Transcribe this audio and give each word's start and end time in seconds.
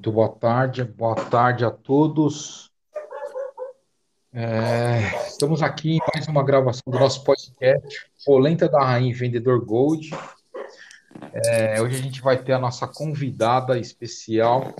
Muito 0.00 0.12
boa 0.12 0.30
tarde, 0.30 0.82
boa 0.82 1.14
tarde 1.14 1.62
a 1.62 1.70
todos. 1.70 2.70
É, 4.32 5.26
estamos 5.26 5.60
aqui 5.60 5.96
em 5.96 6.00
mais 6.14 6.26
uma 6.26 6.42
gravação 6.42 6.84
do 6.86 6.98
nosso 6.98 7.22
podcast, 7.22 8.06
Polenta 8.24 8.66
da 8.66 8.82
Rainha 8.82 9.14
Vendedor 9.14 9.62
Gold. 9.62 10.08
É, 11.34 11.82
hoje 11.82 11.98
a 11.98 12.00
gente 12.00 12.22
vai 12.22 12.42
ter 12.42 12.54
a 12.54 12.58
nossa 12.58 12.88
convidada 12.88 13.78
especial, 13.78 14.74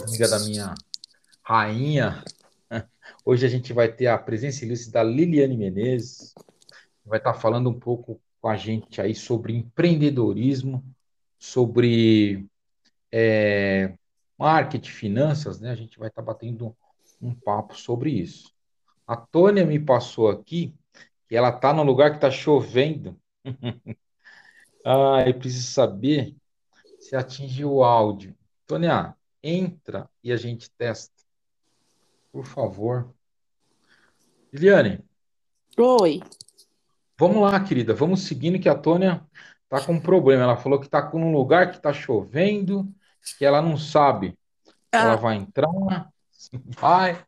amiga 0.00 0.28
da 0.28 0.38
minha 0.38 0.74
rainha. 1.42 2.22
Hoje 3.24 3.44
a 3.44 3.48
gente 3.48 3.72
vai 3.72 3.90
ter 3.90 4.06
a 4.06 4.16
presença 4.16 4.64
ilustre 4.64 4.92
da 4.92 5.02
Liliane 5.02 5.56
Menezes, 5.56 6.36
vai 7.04 7.18
estar 7.18 7.34
falando 7.34 7.68
um 7.68 7.80
pouco 7.80 8.20
com 8.40 8.48
a 8.48 8.56
gente 8.56 9.00
aí 9.00 9.12
sobre 9.12 9.56
empreendedorismo, 9.56 10.84
sobre 11.36 12.46
é, 13.10 13.92
marketing, 14.38 14.90
finanças, 14.90 15.60
né? 15.60 15.70
A 15.70 15.74
gente 15.74 15.98
vai 15.98 16.08
estar 16.08 16.22
batendo 16.22 16.76
um 17.20 17.34
papo 17.34 17.76
sobre 17.76 18.10
isso. 18.10 18.52
A 19.06 19.16
Tônia 19.16 19.64
me 19.64 19.78
passou 19.78 20.28
aqui 20.28 20.74
que 21.28 21.36
ela 21.36 21.50
está 21.50 21.72
no 21.72 21.82
lugar 21.82 22.10
que 22.10 22.16
está 22.16 22.30
chovendo. 22.30 23.18
ah, 24.84 25.24
eu 25.26 25.34
preciso 25.38 25.70
saber 25.70 26.34
se 27.00 27.14
atingiu 27.16 27.72
o 27.72 27.84
áudio. 27.84 28.36
Tônia, 28.66 29.14
entra 29.42 30.10
e 30.22 30.32
a 30.32 30.36
gente 30.36 30.70
testa. 30.70 31.14
Por 32.32 32.44
favor. 32.44 33.14
Liliane. 34.52 35.04
Oi. 35.78 36.20
Vamos 37.18 37.42
lá, 37.42 37.58
querida. 37.62 37.94
Vamos 37.94 38.22
seguindo 38.22 38.58
que 38.58 38.68
a 38.68 38.74
Tônia 38.74 39.24
tá 39.68 39.84
com 39.84 39.94
um 39.94 40.00
problema. 40.00 40.42
Ela 40.42 40.56
falou 40.56 40.80
que 40.80 40.88
tá 40.88 41.02
com 41.02 41.20
um 41.20 41.32
lugar 41.32 41.70
que 41.70 41.80
tá 41.80 41.92
chovendo, 41.92 42.92
que 43.34 43.44
ela 43.44 43.62
não 43.62 43.76
sabe 43.76 44.38
se 44.64 44.72
ela 44.92 45.14
ah. 45.14 45.16
vai 45.16 45.36
entrar, 45.36 46.10
vai. 46.78 47.18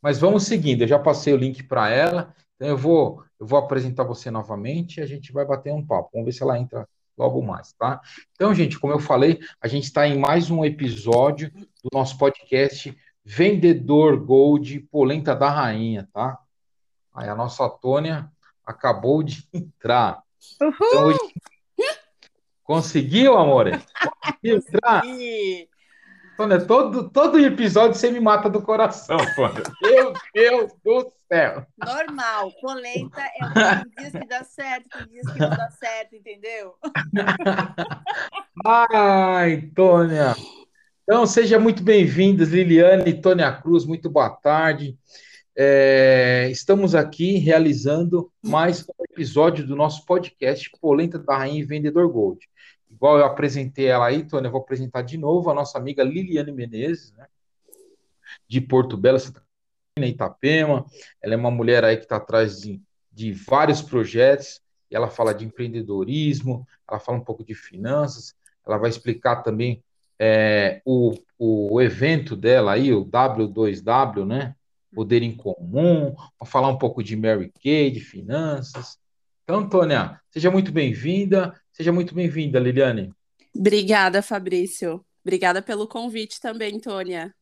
Mas 0.00 0.18
vamos 0.18 0.44
seguindo. 0.44 0.82
Eu 0.82 0.88
já 0.88 0.98
passei 0.98 1.32
o 1.32 1.36
link 1.36 1.62
para 1.62 1.88
ela. 1.88 2.34
Então 2.56 2.68
eu 2.68 2.76
vou, 2.76 3.22
eu 3.38 3.46
vou 3.46 3.58
apresentar 3.58 4.04
você 4.04 4.30
novamente 4.30 4.98
e 4.98 5.02
a 5.02 5.06
gente 5.06 5.32
vai 5.32 5.44
bater 5.44 5.72
um 5.72 5.84
papo. 5.84 6.10
Vamos 6.12 6.26
ver 6.26 6.32
se 6.32 6.42
ela 6.42 6.58
entra 6.58 6.88
logo 7.16 7.42
mais, 7.42 7.72
tá? 7.74 8.00
Então, 8.34 8.54
gente, 8.54 8.78
como 8.78 8.92
eu 8.92 8.98
falei, 8.98 9.38
a 9.60 9.68
gente 9.68 9.84
está 9.84 10.06
em 10.06 10.18
mais 10.18 10.50
um 10.50 10.64
episódio 10.64 11.50
do 11.52 11.90
nosso 11.92 12.16
podcast 12.18 12.96
Vendedor 13.24 14.18
Gold 14.18 14.80
Polenta 14.90 15.34
da 15.34 15.48
Rainha, 15.48 16.08
tá? 16.12 16.38
Aí 17.14 17.28
a 17.28 17.34
nossa 17.34 17.68
Tônia 17.68 18.30
acabou 18.64 19.22
de 19.22 19.46
entrar. 19.52 20.22
Uhul. 20.60 20.72
Então, 20.82 21.04
hoje... 21.06 21.18
Conseguiu, 22.72 23.36
amor? 23.36 23.66
Conseguiu 24.22 24.56
entrar? 24.56 25.02
Tônia, 26.38 26.58
todo, 26.64 27.10
todo 27.10 27.38
episódio 27.38 27.94
você 27.94 28.10
me 28.10 28.18
mata 28.18 28.48
do 28.48 28.62
coração, 28.62 29.18
Tônia. 29.36 29.62
Meu 29.82 30.14
Deus 30.32 30.72
do 30.82 31.12
céu. 31.30 31.66
Normal. 31.76 32.50
Polenta 32.62 33.20
é 33.20 33.44
um 33.44 33.84
que 33.84 34.02
diz 34.02 34.12
que 34.12 34.26
dá 34.26 34.42
certo, 34.42 34.88
que 34.88 35.06
diz 35.10 35.30
que 35.30 35.38
não 35.38 35.50
dá 35.50 35.68
certo, 35.68 36.16
entendeu? 36.16 36.72
Ai, 38.64 39.70
Tônia. 39.74 40.34
Então, 41.02 41.26
seja 41.26 41.58
muito 41.58 41.82
bem-vindos, 41.82 42.48
Liliane 42.48 43.10
e 43.10 43.20
Tônia 43.20 43.52
Cruz. 43.52 43.84
Muito 43.84 44.08
boa 44.08 44.30
tarde. 44.30 44.96
É, 45.54 46.48
estamos 46.50 46.94
aqui 46.94 47.36
realizando 47.36 48.32
mais 48.42 48.88
um 48.88 49.04
episódio 49.10 49.66
do 49.66 49.76
nosso 49.76 50.06
podcast 50.06 50.70
Polenta 50.80 51.18
da 51.18 51.36
Rainha 51.36 51.60
e 51.60 51.64
Vendedor 51.64 52.08
Gold. 52.08 52.48
Igual 52.90 53.18
eu 53.18 53.26
apresentei 53.26 53.86
ela 53.86 54.06
aí, 54.06 54.26
Tônia, 54.26 54.48
eu 54.48 54.52
vou 54.52 54.62
apresentar 54.62 55.02
de 55.02 55.18
novo 55.18 55.50
a 55.50 55.54
nossa 55.54 55.76
amiga 55.76 56.02
Liliane 56.02 56.52
Menezes, 56.52 57.12
né, 57.12 57.26
de 58.48 58.62
Porto 58.62 58.96
Belo, 58.96 59.18
Santa 59.18 59.42
Catarina, 59.94 60.14
Itapema. 60.14 60.86
Ela 61.22 61.34
é 61.34 61.36
uma 61.36 61.50
mulher 61.50 61.84
aí 61.84 61.98
que 61.98 62.04
está 62.04 62.16
atrás 62.16 62.62
de, 62.62 62.80
de 63.12 63.32
vários 63.32 63.82
projetos, 63.82 64.62
ela 64.90 65.10
fala 65.10 65.34
de 65.34 65.44
empreendedorismo, 65.44 66.66
ela 66.88 66.98
fala 66.98 67.18
um 67.18 67.24
pouco 67.24 67.44
de 67.44 67.54
finanças, 67.54 68.34
ela 68.66 68.78
vai 68.78 68.88
explicar 68.88 69.42
também 69.42 69.82
é, 70.18 70.80
o, 70.82 71.12
o 71.38 71.78
evento 71.78 72.34
dela 72.34 72.72
aí, 72.72 72.90
o 72.90 73.04
W2W, 73.04 74.24
né? 74.24 74.54
Poder 74.94 75.22
em 75.22 75.34
Comum, 75.34 76.14
vamos 76.14 76.52
falar 76.52 76.68
um 76.68 76.78
pouco 76.78 77.02
de 77.02 77.16
Mary 77.16 77.52
Kay, 77.62 77.90
de 77.90 78.00
finanças. 78.00 78.98
Então, 79.42 79.60
Antônia, 79.60 80.20
seja 80.30 80.50
muito 80.50 80.70
bem-vinda, 80.70 81.58
seja 81.72 81.90
muito 81.90 82.14
bem-vinda, 82.14 82.60
Liliane. 82.60 83.12
Obrigada, 83.54 84.22
Fabrício. 84.22 85.04
Obrigada 85.24 85.62
pelo 85.62 85.88
convite 85.88 86.40
também, 86.40 86.78
Tônia. 86.78 87.34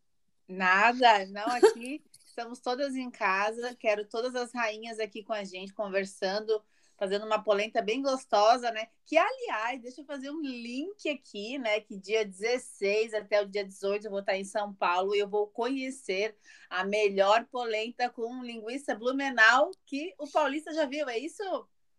Nada, 0.49 1.27
não 1.27 1.47
aqui. 1.47 2.03
Estamos 2.25 2.61
todas 2.61 2.95
em 2.95 3.11
casa. 3.11 3.75
Quero 3.79 4.05
todas 4.07 4.35
as 4.35 4.53
rainhas 4.53 4.99
aqui 4.99 5.23
com 5.23 5.33
a 5.33 5.45
gente, 5.45 5.73
conversando 5.75 6.63
fazendo 7.01 7.25
uma 7.25 7.43
polenta 7.43 7.81
bem 7.81 8.03
gostosa, 8.03 8.71
né? 8.71 8.87
Que, 9.07 9.17
aliás, 9.17 9.81
deixa 9.81 10.03
eu 10.03 10.05
fazer 10.05 10.31
um 10.31 10.43
link 10.43 11.09
aqui, 11.09 11.57
né? 11.57 11.81
Que 11.81 11.97
dia 11.97 12.27
16 12.27 13.15
até 13.15 13.41
o 13.41 13.49
dia 13.49 13.65
18 13.65 14.05
eu 14.05 14.11
vou 14.11 14.21
estar 14.21 14.37
em 14.37 14.45
São 14.45 14.75
Paulo 14.75 15.15
e 15.15 15.19
eu 15.19 15.27
vou 15.27 15.47
conhecer 15.47 16.37
a 16.69 16.85
melhor 16.85 17.47
polenta 17.51 18.11
com 18.11 18.45
linguiça 18.45 18.95
blumenau 18.95 19.71
que 19.87 20.13
o 20.19 20.31
paulista 20.31 20.75
já 20.75 20.85
viu, 20.85 21.09
é 21.09 21.17
isso? 21.17 21.43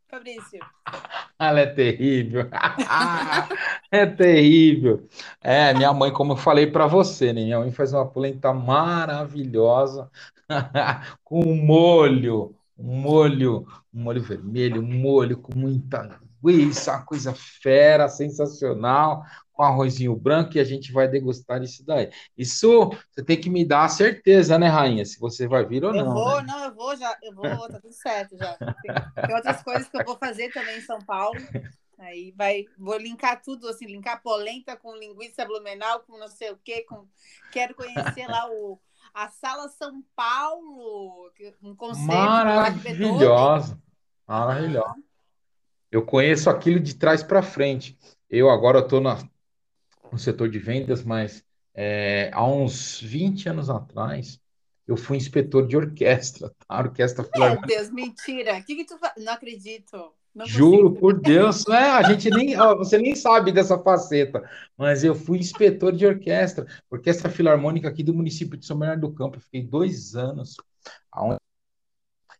Fabrício. 0.07 0.59
Ela 1.39 1.62
é 1.62 1.66
terrível. 1.66 2.47
é 3.89 4.06
terrível. 4.06 5.07
É, 5.41 5.73
minha 5.73 5.91
mãe, 5.91 6.13
como 6.13 6.33
eu 6.33 6.38
falei 6.38 6.68
para 6.68 6.85
você, 6.85 7.33
né? 7.33 7.44
Minha 7.44 7.57
mãe 7.57 7.72
faz 7.72 7.91
uma 7.91 8.07
polenta 8.07 8.53
maravilhosa 8.53 10.12
com 11.23 11.44
molho 11.56 12.56
molho, 12.81 13.66
um 13.94 14.03
molho 14.03 14.22
vermelho, 14.22 14.81
um 14.81 14.88
molho 14.88 15.38
com 15.38 15.57
muita 15.57 16.19
linguiça, 16.44 16.94
uma 16.94 17.06
coisa 17.06 17.34
fera, 17.34 18.07
sensacional, 18.07 19.24
com 19.53 19.63
arrozinho 19.63 20.16
branco, 20.16 20.57
e 20.57 20.59
a 20.59 20.63
gente 20.63 20.91
vai 20.91 21.07
degustar 21.07 21.62
isso 21.62 21.85
daí. 21.85 22.09
Isso 22.38 22.90
você 23.12 23.24
tem 23.24 23.40
que 23.40 23.50
me 23.50 23.66
dar 23.66 23.85
a 23.85 23.90
certeza, 23.90 24.57
né, 24.57 24.68
Rainha, 24.68 25.06
se 25.06 25.19
você 25.19 25.47
vai 25.47 25.66
vir 25.66 25.84
ou 25.84 25.94
eu 25.94 26.03
não. 26.03 26.07
Eu 26.07 26.13
vou, 26.13 26.41
né? 26.41 26.47
não, 26.47 26.63
eu 26.66 26.74
vou 26.74 26.96
já, 26.96 27.18
eu 27.22 27.35
vou, 27.35 27.44
tá 27.68 27.80
tudo 27.80 27.94
certo 27.94 28.38
já. 28.38 28.53
Tem, 28.57 29.25
tem, 29.28 29.35
outras 29.35 29.62
coisas 29.62 29.88
que 29.88 29.97
eu 29.97 30.06
vou 30.06 30.18
fazer 30.18 30.51
também 30.51 30.78
em 30.78 30.81
São 30.81 31.00
Paulo. 31.00 31.40
Aí 32.00 32.34
vai, 32.35 32.66
vou 32.80 32.97
linkar 32.97 33.41
tudo, 33.44 33.68
assim, 33.68 33.85
linkar 33.85 34.24
polenta 34.24 34.75
com 34.75 34.96
linguiça 34.96 35.46
blumenau, 35.46 36.00
com 36.00 36.18
não 36.18 36.28
sei 36.28 36.50
o 36.50 36.57
quê, 36.63 36.84
com... 36.84 37.06
quero 37.51 37.75
conhecer 37.75 38.25
lá 38.28 38.50
o 38.50 38.80
a 39.13 39.28
Sala 39.29 39.67
São 39.69 40.03
Paulo, 40.16 41.31
um 41.62 41.75
conceito 41.75 42.07
maravilhosa, 42.07 43.81
maravilhosa. 44.28 44.95
Eu 45.91 46.06
conheço 46.06 46.50
aquilo 46.50 46.79
de 46.79 46.95
trás 46.95 47.22
para 47.22 47.41
frente. 47.41 47.97
Eu 48.29 48.50
agora 48.50 48.79
estou 48.79 49.01
no 49.01 50.17
setor 50.17 50.50
de 50.50 50.57
vendas, 50.57 51.03
mas 51.03 51.44
é, 51.73 52.31
há 52.34 52.45
uns 52.45 53.01
20 53.01 53.50
anos 53.50 53.69
atrás 53.69 54.39
eu 54.88 54.97
fui 54.97 55.18
inspetor 55.18 55.68
de 55.68 55.78
orquestra, 55.78 56.53
tá? 56.68 56.79
Orquestra 56.79 57.28
Meu 57.35 57.62
Deus, 57.62 57.89
mentira. 57.89 58.57
O 58.57 58.63
que, 58.63 58.75
que 58.75 58.85
tu 58.85 58.97
faz? 58.97 59.13
Não 59.18 59.33
acredito. 59.33 60.13
Não 60.34 60.46
Juro 60.46 60.94
por 60.94 61.19
Deus, 61.19 61.66
né? 61.68 61.78
A 61.78 62.03
gente 62.03 62.30
nem, 62.30 62.58
ó, 62.58 62.75
você 62.75 62.97
nem 62.97 63.14
sabe 63.16 63.52
dessa 63.52 63.78
faceta, 63.78 64.42
mas 64.78 65.03
eu 65.03 65.14
fui 65.14 65.38
inspetor 65.38 65.92
de 65.92 66.06
orquestra, 66.06 66.66
orquestra 66.90 67.30
filarmônica 67.30 67.88
aqui 67.88 68.02
do 68.02 68.14
município 68.14 68.58
de 68.58 68.66
São 68.66 68.80
Bernardo 68.80 69.08
do 69.08 69.14
Campo. 69.14 69.38
Eu 69.38 69.42
fiquei 69.42 69.62
dois 69.62 70.16
anos, 70.16 70.56
onde 71.14 71.38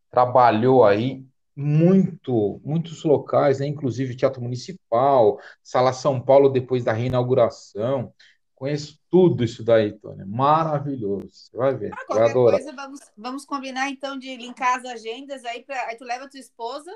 trabalhou 0.10 0.86
aí 0.86 1.26
muito, 1.54 2.62
muitos 2.64 3.04
locais, 3.04 3.60
né? 3.60 3.68
Inclusive 3.68 4.16
Teatro 4.16 4.42
Municipal, 4.42 5.38
Sala 5.62 5.92
São 5.92 6.20
Paulo 6.22 6.48
depois 6.48 6.86
da 6.86 6.94
reinauguração. 6.94 8.14
Conheço 8.56 9.00
tudo 9.10 9.44
isso 9.44 9.66
daí, 9.66 9.92
Tônia. 9.92 10.26
Maravilhoso. 10.26 11.30
Você 11.30 11.58
vai 11.58 11.76
ver. 11.76 11.92
Ah, 11.94 12.06
qualquer 12.06 12.34
coisa, 12.34 12.74
vamos, 12.74 13.00
vamos 13.18 13.46
combinar 13.46 13.90
então 13.90 14.18
de 14.18 14.36
linkar 14.38 14.78
as 14.78 14.86
agendas 14.86 15.44
aí, 15.44 15.64
pra, 15.64 15.88
aí 15.88 15.98
tu 15.98 16.06
leva 16.06 16.26
a 16.26 16.30
tua 16.30 16.40
esposa 16.40 16.92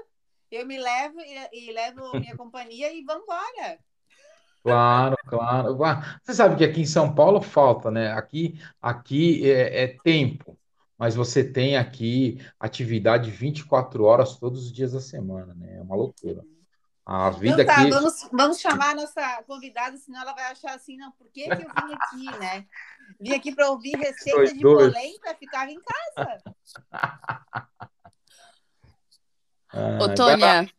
eu 0.56 0.66
me 0.66 0.78
levo 0.78 1.20
e, 1.20 1.68
e 1.68 1.72
levo 1.72 2.20
minha 2.20 2.36
companhia 2.36 2.94
e 2.94 3.04
vamos 3.04 3.24
embora. 3.24 3.80
Claro, 4.64 5.16
claro. 5.28 5.78
Você 6.24 6.34
sabe 6.34 6.56
que 6.56 6.64
aqui 6.64 6.82
em 6.82 6.86
São 6.86 7.14
Paulo 7.14 7.40
falta, 7.42 7.92
né? 7.92 8.12
Aqui, 8.14 8.60
aqui 8.82 9.50
é, 9.50 9.84
é 9.84 9.88
tempo, 10.04 10.58
mas 10.98 11.14
você 11.14 11.44
tem 11.44 11.78
aqui 11.78 12.44
atividade 12.60 13.30
24 13.30 14.04
horas 14.04 14.38
todos 14.38 14.66
os 14.66 14.74
dias 14.74 14.94
da 14.94 15.00
semana, 15.00 15.54
né? 15.54 15.78
É 15.78 15.82
uma 15.82 15.96
loucura. 15.96 16.44
A 17.06 17.30
vida 17.30 17.62
então, 17.62 17.76
tá, 17.76 17.82
aqui... 17.82 17.92
vamos, 17.92 18.30
vamos 18.32 18.60
chamar 18.60 18.90
a 18.90 18.96
nossa 18.96 19.44
convidada, 19.46 19.96
senão 19.98 20.22
ela 20.22 20.34
vai 20.34 20.46
achar 20.46 20.74
assim, 20.74 20.98
não, 20.98 21.12
por 21.12 21.28
que, 21.32 21.44
que 21.44 21.64
eu 21.64 21.70
vim 21.70 21.94
aqui, 21.94 22.40
né? 22.40 22.66
Vim 23.20 23.34
aqui 23.34 23.54
para 23.54 23.70
ouvir 23.70 23.96
receita 23.96 24.52
de 24.52 24.62
polenta, 24.62 25.36
ficava 25.36 25.70
em 25.70 25.80
casa. 25.80 26.42
Ô, 29.74 30.14
Tônia, 30.14 30.70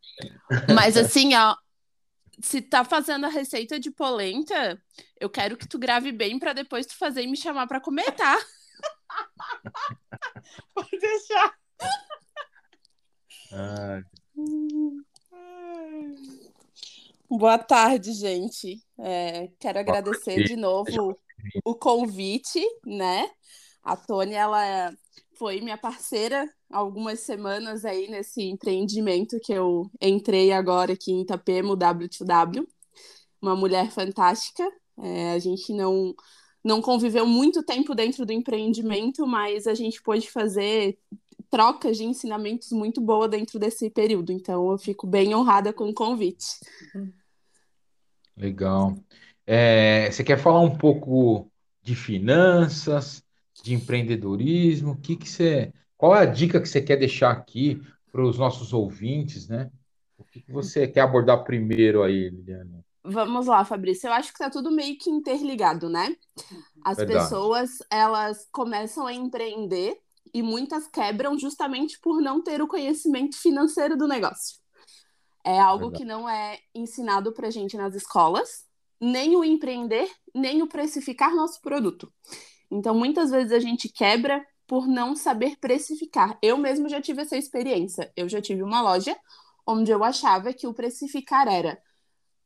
mas 0.74 0.96
assim, 0.96 1.34
ó, 1.34 1.56
se 2.40 2.60
tá 2.62 2.84
fazendo 2.84 3.26
a 3.26 3.30
receita 3.30 3.78
de 3.78 3.90
polenta, 3.90 4.80
eu 5.20 5.28
quero 5.28 5.56
que 5.56 5.68
tu 5.68 5.78
grave 5.78 6.12
bem 6.12 6.38
para 6.38 6.52
depois 6.52 6.86
tu 6.86 6.96
fazer 6.96 7.22
e 7.22 7.26
me 7.26 7.36
chamar 7.36 7.66
para 7.66 7.80
comer, 7.80 8.10
tá? 8.12 8.38
Pode 10.74 10.98
deixar. 10.98 11.54
Ai. 13.52 14.02
Boa 17.28 17.58
tarde, 17.58 18.12
gente. 18.12 18.80
É, 18.98 19.48
quero 19.58 19.78
agradecer 19.78 20.44
de 20.44 20.56
novo 20.56 21.18
o 21.64 21.74
convite, 21.74 22.60
né? 22.84 23.28
A 23.82 23.96
Tônia, 23.96 24.38
ela 24.38 24.96
foi 25.36 25.60
minha 25.60 25.76
parceira 25.76 26.48
algumas 26.70 27.20
semanas 27.20 27.84
aí 27.84 28.08
nesse 28.08 28.42
empreendimento 28.42 29.38
que 29.40 29.52
eu 29.52 29.90
entrei 30.00 30.52
agora 30.52 30.92
aqui 30.92 31.12
em 31.12 31.22
Itapema, 31.22 31.72
o 31.72 31.76
W2W. 31.76 32.66
Uma 33.40 33.54
mulher 33.54 33.90
fantástica. 33.90 34.64
É, 34.98 35.32
a 35.32 35.38
gente 35.38 35.72
não, 35.72 36.14
não 36.64 36.80
conviveu 36.80 37.26
muito 37.26 37.62
tempo 37.62 37.94
dentro 37.94 38.24
do 38.24 38.32
empreendimento, 38.32 39.26
mas 39.26 39.66
a 39.66 39.74
gente 39.74 40.02
pôde 40.02 40.30
fazer 40.30 40.98
trocas 41.50 41.96
de 41.96 42.04
ensinamentos 42.04 42.72
muito 42.72 43.00
boa 43.00 43.28
dentro 43.28 43.58
desse 43.58 43.88
período. 43.90 44.32
Então, 44.32 44.70
eu 44.70 44.78
fico 44.78 45.06
bem 45.06 45.34
honrada 45.34 45.72
com 45.72 45.88
o 45.88 45.94
convite. 45.94 46.46
Legal. 48.36 48.96
É, 49.46 50.10
você 50.10 50.24
quer 50.24 50.38
falar 50.38 50.60
um 50.60 50.76
pouco 50.76 51.50
de 51.82 51.94
finanças, 51.94 53.22
de 53.66 53.74
empreendedorismo? 53.74 54.92
O 54.92 54.96
que 54.96 55.16
que 55.16 55.28
você, 55.28 55.72
qual 55.96 56.14
é 56.14 56.20
a 56.20 56.26
dica 56.26 56.60
que 56.60 56.68
você 56.68 56.80
quer 56.80 56.96
deixar 56.96 57.30
aqui 57.30 57.82
para 58.10 58.24
os 58.24 58.38
nossos 58.38 58.72
ouvintes, 58.72 59.48
né? 59.48 59.70
O 60.16 60.24
que, 60.24 60.40
que 60.40 60.52
você 60.52 60.86
quer 60.86 61.00
abordar 61.00 61.44
primeiro 61.44 62.02
aí, 62.02 62.30
Liliane? 62.30 62.80
Vamos 63.04 63.46
lá, 63.46 63.64
Fabrício. 63.64 64.08
Eu 64.08 64.12
acho 64.12 64.28
que 64.28 64.42
está 64.42 64.48
tudo 64.48 64.70
meio 64.70 64.96
que 64.98 65.10
interligado, 65.10 65.88
né? 65.88 66.16
As 66.84 66.96
Verdade. 66.96 67.24
pessoas, 67.24 67.70
elas 67.90 68.48
começam 68.50 69.06
a 69.06 69.12
empreender 69.12 69.96
e 70.32 70.42
muitas 70.42 70.86
quebram 70.86 71.38
justamente 71.38 71.98
por 72.00 72.20
não 72.22 72.42
ter 72.42 72.62
o 72.62 72.68
conhecimento 72.68 73.36
financeiro 73.36 73.96
do 73.96 74.08
negócio. 74.08 74.58
É 75.44 75.60
algo 75.60 75.90
Verdade. 75.90 76.02
que 76.02 76.08
não 76.08 76.28
é 76.28 76.58
ensinado 76.74 77.32
para 77.32 77.50
gente 77.50 77.76
nas 77.76 77.94
escolas, 77.94 78.64
nem 79.00 79.36
o 79.36 79.44
empreender, 79.44 80.10
nem 80.34 80.62
o 80.62 80.66
precificar 80.66 81.34
nosso 81.34 81.60
produto. 81.60 82.12
Então, 82.70 82.94
muitas 82.94 83.30
vezes 83.30 83.52
a 83.52 83.58
gente 83.60 83.88
quebra 83.88 84.44
por 84.66 84.86
não 84.86 85.14
saber 85.14 85.56
precificar. 85.60 86.38
Eu 86.42 86.56
mesmo 86.56 86.88
já 86.88 87.00
tive 87.00 87.22
essa 87.22 87.36
experiência. 87.36 88.12
Eu 88.16 88.28
já 88.28 88.40
tive 88.40 88.62
uma 88.62 88.80
loja 88.80 89.16
onde 89.66 89.90
eu 89.90 90.02
achava 90.04 90.52
que 90.52 90.66
o 90.66 90.74
precificar 90.74 91.48
era: 91.48 91.80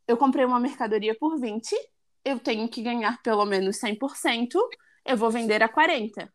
eu 0.07 0.17
comprei 0.17 0.45
uma 0.45 0.61
mercadoria 0.61 1.17
por 1.19 1.39
20, 1.39 1.75
eu 2.25 2.39
tenho 2.39 2.69
que 2.69 2.83
ganhar 2.83 3.21
pelo 3.23 3.45
menos 3.45 3.79
100%, 3.79 4.59
eu 5.05 5.17
vou 5.17 5.31
vender 5.31 5.63
a 5.63 5.69
40. 5.69 6.33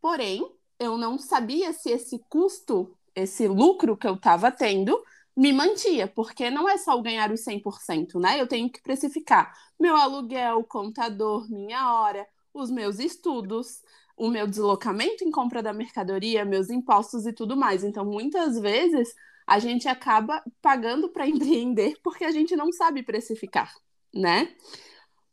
Porém, 0.00 0.46
eu 0.78 0.96
não 0.96 1.18
sabia 1.18 1.72
se 1.72 1.90
esse 1.90 2.18
custo, 2.28 2.96
esse 3.14 3.48
lucro 3.48 3.96
que 3.96 4.06
eu 4.06 4.14
estava 4.14 4.50
tendo, 4.52 5.02
me 5.36 5.52
mantia, 5.52 6.06
porque 6.08 6.50
não 6.50 6.68
é 6.68 6.78
só 6.78 7.00
ganhar 7.00 7.30
os 7.30 7.40
100%, 7.40 8.18
né? 8.18 8.40
Eu 8.40 8.46
tenho 8.46 8.70
que 8.70 8.82
precificar 8.82 9.52
meu 9.78 9.94
aluguel, 9.94 10.64
contador, 10.64 11.50
minha 11.50 11.92
hora, 11.92 12.26
os 12.60 12.70
meus 12.70 12.98
estudos, 12.98 13.82
o 14.16 14.28
meu 14.30 14.46
deslocamento 14.46 15.24
em 15.24 15.30
compra 15.30 15.62
da 15.62 15.72
mercadoria, 15.72 16.44
meus 16.44 16.70
impostos 16.70 17.26
e 17.26 17.32
tudo 17.32 17.56
mais. 17.56 17.84
Então, 17.84 18.04
muitas 18.04 18.58
vezes, 18.58 19.14
a 19.46 19.58
gente 19.58 19.88
acaba 19.88 20.42
pagando 20.60 21.08
para 21.08 21.26
empreender 21.28 21.98
porque 22.02 22.24
a 22.24 22.30
gente 22.30 22.56
não 22.56 22.72
sabe 22.72 23.02
precificar, 23.02 23.72
né? 24.14 24.54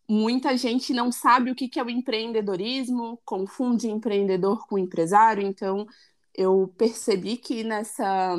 Muita 0.07 0.57
gente 0.57 0.93
não 0.93 1.11
sabe 1.11 1.49
o 1.49 1.55
que 1.55 1.79
é 1.79 1.83
o 1.83 1.89
empreendedorismo, 1.89 3.19
confunde 3.23 3.89
empreendedor 3.89 4.67
com 4.67 4.77
empresário. 4.77 5.41
Então, 5.41 5.87
eu 6.35 6.73
percebi 6.77 7.37
que 7.37 7.63
nessa 7.63 8.37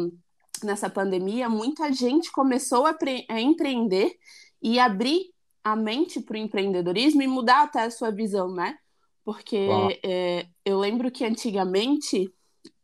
nessa 0.62 0.88
pandemia, 0.88 1.48
muita 1.48 1.92
gente 1.92 2.30
começou 2.32 2.86
a, 2.86 2.96
a 3.28 3.40
empreender 3.40 4.16
e 4.62 4.78
abrir 4.78 5.33
a 5.64 5.74
mente 5.74 6.20
para 6.20 6.34
o 6.34 6.38
empreendedorismo 6.38 7.22
e 7.22 7.26
mudar 7.26 7.62
até 7.62 7.82
a 7.82 7.90
sua 7.90 8.10
visão, 8.10 8.52
né? 8.52 8.76
Porque 9.24 9.66
é, 10.04 10.46
eu 10.64 10.78
lembro 10.78 11.10
que 11.10 11.24
antigamente, 11.24 12.30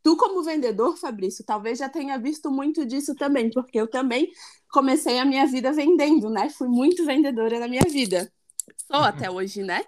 tu 0.03 0.17
como 0.17 0.43
vendedor, 0.43 0.97
Fabrício, 0.97 1.44
talvez 1.44 1.79
já 1.79 1.88
tenha 1.88 2.19
visto 2.19 2.50
muito 2.50 2.87
disso 2.87 3.15
também, 3.15 3.50
porque 3.50 3.79
eu 3.79 3.87
também 3.87 4.31
comecei 4.73 5.19
a 5.19 5.25
minha 5.27 5.47
vida 5.47 5.71
vendendo, 5.73 6.31
né? 6.31 6.49
Fui 6.49 6.69
muito 6.69 7.05
vendedora 7.05 7.61
na 7.61 7.69
minha 7.69 7.85
vida. 7.88 8.32
Sou 8.91 9.00
até 9.00 9.31
hoje, 9.31 9.62
né? 9.62 9.85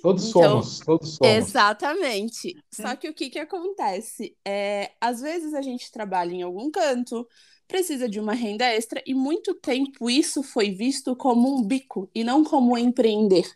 Todos 0.00 0.28
então, 0.28 0.42
somos, 0.42 0.78
todos 0.80 1.14
somos. 1.16 1.34
Exatamente. 1.34 2.56
Só 2.72 2.94
que 2.94 3.08
o 3.08 3.14
que, 3.14 3.30
que 3.30 3.38
acontece? 3.38 4.36
É, 4.46 4.92
às 5.00 5.20
vezes 5.20 5.52
a 5.54 5.60
gente 5.60 5.90
trabalha 5.90 6.32
em 6.32 6.42
algum 6.42 6.70
canto, 6.70 7.26
precisa 7.68 8.08
de 8.08 8.18
uma 8.18 8.32
renda 8.32 8.64
extra, 8.64 9.02
e 9.06 9.14
muito 9.14 9.54
tempo 9.54 10.10
isso 10.10 10.42
foi 10.42 10.70
visto 10.70 11.14
como 11.14 11.54
um 11.54 11.62
bico 11.62 12.10
e 12.14 12.24
não 12.24 12.42
como 12.42 12.76
empreender. 12.78 13.46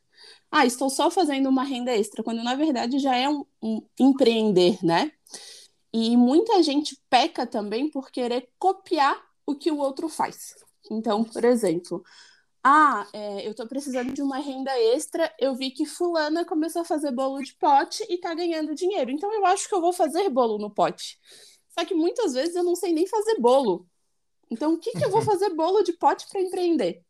Ah, 0.51 0.67
estou 0.67 0.91
só 0.91 1.11
fazendo 1.11 1.49
uma 1.49 1.65
renda 1.65 1.93
extra, 1.97 2.23
quando 2.23 2.45
na 2.45 2.55
verdade 2.55 2.99
já 2.99 3.17
é 3.17 3.29
um, 3.29 3.45
um 3.63 3.83
empreender, 3.99 4.79
né? 4.85 5.11
E 5.93 6.17
muita 6.17 6.63
gente 6.63 6.97
peca 7.09 7.47
também 7.47 7.91
por 7.91 8.11
querer 8.11 8.49
copiar 8.59 9.19
o 9.47 9.55
que 9.55 9.71
o 9.71 9.79
outro 9.79 10.09
faz. 10.09 10.55
Então, 10.91 11.25
por 11.25 11.45
exemplo, 11.45 12.05
ah, 12.65 13.07
é, 13.13 13.47
eu 13.47 13.53
estou 13.53 13.67
precisando 13.67 14.13
de 14.13 14.23
uma 14.23 14.39
renda 14.39 14.71
extra, 14.79 15.35
eu 15.39 15.55
vi 15.55 15.71
que 15.71 15.85
fulana 15.85 16.45
começou 16.45 16.83
a 16.83 16.85
fazer 16.85 17.11
bolo 17.11 17.43
de 17.43 17.55
pote 17.55 18.05
e 18.09 18.15
está 18.15 18.35
ganhando 18.35 18.75
dinheiro. 18.75 19.11
Então 19.11 19.33
eu 19.33 19.45
acho 19.47 19.69
que 19.69 19.75
eu 19.75 19.81
vou 19.81 19.93
fazer 19.93 20.29
bolo 20.31 20.59
no 20.59 20.71
pote. 20.71 21.19
Só 21.71 21.85
que 21.85 21.95
muitas 21.95 22.35
vezes 22.35 22.55
eu 22.55 22.63
não 22.63 22.77
sei 22.77 22.93
nem 22.93 23.07
fazer 23.07 23.39
bolo. 23.41 23.87
Então 24.53 24.75
o 24.75 24.79
que, 24.79 24.93
que 24.93 25.05
eu 25.05 25.11
vou 25.11 25.23
fazer 25.23 25.51
bolo 25.51 25.83
de 25.83 25.93
pote 25.95 26.27
para 26.29 26.41
empreender? 26.41 27.03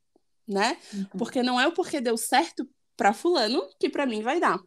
Né? 0.46 0.76
Uhum. 0.92 1.06
Porque 1.18 1.42
não 1.42 1.60
é 1.60 1.66
o 1.66 1.72
porque 1.72 2.00
deu 2.00 2.16
certo 2.16 2.68
para 2.96 3.12
fulano 3.12 3.62
que 3.78 3.88
para 3.88 4.06
mim 4.06 4.22
vai 4.22 4.40
dar. 4.40 4.58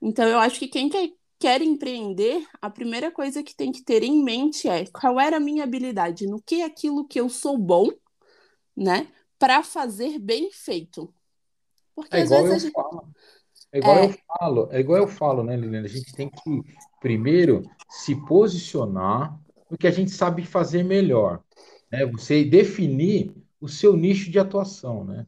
Então 0.00 0.28
eu 0.28 0.38
acho 0.38 0.58
que 0.58 0.68
quem 0.68 0.88
quer, 0.88 1.10
quer 1.38 1.62
empreender, 1.62 2.46
a 2.60 2.70
primeira 2.70 3.10
coisa 3.10 3.42
que 3.42 3.54
tem 3.54 3.72
que 3.72 3.82
ter 3.82 4.02
em 4.02 4.22
mente 4.22 4.68
é 4.68 4.86
qual 4.86 5.18
era 5.18 5.36
a 5.36 5.40
minha 5.40 5.64
habilidade, 5.64 6.26
no 6.26 6.40
que 6.42 6.62
é 6.62 6.64
aquilo 6.64 7.06
que 7.06 7.20
eu 7.20 7.28
sou 7.28 7.58
bom, 7.58 7.88
né? 8.76 9.08
para 9.42 9.60
fazer 9.64 10.20
bem 10.20 10.52
feito. 10.52 11.12
Porque 11.96 12.14
é 12.14 12.20
igual 12.20 12.46
eu 12.46 12.58
gente... 12.60 12.70
falo. 12.70 13.08
É 13.72 13.78
igual 13.78 13.96
é... 13.96 14.04
eu 14.04 14.14
falo, 14.28 14.68
é 14.70 14.78
igual 14.78 14.98
eu 15.00 15.08
falo, 15.08 15.42
né, 15.42 15.56
Liliana? 15.56 15.86
A 15.86 15.90
gente 15.90 16.12
tem 16.12 16.30
que 16.30 16.62
primeiro 17.00 17.68
se 17.90 18.14
posicionar 18.24 19.36
no 19.68 19.76
que 19.76 19.88
a 19.88 19.90
gente 19.90 20.12
sabe 20.12 20.46
fazer 20.46 20.84
melhor, 20.84 21.42
né? 21.92 22.06
Você 22.06 22.44
definir 22.44 23.32
o 23.60 23.68
seu 23.68 23.96
nicho 23.96 24.30
de 24.30 24.38
atuação, 24.38 25.04
né? 25.04 25.26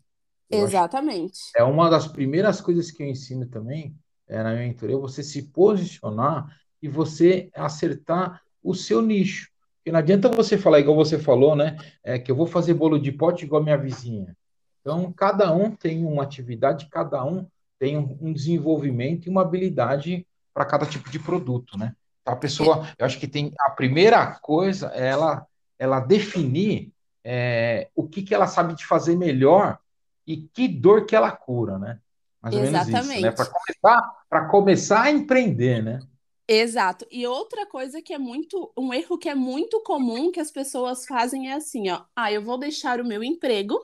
Eu 0.51 0.65
Exatamente. 0.65 1.39
É 1.57 1.63
uma 1.63 1.89
das 1.91 2.09
primeiras 2.09 2.61
coisas 2.61 2.91
que 2.91 3.03
eu 3.03 3.07
ensino 3.07 3.47
também 3.47 3.95
é, 4.27 4.43
na 4.43 4.53
minha 4.53 4.67
mentoria, 4.67 4.97
você 4.97 5.23
se 5.23 5.43
posicionar 5.43 6.49
e 6.83 6.89
você 6.89 7.51
acertar 7.55 8.41
o 8.63 8.75
seu 8.75 9.03
nicho. 9.03 9.51
Porque 9.77 9.93
não 9.93 9.99
adianta 9.99 10.29
você 10.29 10.57
falar 10.57 10.81
igual 10.81 10.97
você 10.97 11.19
falou, 11.19 11.55
né? 11.55 11.77
É 12.03 12.19
que 12.19 12.31
eu 12.31 12.37
vou 12.37 12.47
fazer 12.47 12.75
bolo 12.75 12.99
de 12.99 13.13
pote 13.13 13.45
igual 13.45 13.61
a 13.61 13.65
minha 13.65 13.77
vizinha. 13.77 14.35
Então, 14.81 15.13
cada 15.13 15.53
um 15.53 15.71
tem 15.71 16.05
uma 16.05 16.23
atividade, 16.23 16.89
cada 16.91 17.25
um 17.25 17.47
tem 17.79 17.99
um, 17.99 18.33
desenvolvimento 18.33 19.27
e 19.27 19.31
uma 19.31 19.43
habilidade 19.43 20.27
para 20.53 20.65
cada 20.65 20.87
tipo 20.87 21.11
de 21.11 21.19
produto, 21.19 21.77
né? 21.77 21.95
Então, 22.23 22.33
a 22.33 22.37
pessoa, 22.37 22.89
eu 22.99 23.05
acho 23.05 23.19
que 23.19 23.29
tem 23.29 23.53
a 23.61 23.71
primeira 23.71 24.27
coisa 24.41 24.91
é 24.95 25.09
ela, 25.09 25.47
ela 25.79 26.01
definir 26.01 26.93
é, 27.25 27.89
o 27.95 28.07
que, 28.07 28.23
que 28.23 28.35
ela 28.35 28.47
sabe 28.47 28.75
de 28.75 28.87
fazer 28.87 29.17
melhor 29.17 29.79
e 30.27 30.49
que 30.49 30.69
dor 30.69 31.07
que 31.07 31.17
ela 31.17 31.31
cura, 31.31 31.79
né? 31.79 31.99
Mais 32.41 32.55
ou 32.55 32.63
Exatamente. 32.63 32.93
menos 32.93 33.13
isso, 33.13 33.23
né? 33.23 33.33
Para 33.33 33.47
começar, 33.47 34.49
começar 34.51 35.03
a 35.03 35.11
empreender, 35.11 35.83
né? 35.83 36.01
Exato. 36.47 37.07
E 37.11 37.27
outra 37.27 37.67
coisa 37.67 38.03
que 38.03 38.13
é 38.13 38.19
muito, 38.19 38.71
um 38.77 38.93
erro 38.93 39.17
que 39.17 39.31
é 39.31 39.35
muito 39.35 39.81
comum 39.81 40.31
que 40.31 40.41
as 40.41 40.51
pessoas 40.51 41.07
fazem 41.07 41.51
é 41.51 41.55
assim, 41.55 41.91
ó, 41.91 42.03
ah, 42.15 42.31
eu 42.31 42.43
vou 42.43 42.59
deixar 42.59 43.01
o 43.01 43.05
meu 43.05 43.25
emprego 43.25 43.79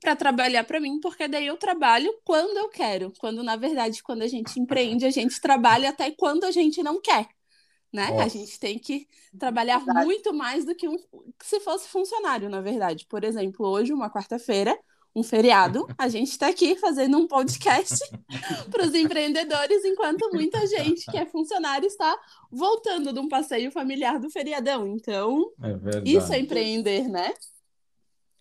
para 0.00 0.16
trabalhar 0.16 0.64
para 0.64 0.80
mim, 0.80 0.98
porque 0.98 1.28
daí 1.28 1.46
eu 1.46 1.56
trabalho 1.56 2.12
quando 2.24 2.56
eu 2.56 2.68
quero. 2.68 3.12
Quando 3.18 3.44
na 3.44 3.54
verdade, 3.54 4.02
quando 4.02 4.22
a 4.22 4.26
gente 4.26 4.58
empreende, 4.58 5.06
a 5.06 5.10
gente 5.10 5.40
trabalha 5.40 5.90
até 5.90 6.10
quando 6.10 6.44
a 6.44 6.50
gente 6.50 6.82
não 6.82 7.00
quer. 7.00 7.28
Né? 7.92 8.20
A 8.20 8.28
gente 8.28 8.58
tem 8.58 8.78
que 8.78 9.08
trabalhar 9.38 9.78
verdade. 9.78 10.06
muito 10.06 10.32
mais 10.32 10.64
do 10.64 10.74
que 10.74 10.88
um, 10.88 10.96
se 11.42 11.58
fosse 11.60 11.88
funcionário, 11.88 12.48
na 12.48 12.60
verdade. 12.60 13.06
Por 13.08 13.24
exemplo, 13.24 13.66
hoje, 13.66 13.92
uma 13.92 14.08
quarta-feira, 14.08 14.78
um 15.14 15.24
feriado, 15.24 15.88
a 15.98 16.08
gente 16.08 16.30
está 16.30 16.48
aqui 16.48 16.76
fazendo 16.76 17.18
um 17.18 17.26
podcast 17.26 17.98
para 18.70 18.86
os 18.86 18.94
empreendedores, 18.94 19.84
enquanto 19.84 20.30
muita 20.32 20.64
gente 20.66 21.10
que 21.10 21.18
é 21.18 21.26
funcionário 21.26 21.86
está 21.86 22.16
voltando 22.50 23.12
de 23.12 23.18
um 23.18 23.28
passeio 23.28 23.72
familiar 23.72 24.20
do 24.20 24.30
feriadão. 24.30 24.86
Então, 24.86 25.50
é 25.60 26.02
isso 26.04 26.32
é 26.32 26.38
empreender, 26.38 27.08
né? 27.08 27.34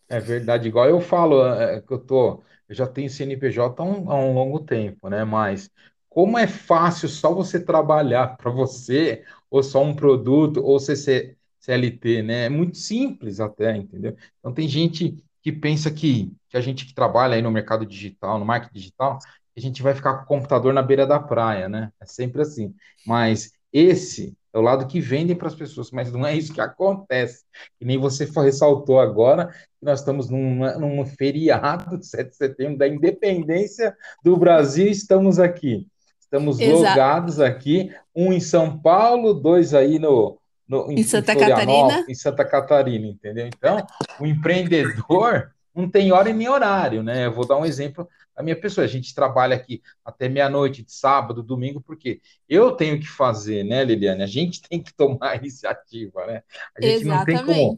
É 0.08 0.20
verdade, 0.20 0.68
igual 0.68 0.88
eu 0.88 1.01
falo, 1.01 1.46
é, 1.46 1.82
que 1.82 1.91
eu 1.91 2.00
tô, 2.00 2.44
eu 2.68 2.75
já 2.75 2.88
tenho 2.88 3.10
CNPJ 3.10 3.82
há 3.82 3.86
um, 3.86 4.12
há 4.12 4.15
um 4.15 4.34
longo 4.34 4.60
tempo, 4.60 5.10
né? 5.10 5.24
Mas 5.24 5.72
como 6.10 6.38
é 6.38 6.48
fácil 6.48 7.08
só 7.08 7.34
você 7.34 7.60
trabalhar 7.60 8.36
para 8.38 8.51
você, 8.51 9.24
ou 9.50 9.63
só 9.63 9.84
um 9.84 9.96
produto, 9.96 10.63
ou 10.63 10.80
CC, 10.80 11.36
CLT, 11.60 12.24
né? 12.24 12.46
É 12.46 12.50
muito 12.50 12.78
simples 12.78 13.39
até, 13.39 13.75
entendeu? 13.75 14.16
Então 14.39 14.54
tem 14.54 14.68
gente 14.68 15.24
que 15.42 15.51
pensa 15.51 15.92
que, 15.92 16.34
que 16.50 16.58
a 16.58 16.62
gente 16.62 16.86
que 16.86 16.94
trabalha 16.94 17.36
aí 17.36 17.42
no 17.42 17.51
mercado 17.51 17.86
digital, 17.86 18.39
no 18.39 18.46
marketing 18.46 18.74
digital, 18.74 19.20
a 19.56 19.60
gente 19.60 19.82
vai 19.82 19.94
ficar 19.94 20.18
com 20.18 20.24
o 20.24 20.28
computador 20.28 20.74
na 20.74 20.82
beira 20.82 21.06
da 21.06 21.20
praia, 21.20 21.68
né? 21.68 21.92
É 22.00 22.06
sempre 22.06 22.42
assim. 22.42 22.74
Mas 23.06 23.51
esse 23.72 24.36
é 24.54 24.58
o 24.58 24.62
lado 24.62 24.88
que 24.88 25.00
vendem 25.00 25.36
para 25.36 25.48
as 25.48 25.56
pessoas, 25.56 25.92
mas 25.92 26.12
não 26.12 26.25
é 26.25 26.36
isso 26.36 26.54
que 26.54 26.62
acontece. 26.62 27.44
Que 27.78 27.86
nem 27.86 27.98
você 27.98 28.25
ressaltou 28.25 29.00
agora, 29.00 29.54
nós 29.82 30.00
estamos 30.00 30.30
num, 30.30 31.06
feriado 31.06 31.98
de 31.98 32.06
7 32.06 32.30
de 32.30 32.36
setembro 32.36 32.78
da 32.78 32.88
independência 32.88 33.96
do 34.24 34.36
Brasil, 34.38 34.88
estamos 34.88 35.39
aqui. 35.39 35.88
Estamos 36.30 36.60
Exato. 36.60 36.78
logados 36.78 37.40
aqui, 37.40 37.92
um 38.16 38.32
em 38.32 38.40
São 38.40 38.78
Paulo, 38.80 39.34
dois 39.34 39.74
aí 39.74 39.98
no, 39.98 40.38
no 40.68 40.92
em, 40.92 41.00
em 41.00 41.04
Santa 41.04 41.36
Catarina. 41.36 42.06
Em 42.08 42.14
Santa 42.14 42.46
Catarina, 42.46 43.08
entendeu? 43.08 43.48
Então, 43.48 43.84
o 44.20 44.28
empreendedor 44.28 45.52
não 45.74 45.90
tem 45.90 46.12
hora 46.12 46.30
e 46.30 46.34
nem 46.34 46.48
horário, 46.48 47.02
né? 47.02 47.26
Eu 47.26 47.34
vou 47.34 47.48
dar 47.48 47.58
um 47.58 47.66
exemplo 47.66 48.08
da 48.38 48.44
minha 48.44 48.56
pessoa. 48.56 48.86
A 48.86 48.88
gente 48.88 49.16
trabalha 49.16 49.56
aqui 49.56 49.82
até 50.06 50.30
meia-noite, 50.30 50.84
de 50.84 50.92
sábado, 50.92 51.42
domingo, 51.42 51.82
porque 51.82 52.22
eu 52.48 52.74
tenho 52.74 53.00
que 53.00 53.08
fazer, 53.08 53.64
né, 53.64 53.84
Liliane? 53.84 54.22
A 54.22 54.28
gente 54.28 54.62
tem 54.70 54.84
que 54.84 54.94
tomar 54.94 55.32
a 55.32 55.36
iniciativa, 55.36 56.28
né? 56.28 56.44
A 56.78 56.86
gente 56.86 57.06
Exatamente. 57.06 57.38
não 57.40 57.46
tem 57.48 57.56
como, 57.56 57.78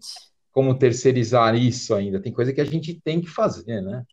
como 0.52 0.78
terceirizar 0.78 1.56
isso 1.56 1.96
ainda. 1.96 2.20
Tem 2.20 2.34
coisa 2.34 2.52
que 2.52 2.60
a 2.60 2.66
gente 2.66 3.00
tem 3.02 3.22
que 3.22 3.30
fazer, 3.30 3.80
né? 3.82 4.04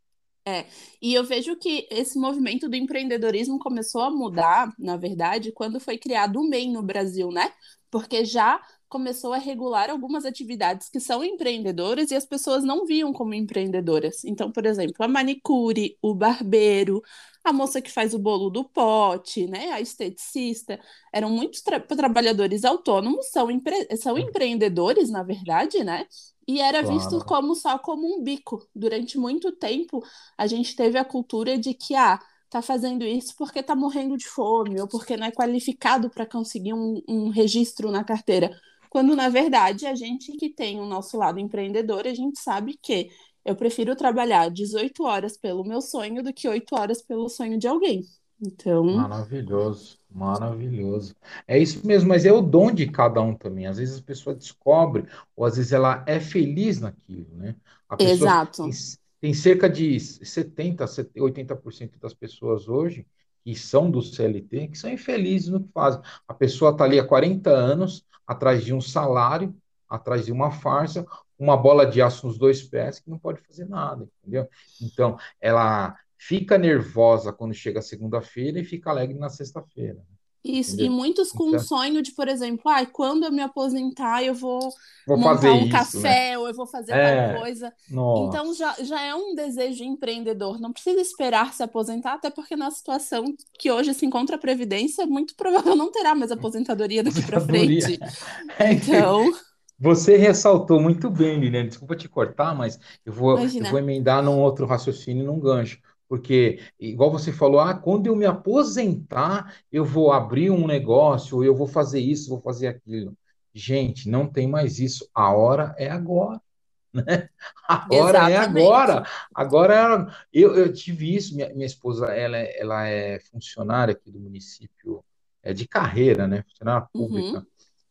É, 0.48 0.64
e 1.02 1.12
eu 1.12 1.24
vejo 1.24 1.56
que 1.56 1.86
esse 1.90 2.18
movimento 2.18 2.70
do 2.70 2.76
empreendedorismo 2.76 3.58
começou 3.58 4.00
a 4.00 4.10
mudar, 4.10 4.72
na 4.78 4.96
verdade, 4.96 5.52
quando 5.52 5.78
foi 5.78 5.98
criado 5.98 6.40
o 6.40 6.48
MEI 6.48 6.72
no 6.72 6.82
Brasil, 6.82 7.30
né? 7.30 7.52
Porque 7.90 8.24
já 8.24 8.58
começou 8.88 9.34
a 9.34 9.38
regular 9.38 9.90
algumas 9.90 10.24
atividades 10.24 10.88
que 10.88 11.00
são 11.00 11.22
empreendedoras 11.22 12.10
e 12.10 12.14
as 12.14 12.24
pessoas 12.24 12.64
não 12.64 12.86
viam 12.86 13.12
como 13.12 13.34
empreendedoras. 13.34 14.24
Então, 14.24 14.50
por 14.50 14.64
exemplo, 14.64 14.94
a 15.00 15.08
manicure, 15.08 15.98
o 16.00 16.14
barbeiro, 16.14 17.02
a 17.44 17.52
moça 17.52 17.80
que 17.80 17.90
faz 17.90 18.14
o 18.14 18.18
bolo 18.18 18.50
do 18.50 18.64
pote, 18.64 19.46
né, 19.46 19.70
a 19.70 19.80
esteticista, 19.80 20.78
eram 21.12 21.30
muitos 21.30 21.62
tra 21.62 21.80
trabalhadores 21.80 22.64
autônomos, 22.64 23.26
são, 23.30 23.50
empre 23.50 23.96
são 23.96 24.18
empreendedores, 24.18 25.10
na 25.10 25.22
verdade, 25.22 25.82
né? 25.82 26.06
E 26.46 26.60
era 26.60 26.82
claro. 26.82 26.98
visto 26.98 27.24
como 27.26 27.54
só 27.54 27.78
como 27.78 28.06
um 28.06 28.22
bico. 28.22 28.66
Durante 28.74 29.18
muito 29.18 29.52
tempo, 29.52 30.02
a 30.36 30.46
gente 30.46 30.74
teve 30.74 30.98
a 30.98 31.04
cultura 31.04 31.58
de 31.58 31.74
que, 31.74 31.94
ah, 31.94 32.18
tá 32.48 32.62
fazendo 32.62 33.04
isso 33.04 33.34
porque 33.36 33.62
tá 33.62 33.76
morrendo 33.76 34.16
de 34.16 34.26
fome, 34.26 34.80
ou 34.80 34.88
porque 34.88 35.16
não 35.16 35.26
é 35.26 35.30
qualificado 35.30 36.08
para 36.10 36.24
conseguir 36.26 36.72
um, 36.72 37.02
um 37.06 37.28
registro 37.28 37.90
na 37.90 38.02
carteira. 38.02 38.58
Quando, 38.88 39.14
na 39.14 39.28
verdade, 39.28 39.86
a 39.86 39.94
gente 39.94 40.32
que 40.32 40.48
tem 40.48 40.80
o 40.80 40.86
nosso 40.86 41.18
lado 41.18 41.38
empreendedor, 41.38 42.06
a 42.06 42.14
gente 42.14 42.38
sabe 42.40 42.78
que 42.80 43.10
eu 43.48 43.56
prefiro 43.56 43.96
trabalhar 43.96 44.50
18 44.50 45.04
horas 45.04 45.36
pelo 45.36 45.64
meu 45.64 45.80
sonho 45.80 46.22
do 46.22 46.34
que 46.34 46.46
8 46.46 46.74
horas 46.74 47.00
pelo 47.00 47.30
sonho 47.30 47.58
de 47.58 47.66
alguém. 47.66 48.04
Então. 48.40 48.84
Maravilhoso, 48.84 49.98
maravilhoso. 50.10 51.16
É 51.46 51.58
isso 51.58 51.84
mesmo, 51.86 52.10
mas 52.10 52.26
é 52.26 52.32
o 52.32 52.42
dom 52.42 52.70
de 52.70 52.86
cada 52.86 53.22
um 53.22 53.34
também. 53.34 53.66
Às 53.66 53.78
vezes 53.78 53.98
a 53.98 54.02
pessoa 54.02 54.36
descobre, 54.36 55.06
ou 55.34 55.46
às 55.46 55.56
vezes 55.56 55.72
ela 55.72 56.04
é 56.06 56.20
feliz 56.20 56.78
naquilo, 56.78 57.34
né? 57.36 57.56
Exato. 57.98 58.64
Tem, 58.64 58.72
tem 59.20 59.34
cerca 59.34 59.68
de 59.68 59.96
70%, 59.96 61.10
80% 61.16 61.98
das 61.98 62.12
pessoas 62.12 62.68
hoje 62.68 63.06
que 63.42 63.54
são 63.54 63.90
do 63.90 64.02
CLT 64.02 64.68
que 64.68 64.76
são 64.76 64.90
infelizes 64.90 65.48
no 65.48 65.62
que 65.62 65.72
fazem. 65.72 66.02
A 66.28 66.34
pessoa 66.34 66.70
está 66.70 66.84
ali 66.84 67.00
há 67.00 67.06
40 67.06 67.48
anos 67.48 68.04
atrás 68.26 68.62
de 68.62 68.74
um 68.74 68.80
salário, 68.80 69.56
atrás 69.88 70.26
de 70.26 70.32
uma 70.32 70.50
farsa, 70.50 71.06
uma 71.38 71.56
bola 71.56 71.86
de 71.86 72.02
aço 72.02 72.26
nos 72.26 72.38
dois 72.38 72.62
pés 72.62 72.98
que 72.98 73.08
não 73.08 73.18
pode 73.18 73.40
fazer 73.40 73.68
nada, 73.68 74.08
entendeu? 74.22 74.48
Então, 74.82 75.16
ela 75.40 75.96
fica 76.16 76.58
nervosa 76.58 77.32
quando 77.32 77.54
chega 77.54 77.80
segunda-feira 77.80 78.58
e 78.58 78.64
fica 78.64 78.90
alegre 78.90 79.16
na 79.16 79.28
sexta-feira. 79.28 80.02
Isso, 80.44 80.74
entendeu? 80.74 80.86
e 80.86 80.96
muitos 80.96 81.32
com 81.32 81.48
então, 81.48 81.60
um 81.60 81.62
sonho 81.62 82.02
de, 82.02 82.12
por 82.12 82.28
exemplo, 82.28 82.70
ah, 82.70 82.84
quando 82.86 83.24
eu 83.24 83.32
me 83.32 83.42
aposentar, 83.42 84.22
eu 84.22 84.32
vou, 84.32 84.72
vou 85.06 85.16
montar 85.16 85.52
um 85.52 85.62
isso, 85.62 85.70
café, 85.70 86.30
né? 86.30 86.38
ou 86.38 86.48
eu 86.48 86.54
vou 86.54 86.66
fazer 86.66 86.92
é, 86.92 87.32
tal 87.32 87.40
coisa. 87.40 87.72
Nossa. 87.90 88.24
Então 88.24 88.54
já, 88.54 88.74
já 88.82 89.02
é 89.02 89.14
um 89.14 89.34
desejo 89.34 89.84
empreendedor. 89.84 90.60
Não 90.60 90.72
precisa 90.72 91.00
esperar 91.00 91.52
se 91.52 91.62
aposentar, 91.62 92.14
até 92.14 92.30
porque 92.30 92.56
na 92.56 92.70
situação 92.70 93.24
que 93.58 93.70
hoje 93.70 93.92
se 93.94 94.06
encontra 94.06 94.36
a 94.36 94.38
Previdência, 94.38 95.06
muito 95.06 95.34
provável 95.34 95.74
não 95.74 95.90
terá 95.90 96.14
mais 96.14 96.30
aposentadoria 96.30 97.02
daqui 97.02 97.22
para 97.26 97.40
frente. 97.40 97.98
É, 98.58 98.72
então. 98.72 99.30
Você 99.78 100.16
ressaltou 100.16 100.80
muito 100.80 101.08
bem, 101.08 101.38
Liliane. 101.38 101.68
Desculpa 101.68 101.94
te 101.94 102.08
cortar, 102.08 102.54
mas 102.54 102.80
eu 103.06 103.12
vou, 103.12 103.38
eu 103.38 103.64
vou 103.70 103.78
emendar 103.78 104.22
num 104.22 104.38
outro 104.38 104.66
raciocínio, 104.66 105.24
num 105.24 105.38
gancho. 105.38 105.78
Porque, 106.08 106.60
igual 106.80 107.12
você 107.12 107.32
falou, 107.32 107.60
ah, 107.60 107.74
quando 107.74 108.06
eu 108.06 108.16
me 108.16 108.24
aposentar, 108.24 109.54
eu 109.70 109.84
vou 109.84 110.10
abrir 110.10 110.50
um 110.50 110.66
negócio, 110.66 111.44
eu 111.44 111.54
vou 111.54 111.66
fazer 111.68 112.00
isso, 112.00 112.30
vou 112.30 112.40
fazer 112.40 112.66
aquilo. 112.66 113.16
Gente, 113.52 114.08
não 114.08 114.26
tem 114.26 114.48
mais 114.48 114.78
isso. 114.78 115.08
A 115.14 115.32
hora 115.32 115.74
é 115.78 115.88
agora. 115.88 116.40
Né? 116.90 117.28
Agora 117.68 118.30
é 118.30 118.36
agora. 118.38 119.06
Agora 119.32 120.26
eu, 120.32 120.56
eu 120.56 120.72
tive 120.72 121.14
isso. 121.14 121.36
Minha, 121.36 121.52
minha 121.52 121.66
esposa, 121.66 122.06
ela, 122.06 122.38
é, 122.38 122.58
ela 122.58 122.88
é 122.88 123.20
funcionária 123.30 123.92
aqui 123.92 124.10
do 124.10 124.18
município, 124.18 125.04
é 125.42 125.52
de 125.52 125.68
carreira, 125.68 126.26
né? 126.26 126.42
Funcionária 126.48 126.88
uhum. 126.94 127.06
pública. 127.06 127.38
Uhum. 127.38 127.46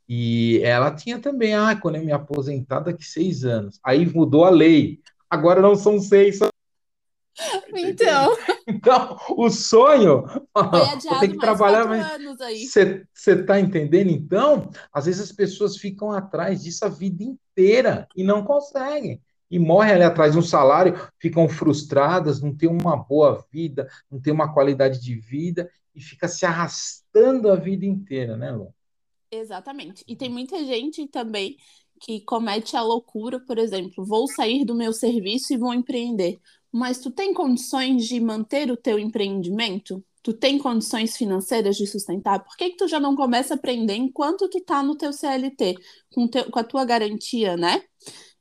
E 0.08 0.62
ela 0.64 0.92
tinha 0.92 1.20
também, 1.20 1.54
ah, 1.54 1.76
quando 1.76 1.96
eu 1.96 2.06
me 2.06 2.12
aposentar 2.12 2.80
daqui 2.80 3.04
seis 3.04 3.44
anos. 3.44 3.80
Aí 3.84 4.06
mudou 4.06 4.46
a 4.46 4.50
lei. 4.50 5.02
Agora 5.30 5.62
não 5.62 5.76
são 5.76 6.00
seis, 6.00 6.38
são 6.38 6.50
então. 7.76 8.36
Então, 8.68 9.18
o 9.32 9.50
sonho. 9.50 10.26
Tem 11.20 11.32
que 11.32 11.38
trabalhar 11.38 11.86
mais. 11.86 12.08
Você 12.68 13.06
está 13.32 13.60
entendendo? 13.60 14.10
Então, 14.10 14.70
às 14.92 15.06
vezes 15.06 15.22
as 15.22 15.32
pessoas 15.32 15.78
ficam 15.78 16.12
atrás 16.12 16.64
disso 16.64 16.86
a 16.86 16.90
vida 16.90 17.24
inteira 17.24 18.08
e 18.16 18.24
não 18.24 18.44
conseguem. 18.44 19.22
E 19.50 19.60
morrem 19.60 19.94
ali 19.94 20.04
atrás 20.04 20.34
de 20.34 20.40
um 20.40 20.42
salário, 20.42 21.00
ficam 21.20 21.48
frustradas, 21.48 22.42
não 22.42 22.54
tem 22.54 22.68
uma 22.68 22.98
boa 22.98 23.46
vida, 23.52 23.88
não 24.12 24.20
tem 24.20 24.34
uma 24.34 24.54
qualidade 24.54 25.02
de 25.02 25.16
vida 25.16 25.70
e 25.96 26.02
fica 26.02 26.28
se 26.28 26.46
arrastando 26.46 27.50
a 27.50 27.56
vida 27.56 27.86
inteira, 27.86 28.36
né, 28.36 28.52
Lu? 28.52 28.74
Exatamente. 29.32 30.04
E 30.08 30.16
tem 30.16 30.30
muita 30.30 30.64
gente 30.66 31.08
também 31.08 31.58
que 32.00 32.22
comete 32.22 32.78
a 32.78 32.82
loucura, 32.82 33.40
por 33.40 33.58
exemplo, 33.58 34.06
vou 34.06 34.28
sair 34.28 34.64
do 34.64 34.76
meu 34.76 34.94
serviço 34.94 35.54
e 35.54 35.58
vou 35.58 35.74
empreender 35.74 36.40
mas 36.72 37.00
tu 37.00 37.10
tem 37.10 37.34
condições 37.34 38.06
de 38.06 38.20
manter 38.20 38.70
o 38.72 38.78
teu 38.78 39.00
empreendimento? 39.00 40.04
Tu 40.22 40.34
tem 40.34 40.58
condições 40.58 41.16
financeiras 41.16 41.78
de 41.78 41.88
sustentar? 41.88 42.44
Por 42.44 42.56
que, 42.58 42.72
que 42.72 42.78
tu 42.78 42.88
já 42.88 43.00
não 43.00 43.16
começa 43.16 43.54
a 43.54 43.58
aprender 43.58 43.96
enquanto 43.96 44.50
tu 44.50 44.60
tá 44.62 44.84
no 44.84 44.96
teu 44.96 45.14
CLT, 45.14 45.76
com, 46.14 46.28
teu, 46.28 46.52
com 46.52 46.60
a 46.60 46.64
tua 46.64 46.84
garantia, 46.84 47.56
né? 47.56 47.82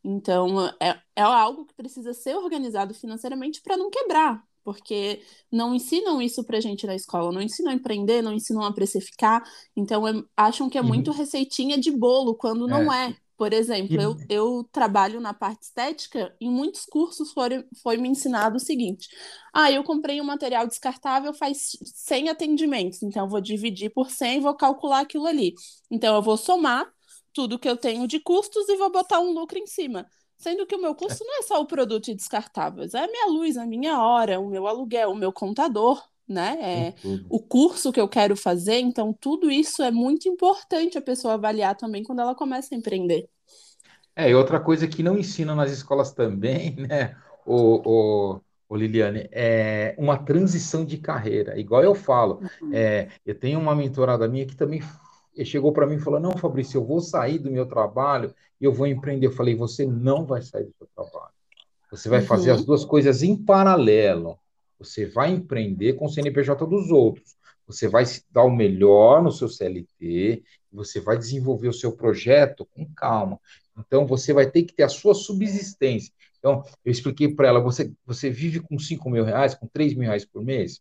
Então, 0.02 0.66
é, 0.80 1.00
é 1.16 1.22
algo 1.22 1.64
que 1.64 1.74
precisa 1.74 2.12
ser 2.12 2.36
organizado 2.36 2.92
financeiramente 2.94 3.60
para 3.62 3.76
não 3.76 3.90
quebrar, 3.90 4.42
porque 4.66 5.22
não 5.50 5.72
ensinam 5.72 6.20
isso 6.20 6.42
para 6.42 6.58
gente 6.58 6.88
na 6.88 6.96
escola, 6.96 7.30
não 7.30 7.40
ensinam 7.40 7.70
a 7.70 7.74
empreender, 7.74 8.20
não 8.20 8.32
ensinam 8.32 8.64
a 8.64 8.72
precificar, 8.72 9.48
então 9.76 10.08
é, 10.08 10.12
acham 10.36 10.68
que 10.68 10.76
é 10.76 10.82
muito 10.82 11.12
uhum. 11.12 11.16
receitinha 11.16 11.78
de 11.78 11.92
bolo, 11.92 12.34
quando 12.34 12.66
não 12.66 12.92
é. 12.92 13.10
é. 13.10 13.16
Por 13.36 13.52
exemplo, 13.52 14.00
eu, 14.00 14.16
eu 14.28 14.68
trabalho 14.72 15.20
na 15.20 15.32
parte 15.32 15.64
estética, 15.64 16.34
em 16.40 16.50
muitos 16.50 16.84
cursos 16.86 17.32
foi, 17.32 17.64
foi 17.80 17.96
me 17.96 18.08
ensinado 18.08 18.56
o 18.56 18.60
seguinte: 18.60 19.06
ah, 19.54 19.70
eu 19.70 19.84
comprei 19.84 20.20
um 20.20 20.24
material 20.24 20.66
descartável, 20.66 21.32
faz 21.32 21.76
100 21.84 22.30
atendimentos, 22.30 23.02
então 23.02 23.26
eu 23.26 23.28
vou 23.28 23.40
dividir 23.40 23.90
por 23.90 24.10
100 24.10 24.38
e 24.38 24.40
vou 24.40 24.54
calcular 24.54 25.00
aquilo 25.00 25.26
ali. 25.26 25.54
Então 25.88 26.16
eu 26.16 26.22
vou 26.22 26.36
somar 26.36 26.90
tudo 27.32 27.58
que 27.58 27.68
eu 27.68 27.76
tenho 27.76 28.08
de 28.08 28.18
custos 28.18 28.68
e 28.68 28.76
vou 28.76 28.90
botar 28.90 29.20
um 29.20 29.32
lucro 29.32 29.58
em 29.58 29.66
cima. 29.66 30.06
Sendo 30.36 30.66
que 30.66 30.74
o 30.74 30.80
meu 30.80 30.94
custo 30.94 31.24
não 31.24 31.38
é 31.38 31.42
só 31.42 31.60
o 31.60 31.66
produto 31.66 32.14
descartáveis, 32.14 32.94
é 32.94 33.04
a 33.04 33.06
minha 33.06 33.26
luz, 33.28 33.56
a 33.56 33.66
minha 33.66 34.00
hora, 34.00 34.38
o 34.38 34.48
meu 34.48 34.66
aluguel, 34.66 35.10
o 35.10 35.16
meu 35.16 35.32
contador, 35.32 36.02
né? 36.28 36.58
É 36.60 36.94
o 37.30 37.40
curso 37.40 37.92
que 37.92 38.00
eu 38.00 38.08
quero 38.08 38.36
fazer, 38.36 38.78
então 38.78 39.12
tudo 39.12 39.50
isso 39.50 39.82
é 39.82 39.90
muito 39.90 40.28
importante 40.28 40.98
a 40.98 41.02
pessoa 41.02 41.34
avaliar 41.34 41.76
também 41.76 42.02
quando 42.02 42.20
ela 42.20 42.34
começa 42.34 42.74
a 42.74 42.78
empreender. 42.78 43.28
É, 44.14 44.30
e 44.30 44.34
outra 44.34 44.58
coisa 44.58 44.88
que 44.88 45.02
não 45.02 45.18
ensinam 45.18 45.54
nas 45.54 45.70
escolas 45.70 46.12
também, 46.12 46.74
né, 46.88 47.14
o, 47.44 48.34
o, 48.34 48.40
o 48.68 48.76
Liliane, 48.76 49.28
é 49.30 49.94
uma 49.98 50.16
transição 50.18 50.84
de 50.84 50.96
carreira. 50.96 51.58
Igual 51.58 51.82
eu 51.82 51.94
falo, 51.94 52.40
uhum. 52.60 52.70
é, 52.72 53.08
eu 53.24 53.34
tenho 53.34 53.60
uma 53.60 53.74
mentorada 53.74 54.26
minha 54.26 54.46
que 54.46 54.56
também 54.56 54.80
chegou 55.44 55.72
para 55.72 55.86
mim 55.86 55.96
e 55.96 56.00
falou: 56.00 56.20
Não, 56.20 56.36
Fabrício, 56.36 56.78
eu 56.78 56.84
vou 56.84 57.00
sair 57.00 57.38
do 57.38 57.50
meu 57.50 57.66
trabalho 57.66 58.34
e 58.60 58.64
eu 58.64 58.72
vou 58.72 58.86
empreender. 58.86 59.26
Eu 59.26 59.32
falei: 59.32 59.54
Você 59.54 59.86
não 59.86 60.24
vai 60.24 60.42
sair 60.42 60.64
do 60.64 60.74
seu 60.78 60.88
trabalho. 60.94 61.32
Você 61.90 62.08
vai 62.08 62.20
uhum. 62.20 62.26
fazer 62.26 62.50
as 62.50 62.64
duas 62.64 62.84
coisas 62.84 63.22
em 63.22 63.36
paralelo. 63.36 64.38
Você 64.78 65.06
vai 65.06 65.30
empreender 65.30 65.94
com 65.94 66.06
o 66.06 66.08
CNPJ 66.08 66.66
dos 66.66 66.90
outros. 66.90 67.36
Você 67.66 67.88
vai 67.88 68.04
dar 68.30 68.44
o 68.44 68.54
melhor 68.54 69.22
no 69.22 69.32
seu 69.32 69.48
CLT, 69.48 70.42
você 70.72 71.00
vai 71.00 71.18
desenvolver 71.18 71.68
o 71.68 71.72
seu 71.72 71.92
projeto 71.92 72.66
com 72.66 72.86
calma. 72.94 73.40
Então, 73.78 74.06
você 74.06 74.32
vai 74.32 74.48
ter 74.48 74.62
que 74.62 74.74
ter 74.74 74.84
a 74.84 74.88
sua 74.88 75.14
subsistência. 75.14 76.12
Então, 76.38 76.62
eu 76.84 76.92
expliquei 76.92 77.34
para 77.34 77.48
ela: 77.48 77.60
você, 77.60 77.92
você 78.06 78.30
vive 78.30 78.60
com 78.60 78.78
5 78.78 79.10
mil 79.10 79.24
reais, 79.24 79.54
com 79.54 79.66
3 79.66 79.94
mil 79.94 80.08
reais 80.08 80.24
por 80.24 80.44
mês? 80.44 80.80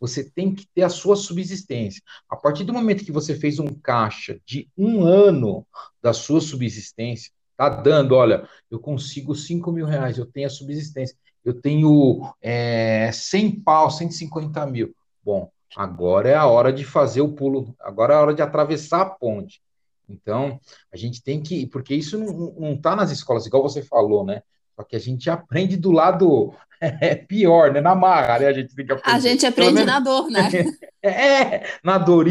Você 0.00 0.28
tem 0.30 0.54
que 0.54 0.66
ter 0.74 0.82
a 0.82 0.88
sua 0.88 1.16
subsistência. 1.16 2.02
A 2.28 2.36
partir 2.36 2.64
do 2.64 2.72
momento 2.72 3.04
que 3.04 3.12
você 3.12 3.34
fez 3.34 3.58
um 3.58 3.68
caixa 3.68 4.38
de 4.44 4.68
um 4.76 5.02
ano 5.02 5.66
da 6.02 6.12
sua 6.12 6.40
subsistência, 6.40 7.32
tá 7.56 7.68
dando, 7.68 8.14
olha, 8.14 8.48
eu 8.70 8.78
consigo 8.78 9.34
5 9.34 9.70
mil 9.72 9.86
reais, 9.86 10.18
eu 10.18 10.26
tenho 10.26 10.46
a 10.46 10.50
subsistência, 10.50 11.16
eu 11.44 11.54
tenho 11.54 12.34
é, 12.40 13.10
100 13.12 13.60
pau, 13.60 13.90
150 13.90 14.66
mil. 14.66 14.94
Bom, 15.24 15.50
agora 15.76 16.28
é 16.28 16.34
a 16.34 16.46
hora 16.46 16.72
de 16.72 16.84
fazer 16.84 17.20
o 17.20 17.32
pulo, 17.32 17.74
agora 17.80 18.14
é 18.14 18.16
a 18.16 18.20
hora 18.20 18.34
de 18.34 18.42
atravessar 18.42 19.02
a 19.02 19.10
ponte. 19.10 19.62
Então, 20.08 20.60
a 20.92 20.96
gente 20.96 21.22
tem 21.22 21.42
que, 21.42 21.66
porque 21.66 21.94
isso 21.94 22.18
não 22.18 22.74
está 22.74 22.94
nas 22.94 23.10
escolas, 23.10 23.46
igual 23.46 23.62
você 23.62 23.82
falou, 23.82 24.24
né? 24.24 24.42
Só 24.76 24.82
que 24.82 24.96
a 24.96 24.98
gente 24.98 25.30
aprende 25.30 25.76
do 25.76 25.92
lado 25.92 26.52
é, 27.00 27.14
pior, 27.14 27.72
né? 27.72 27.80
Na 27.80 27.94
marra, 27.94 28.38
né? 28.38 28.46
A 28.46 28.52
gente 28.52 28.74
tem 28.74 28.86
que 28.86 28.92
aprender. 28.92 29.16
A 29.16 29.20
gente 29.20 29.46
aprende 29.46 29.72
menos, 29.72 29.86
na 29.86 30.00
dor, 30.00 30.30
né? 30.30 30.48
é, 31.02 31.78
na 31.82 31.98
dor. 31.98 32.26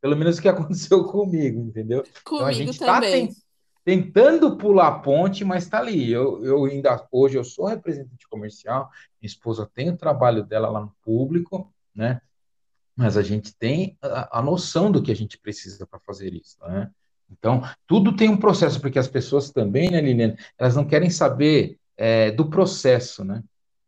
Pelo 0.00 0.16
menos 0.16 0.38
o 0.38 0.42
que 0.42 0.48
aconteceu 0.48 1.04
comigo, 1.04 1.60
entendeu? 1.60 2.02
Comigo 2.24 2.34
então 2.34 2.46
a 2.46 2.52
gente 2.52 2.78
tá 2.78 2.94
também. 2.94 3.28
Tá 3.28 3.34
tentando 3.84 4.56
pular 4.56 4.88
a 4.88 4.98
ponte, 4.98 5.44
mas 5.44 5.64
está 5.64 5.78
ali. 5.78 6.10
Eu, 6.10 6.44
eu 6.44 6.64
ainda 6.64 7.06
hoje 7.10 7.36
eu 7.36 7.44
sou 7.44 7.66
representante 7.66 8.28
comercial, 8.28 8.88
minha 9.20 9.28
esposa 9.28 9.68
tem 9.74 9.90
o 9.90 9.96
trabalho 9.96 10.44
dela 10.44 10.70
lá 10.70 10.80
no 10.80 10.94
público, 11.02 11.72
né? 11.94 12.20
Mas 12.96 13.16
a 13.16 13.22
gente 13.22 13.54
tem 13.54 13.96
a, 14.02 14.38
a 14.38 14.42
noção 14.42 14.90
do 14.90 15.02
que 15.02 15.10
a 15.10 15.16
gente 15.16 15.38
precisa 15.38 15.86
para 15.86 15.98
fazer 16.00 16.32
isso, 16.34 16.56
né? 16.60 16.90
Então, 17.30 17.62
tudo 17.86 18.16
tem 18.16 18.28
um 18.28 18.36
processo, 18.36 18.80
porque 18.80 18.98
as 18.98 19.06
pessoas 19.06 19.50
também, 19.50 19.90
né, 19.90 20.00
Liliane, 20.00 20.36
elas 20.58 20.74
não 20.74 20.84
querem 20.84 21.08
saber 21.08 21.78
é, 21.96 22.30
do 22.30 22.50
processo, 22.50 23.24
né? 23.24 23.42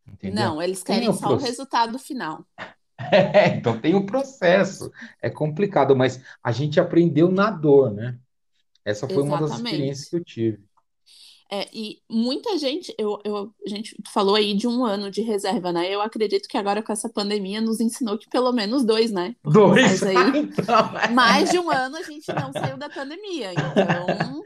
Entendeu? 0.06 0.34
Não, 0.34 0.62
eles 0.62 0.82
querem 0.82 1.08
o 1.08 1.12
só 1.12 1.28
processo. 1.28 1.44
o 1.44 1.46
resultado 1.46 1.98
final. 1.98 2.44
É, 3.10 3.48
então 3.56 3.80
tem 3.80 3.96
o 3.96 4.06
processo. 4.06 4.92
É 5.20 5.28
complicado, 5.28 5.96
mas 5.96 6.22
a 6.40 6.52
gente 6.52 6.78
aprendeu 6.78 7.32
na 7.32 7.50
dor, 7.50 7.92
né? 7.92 8.16
Essa 8.84 9.08
foi 9.08 9.16
Exatamente. 9.16 9.42
uma 9.42 9.48
das 9.48 9.56
experiências 9.56 10.08
que 10.08 10.16
eu 10.16 10.24
tive. 10.24 10.64
É, 11.50 11.68
e 11.70 12.00
muita 12.08 12.56
gente, 12.56 12.94
eu, 12.96 13.18
eu, 13.24 13.52
a 13.66 13.68
gente 13.68 13.94
falou 14.10 14.34
aí 14.34 14.54
de 14.54 14.66
um 14.66 14.86
ano 14.86 15.10
de 15.10 15.20
reserva, 15.20 15.70
né? 15.70 15.86
Eu 15.92 16.00
acredito 16.00 16.48
que 16.48 16.56
agora 16.56 16.82
com 16.82 16.90
essa 16.92 17.10
pandemia 17.10 17.60
nos 17.60 17.78
ensinou 17.78 18.16
que 18.16 18.26
pelo 18.30 18.52
menos 18.52 18.84
dois, 18.86 19.10
né? 19.10 19.36
Porque 19.42 19.58
dois? 19.58 20.02
Aí, 20.02 20.16
então, 20.38 20.98
é. 20.98 21.08
mais 21.10 21.50
de 21.50 21.58
um 21.58 21.70
ano 21.70 21.96
a 21.96 22.02
gente 22.02 22.32
não 22.32 22.52
saiu 22.52 22.78
da 22.78 22.88
pandemia, 22.88 23.52
então... 23.52 24.42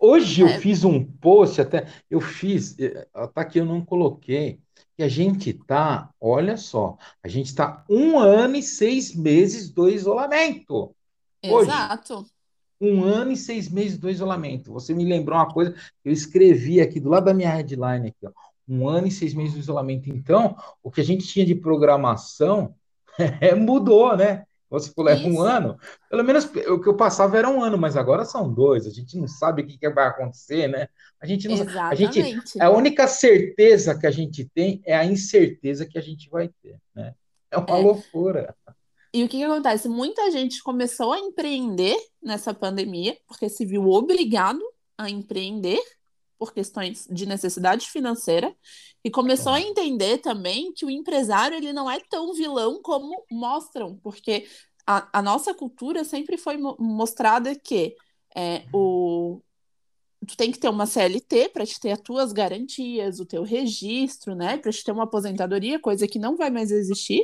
Hoje 0.00 0.42
é... 0.42 0.46
eu 0.46 0.60
fiz 0.60 0.82
um 0.82 1.04
post, 1.04 1.60
até 1.60 1.86
eu 2.10 2.20
fiz, 2.20 2.76
eh, 2.80 3.06
tá 3.32 3.42
aqui 3.42 3.60
eu 3.60 3.66
não 3.66 3.84
coloquei, 3.84 4.58
que 5.00 5.04
a 5.04 5.08
gente 5.08 5.54
tá, 5.54 6.10
olha 6.20 6.58
só, 6.58 6.98
a 7.22 7.28
gente 7.28 7.54
tá 7.54 7.86
um 7.88 8.18
ano 8.18 8.56
e 8.56 8.62
seis 8.62 9.14
meses 9.14 9.70
do 9.70 9.88
isolamento. 9.88 10.94
Exato. 11.42 12.18
Hoje 12.18 12.30
um 12.78 13.02
ano 13.02 13.32
e 13.32 13.36
seis 13.36 13.70
meses 13.70 13.96
do 13.96 14.10
isolamento. 14.10 14.70
Você 14.74 14.92
me 14.92 15.04
lembrou 15.06 15.38
uma 15.38 15.50
coisa 15.50 15.72
que 15.72 16.08
eu 16.08 16.12
escrevi 16.12 16.82
aqui 16.82 17.00
do 17.00 17.08
lado 17.08 17.24
da 17.24 17.34
minha 17.34 17.50
headline 17.50 18.08
aqui, 18.08 18.26
ó. 18.26 18.30
Um 18.68 18.86
ano 18.86 19.06
e 19.06 19.10
seis 19.10 19.32
meses 19.32 19.54
do 19.54 19.60
isolamento. 19.60 20.10
Então, 20.10 20.54
o 20.82 20.90
que 20.90 21.00
a 21.00 21.04
gente 21.04 21.26
tinha 21.26 21.46
de 21.46 21.54
programação 21.54 22.74
é, 23.40 23.54
mudou, 23.54 24.14
né? 24.14 24.44
Você 24.70 24.92
falou, 24.92 25.10
é 25.10 25.16
um 25.16 25.40
ano. 25.40 25.76
Pelo 26.08 26.22
menos 26.22 26.44
o 26.44 26.80
que 26.80 26.88
eu 26.88 26.96
passava 26.96 27.36
era 27.36 27.48
um 27.48 27.62
ano, 27.62 27.76
mas 27.76 27.96
agora 27.96 28.24
são 28.24 28.52
dois. 28.52 28.86
A 28.86 28.90
gente 28.90 29.18
não 29.18 29.26
sabe 29.26 29.62
o 29.62 29.66
que, 29.66 29.76
que 29.76 29.90
vai 29.90 30.06
acontecer, 30.06 30.68
né? 30.68 30.86
A 31.20 31.26
gente 31.26 31.48
não 31.48 31.56
Exatamente. 31.56 32.20
a 32.20 32.22
gente 32.22 32.60
A 32.60 32.70
única 32.70 33.08
certeza 33.08 33.98
que 33.98 34.06
a 34.06 34.10
gente 34.10 34.48
tem 34.54 34.80
é 34.86 34.96
a 34.96 35.04
incerteza 35.04 35.84
que 35.84 35.98
a 35.98 36.02
gente 36.02 36.30
vai 36.30 36.48
ter, 36.62 36.78
né? 36.94 37.14
É 37.50 37.58
uma 37.58 37.78
é. 37.78 37.82
loucura. 37.82 38.54
E 39.12 39.24
o 39.24 39.28
que, 39.28 39.38
que 39.38 39.44
acontece? 39.44 39.88
Muita 39.88 40.30
gente 40.30 40.62
começou 40.62 41.12
a 41.12 41.18
empreender 41.18 41.96
nessa 42.22 42.54
pandemia, 42.54 43.18
porque 43.26 43.48
se 43.48 43.66
viu 43.66 43.88
obrigado 43.88 44.62
a 44.96 45.10
empreender 45.10 45.80
por 46.40 46.54
questões 46.54 47.06
de 47.10 47.26
necessidade 47.26 47.90
financeira 47.90 48.56
e 49.04 49.10
começou 49.10 49.52
a 49.52 49.60
entender 49.60 50.18
também 50.18 50.72
que 50.72 50.86
o 50.86 50.90
empresário 50.90 51.54
ele 51.54 51.70
não 51.70 51.88
é 51.88 52.00
tão 52.08 52.32
vilão 52.32 52.80
como 52.80 53.26
mostram, 53.30 53.98
porque 54.02 54.48
a, 54.86 55.18
a 55.18 55.20
nossa 55.20 55.52
cultura 55.52 56.02
sempre 56.02 56.38
foi 56.38 56.56
mostrada 56.78 57.54
que 57.54 57.94
é, 58.34 58.64
o, 58.72 59.42
tu 60.26 60.34
tem 60.34 60.50
que 60.50 60.58
ter 60.58 60.70
uma 60.70 60.86
CLT 60.86 61.50
para 61.50 61.66
te 61.66 61.78
ter 61.78 61.90
as 61.90 62.00
tuas 62.00 62.32
garantias, 62.32 63.20
o 63.20 63.26
teu 63.26 63.42
registro, 63.42 64.34
né, 64.34 64.56
para 64.56 64.72
te 64.72 64.82
ter 64.82 64.92
uma 64.92 65.04
aposentadoria, 65.04 65.78
coisa 65.78 66.08
que 66.08 66.18
não 66.18 66.38
vai 66.38 66.48
mais 66.48 66.70
existir. 66.70 67.22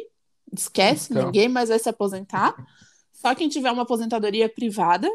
Esquece, 0.52 1.11
então. 1.11 1.24
ninguém 1.24 1.48
mais 1.48 1.70
vai 1.70 1.79
se 1.79 1.88
aposentar. 1.88 2.55
Só 3.14 3.35
quem 3.35 3.48
tiver 3.48 3.72
uma 3.72 3.83
aposentadoria 3.83 4.46
privada. 4.46 5.11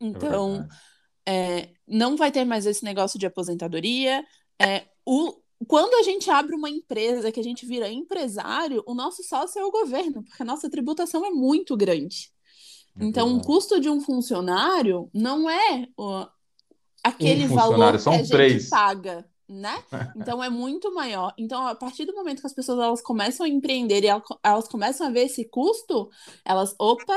Então, 0.00 0.60
é 0.60 0.95
é, 1.26 1.70
não 1.86 2.16
vai 2.16 2.30
ter 2.30 2.44
mais 2.44 2.66
esse 2.66 2.84
negócio 2.84 3.18
de 3.18 3.26
aposentadoria. 3.26 4.24
É, 4.60 4.84
o, 5.04 5.34
quando 5.66 5.94
a 5.94 6.02
gente 6.02 6.30
abre 6.30 6.54
uma 6.54 6.70
empresa, 6.70 7.32
que 7.32 7.40
a 7.40 7.44
gente 7.44 7.66
vira 7.66 7.90
empresário, 7.90 8.82
o 8.86 8.94
nosso 8.94 9.22
sócio 9.22 9.60
é 9.60 9.64
o 9.64 9.70
governo, 9.70 10.22
porque 10.22 10.42
a 10.42 10.46
nossa 10.46 10.70
tributação 10.70 11.24
é 11.24 11.30
muito 11.30 11.76
grande. 11.76 12.30
É 12.98 13.04
então, 13.04 13.36
o 13.36 13.42
custo 13.42 13.80
de 13.80 13.88
um 13.88 14.00
funcionário 14.00 15.10
não 15.12 15.50
é 15.50 15.88
o, 15.96 16.26
aquele 17.02 17.44
um 17.44 17.54
valor 17.54 17.98
que 17.98 18.08
a 18.08 18.12
gente 18.18 18.28
três. 18.30 18.68
paga 18.68 19.24
né? 19.48 19.82
Então 20.16 20.42
é 20.42 20.50
muito 20.50 20.92
maior. 20.94 21.32
Então, 21.38 21.66
a 21.66 21.74
partir 21.74 22.04
do 22.04 22.14
momento 22.14 22.40
que 22.40 22.46
as 22.46 22.54
pessoas 22.54 22.78
elas 22.78 23.00
começam 23.00 23.46
a 23.46 23.48
empreender 23.48 24.04
e 24.04 24.08
elas 24.42 24.68
começam 24.68 25.06
a 25.06 25.10
ver 25.10 25.26
esse 25.26 25.44
custo, 25.48 26.10
elas, 26.44 26.74
opa, 26.78 27.16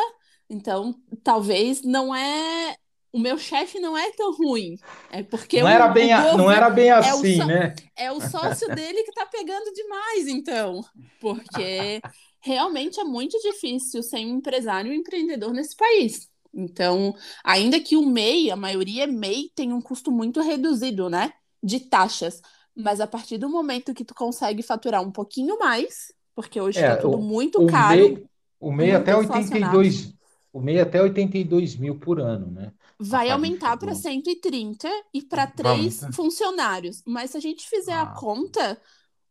então 0.49 0.95
talvez 1.23 1.81
não 1.81 2.13
é 2.13 2.75
o 3.11 3.19
meu 3.19 3.37
chefe 3.37 3.79
não 3.79 3.97
é 3.97 4.11
tão 4.11 4.35
ruim. 4.35 4.75
É 5.11 5.23
porque 5.23 5.59
não, 5.59 5.67
o, 5.67 5.69
era, 5.69 5.87
bem 5.87 6.13
a, 6.13 6.37
não 6.37 6.51
era 6.51 6.69
bem 6.69 6.91
assim, 6.91 7.41
é 7.41 7.45
né? 7.45 7.75
É 7.95 8.11
o 8.11 8.21
sócio 8.21 8.67
dele 8.73 9.03
que 9.03 9.09
está 9.09 9.25
pegando 9.25 9.73
demais, 9.73 10.27
então. 10.27 10.83
Porque 11.19 12.01
realmente 12.39 12.99
é 12.99 13.03
muito 13.03 13.37
difícil 13.39 14.03
ser 14.03 14.25
um 14.25 14.37
empresário 14.37 14.91
e 14.91 14.97
um 14.97 14.99
empreendedor 14.99 15.53
nesse 15.53 15.75
país. 15.75 16.29
Então, 16.53 17.15
ainda 17.43 17.79
que 17.79 17.95
o 17.95 18.05
MEI, 18.05 18.49
a 18.49 18.55
maioria 18.55 19.03
é 19.03 19.07
MEI, 19.07 19.51
tem 19.55 19.71
um 19.71 19.81
custo 19.81 20.11
muito 20.11 20.41
reduzido, 20.41 21.09
né? 21.09 21.33
de 21.61 21.79
taxas. 21.79 22.41
Mas 22.75 23.01
a 23.01 23.07
partir 23.07 23.37
do 23.37 23.49
momento 23.49 23.93
que 23.93 24.05
tu 24.05 24.15
consegue 24.15 24.63
faturar 24.63 25.01
um 25.01 25.11
pouquinho 25.11 25.59
mais, 25.59 26.13
porque 26.33 26.59
hoje 26.59 26.79
é, 26.79 26.95
tudo 26.95 27.17
muito 27.19 27.61
o 27.61 27.67
caro. 27.67 27.99
MEI, 27.99 28.25
o 28.59 28.71
MEI 28.71 28.91
até 28.91 29.15
82, 29.15 30.13
o 30.53 30.61
MEI 30.61 30.79
até 30.79 31.01
82 31.01 31.75
mil 31.75 31.95
por 31.99 32.19
ano, 32.19 32.49
né? 32.51 32.71
Vai 32.99 33.29
aumentar 33.29 33.77
para 33.77 33.95
130 33.95 34.89
e 35.13 35.21
para 35.21 35.47
três 35.47 36.01
funcionários. 36.13 37.01
Mas 37.05 37.31
se 37.31 37.37
a 37.37 37.39
gente 37.39 37.67
fizer 37.69 37.93
ah. 37.93 38.01
a 38.01 38.07
conta, 38.07 38.77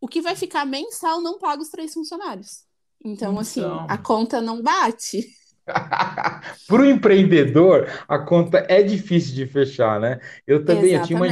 o 0.01 0.09
que 0.09 0.23
vai 0.23 0.35
ficar 0.35 0.65
mensal 0.65 1.21
não 1.21 1.39
paga 1.39 1.63
os 1.63 1.69
três 1.69 1.93
funcionários. 1.93 2.65
Então, 3.05 3.31
então... 3.33 3.39
assim, 3.39 3.63
a 3.89 3.99
conta 3.99 4.41
não 4.41 4.63
bate. 4.63 5.27
Para 6.67 6.83
o 6.83 6.87
empreendedor, 6.87 7.87
a 8.09 8.19
conta 8.19 8.65
é 8.69 8.83
difícil 8.83 9.35
de 9.35 9.47
fechar, 9.47 10.01
né? 10.01 10.19
Eu 10.47 10.65
também 10.65 10.95
eu 10.95 11.03
tinha, 11.03 11.17
uma, 11.19 11.27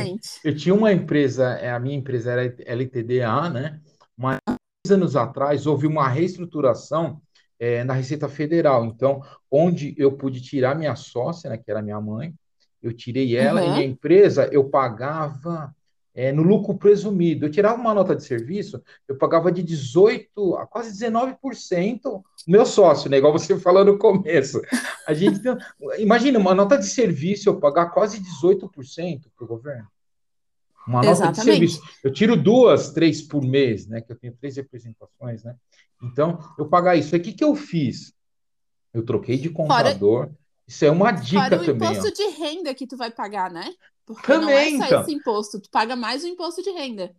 eu 0.45 0.55
tinha 0.55 0.75
uma 0.75 0.93
empresa, 0.93 1.53
é, 1.55 1.71
a 1.71 1.81
minha 1.81 1.97
empresa 1.97 2.33
era 2.33 2.55
LTDA, 2.67 3.49
né? 3.49 3.81
Mas 4.17 4.39
anos 4.91 5.17
atrás 5.17 5.67
houve 5.67 5.87
uma 5.87 6.09
reestruturação 6.09 7.21
é, 7.59 7.85
na 7.85 7.95
Receita 7.95 8.29
Federal. 8.29 8.85
Então, 8.85 9.23
onde 9.51 9.95
eu 9.99 10.13
pude 10.13 10.41
tirar 10.41 10.77
minha 10.77 10.95
sócia, 10.95 11.51
né, 11.51 11.57
que 11.57 11.71
era 11.71 11.83
minha 11.83 12.01
mãe, 12.01 12.35
eu 12.83 12.93
tirei 12.93 13.37
ela 13.37 13.63
uhum. 13.63 13.77
e 13.77 13.81
a 13.81 13.85
empresa 13.85 14.49
eu 14.53 14.65
pagava 14.65 15.75
é, 16.15 16.33
no 16.33 16.43
lucro 16.43 16.77
presumido. 16.77 17.45
Eu 17.45 17.51
tirava 17.51 17.81
uma 17.81 17.93
nota 17.93 18.17
de 18.17 18.25
serviço, 18.25 18.83
eu 19.07 19.17
pagava 19.17 19.53
de 19.53 19.63
18% 19.63 20.59
a 20.59 20.67
quase 20.67 20.93
19% 20.93 22.23
meu 22.47 22.65
sócio, 22.65 23.11
né? 23.11 23.19
Igual 23.19 23.33
você 23.33 23.57
falou 23.61 23.85
no 23.85 23.99
começo. 23.99 24.63
A 25.07 25.13
gente 25.13 25.41
imagina, 25.99 26.39
uma 26.39 26.55
nota 26.55 26.79
de 26.79 26.87
serviço 26.87 27.49
eu 27.49 27.61
pagar 27.61 27.91
quase 27.91 28.21
18% 28.21 29.23
para 29.37 29.45
o 29.45 29.49
governo. 29.49 29.87
Uma 30.87 31.01
nota 31.01 31.11
Exatamente. 31.11 31.45
de 31.45 31.51
serviço. 31.51 31.83
Eu 32.03 32.13
tiro 32.13 32.37
duas, 32.37 32.91
três 32.93 33.21
por 33.21 33.43
mês, 33.43 33.87
né? 33.87 34.01
Que 34.01 34.13
eu 34.13 34.17
tenho 34.17 34.37
três 34.37 34.57
representações, 34.57 35.43
né? 35.43 35.57
Então, 36.03 36.39
eu 36.59 36.69
pagar 36.69 36.97
isso. 36.97 37.15
Aí 37.15 37.21
o 37.21 37.25
que, 37.25 37.33
que 37.33 37.45
eu 37.45 37.55
fiz? 37.57 38.13
Eu 38.95 39.05
troquei 39.05 39.37
de 39.37 39.51
contador. 39.51 40.27
Fora, 40.27 40.39
isso 40.67 40.85
é 40.85 40.91
uma 40.91 41.11
dica 41.11 41.43
fora 41.43 41.63
o 41.63 41.65
também. 41.67 41.89
o 41.89 41.93
imposto 41.93 42.15
de 42.15 42.29
renda 42.39 42.75
que 42.75 42.87
tu 42.87 42.97
vai 42.97 43.11
pagar, 43.11 43.51
né? 43.51 43.73
Porque 44.05 44.27
também, 44.27 44.47
não 44.47 44.51
é 44.51 44.71
só 44.71 44.87
então. 44.87 45.03
esse 45.03 45.13
imposto, 45.13 45.61
tu 45.61 45.69
paga 45.71 45.97
mais 45.97 46.23
o 46.23 46.29
imposto 46.29 46.63
de 46.63 46.71
renda. 46.71 47.13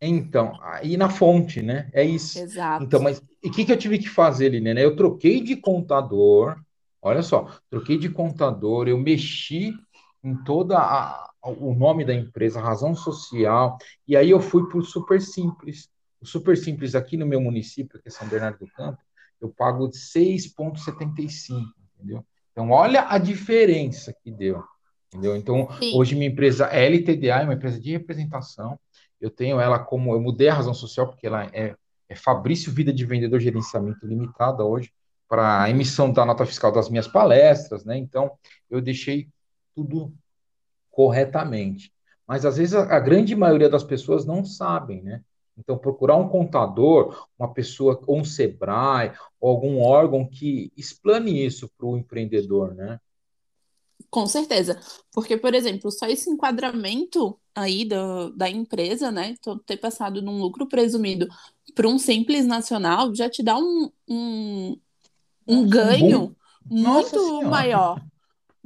Então, 0.00 0.56
aí 0.62 0.96
na 0.96 1.08
fonte, 1.08 1.62
né? 1.62 1.90
É 1.92 2.04
isso. 2.04 2.38
Exato. 2.38 2.84
Então, 2.84 3.00
mas 3.00 3.22
e 3.42 3.48
o 3.48 3.50
que, 3.50 3.64
que 3.64 3.72
eu 3.72 3.76
tive 3.76 3.98
que 3.98 4.08
fazer, 4.08 4.50
Liliana? 4.50 4.80
Eu 4.80 4.94
troquei 4.94 5.40
de 5.40 5.56
contador, 5.56 6.56
olha 7.02 7.22
só, 7.22 7.50
troquei 7.68 7.98
de 7.98 8.08
contador, 8.08 8.88
eu 8.88 8.98
mexi 8.98 9.74
em 10.22 10.36
toda 10.44 10.78
a, 10.78 11.27
o 11.42 11.74
nome 11.74 12.04
da 12.04 12.14
empresa, 12.14 12.58
a 12.58 12.62
razão 12.62 12.94
social, 12.94 13.78
e 14.06 14.16
aí 14.16 14.30
eu 14.30 14.40
fui 14.40 14.68
para 14.68 14.78
o 14.78 14.82
Super 14.82 15.20
Simples. 15.20 15.88
O 16.20 16.26
Super 16.26 16.56
Simples 16.56 16.94
aqui 16.94 17.16
no 17.16 17.26
meu 17.26 17.40
município, 17.40 18.00
que 18.00 18.08
é 18.08 18.10
São 18.10 18.28
Bernardo 18.28 18.58
do 18.58 18.72
Campo, 18.72 18.98
eu 19.40 19.48
pago 19.48 19.88
6,75, 19.88 21.64
entendeu? 21.94 22.24
Então, 22.52 22.70
olha 22.70 23.06
a 23.08 23.18
diferença 23.18 24.12
que 24.12 24.32
deu, 24.32 24.64
entendeu? 25.08 25.36
Então, 25.36 25.68
Sim. 25.78 25.96
hoje 25.96 26.16
minha 26.16 26.28
empresa 26.28 26.66
é 26.66 26.86
LTDA, 26.86 27.42
é 27.42 27.44
uma 27.44 27.54
empresa 27.54 27.78
de 27.78 27.92
representação, 27.92 28.78
eu 29.20 29.30
tenho 29.30 29.60
ela 29.60 29.78
como, 29.78 30.12
eu 30.12 30.20
mudei 30.20 30.48
a 30.48 30.54
razão 30.54 30.74
social, 30.74 31.06
porque 31.06 31.26
ela 31.26 31.44
é, 31.52 31.76
é 32.08 32.14
Fabrício 32.16 32.72
Vida 32.72 32.92
de 32.92 33.04
Vendedor 33.04 33.38
Gerenciamento 33.38 34.06
Limitada 34.06 34.64
hoje, 34.64 34.92
para 35.28 35.62
a 35.62 35.70
emissão 35.70 36.10
da 36.10 36.24
nota 36.24 36.46
fiscal 36.46 36.72
das 36.72 36.88
minhas 36.88 37.06
palestras, 37.06 37.84
né? 37.84 37.96
Então, 37.96 38.30
eu 38.70 38.80
deixei 38.80 39.28
tudo 39.74 40.12
corretamente. 40.98 41.92
Mas 42.26 42.44
às 42.44 42.56
vezes 42.56 42.74
a, 42.74 42.96
a 42.96 42.98
grande 42.98 43.36
maioria 43.36 43.68
das 43.68 43.84
pessoas 43.84 44.26
não 44.26 44.44
sabem, 44.44 45.00
né? 45.00 45.22
Então, 45.56 45.78
procurar 45.78 46.16
um 46.16 46.28
contador, 46.28 47.28
uma 47.38 47.54
pessoa, 47.54 48.02
ou 48.04 48.18
um 48.18 48.24
SEBRAE, 48.24 49.12
ou 49.40 49.48
algum 49.50 49.80
órgão 49.80 50.28
que 50.28 50.72
explane 50.76 51.44
isso 51.44 51.70
para 51.78 51.86
o 51.86 51.96
empreendedor, 51.96 52.74
né? 52.74 52.98
Com 54.10 54.26
certeza. 54.26 54.80
Porque, 55.12 55.36
por 55.36 55.54
exemplo, 55.54 55.88
só 55.92 56.06
esse 56.06 56.28
enquadramento 56.30 57.38
aí 57.54 57.84
do, 57.84 58.30
da 58.30 58.50
empresa, 58.50 59.12
né? 59.12 59.36
Ter 59.66 59.76
passado 59.76 60.20
num 60.20 60.40
lucro 60.40 60.66
presumido 60.66 61.28
para 61.76 61.86
um 61.86 61.98
simples 61.98 62.44
nacional 62.44 63.14
já 63.14 63.30
te 63.30 63.40
dá 63.40 63.56
um, 63.56 63.88
um, 64.08 64.80
um 65.46 65.68
ganho 65.68 66.34
muito 66.68 67.42
maior. 67.42 68.00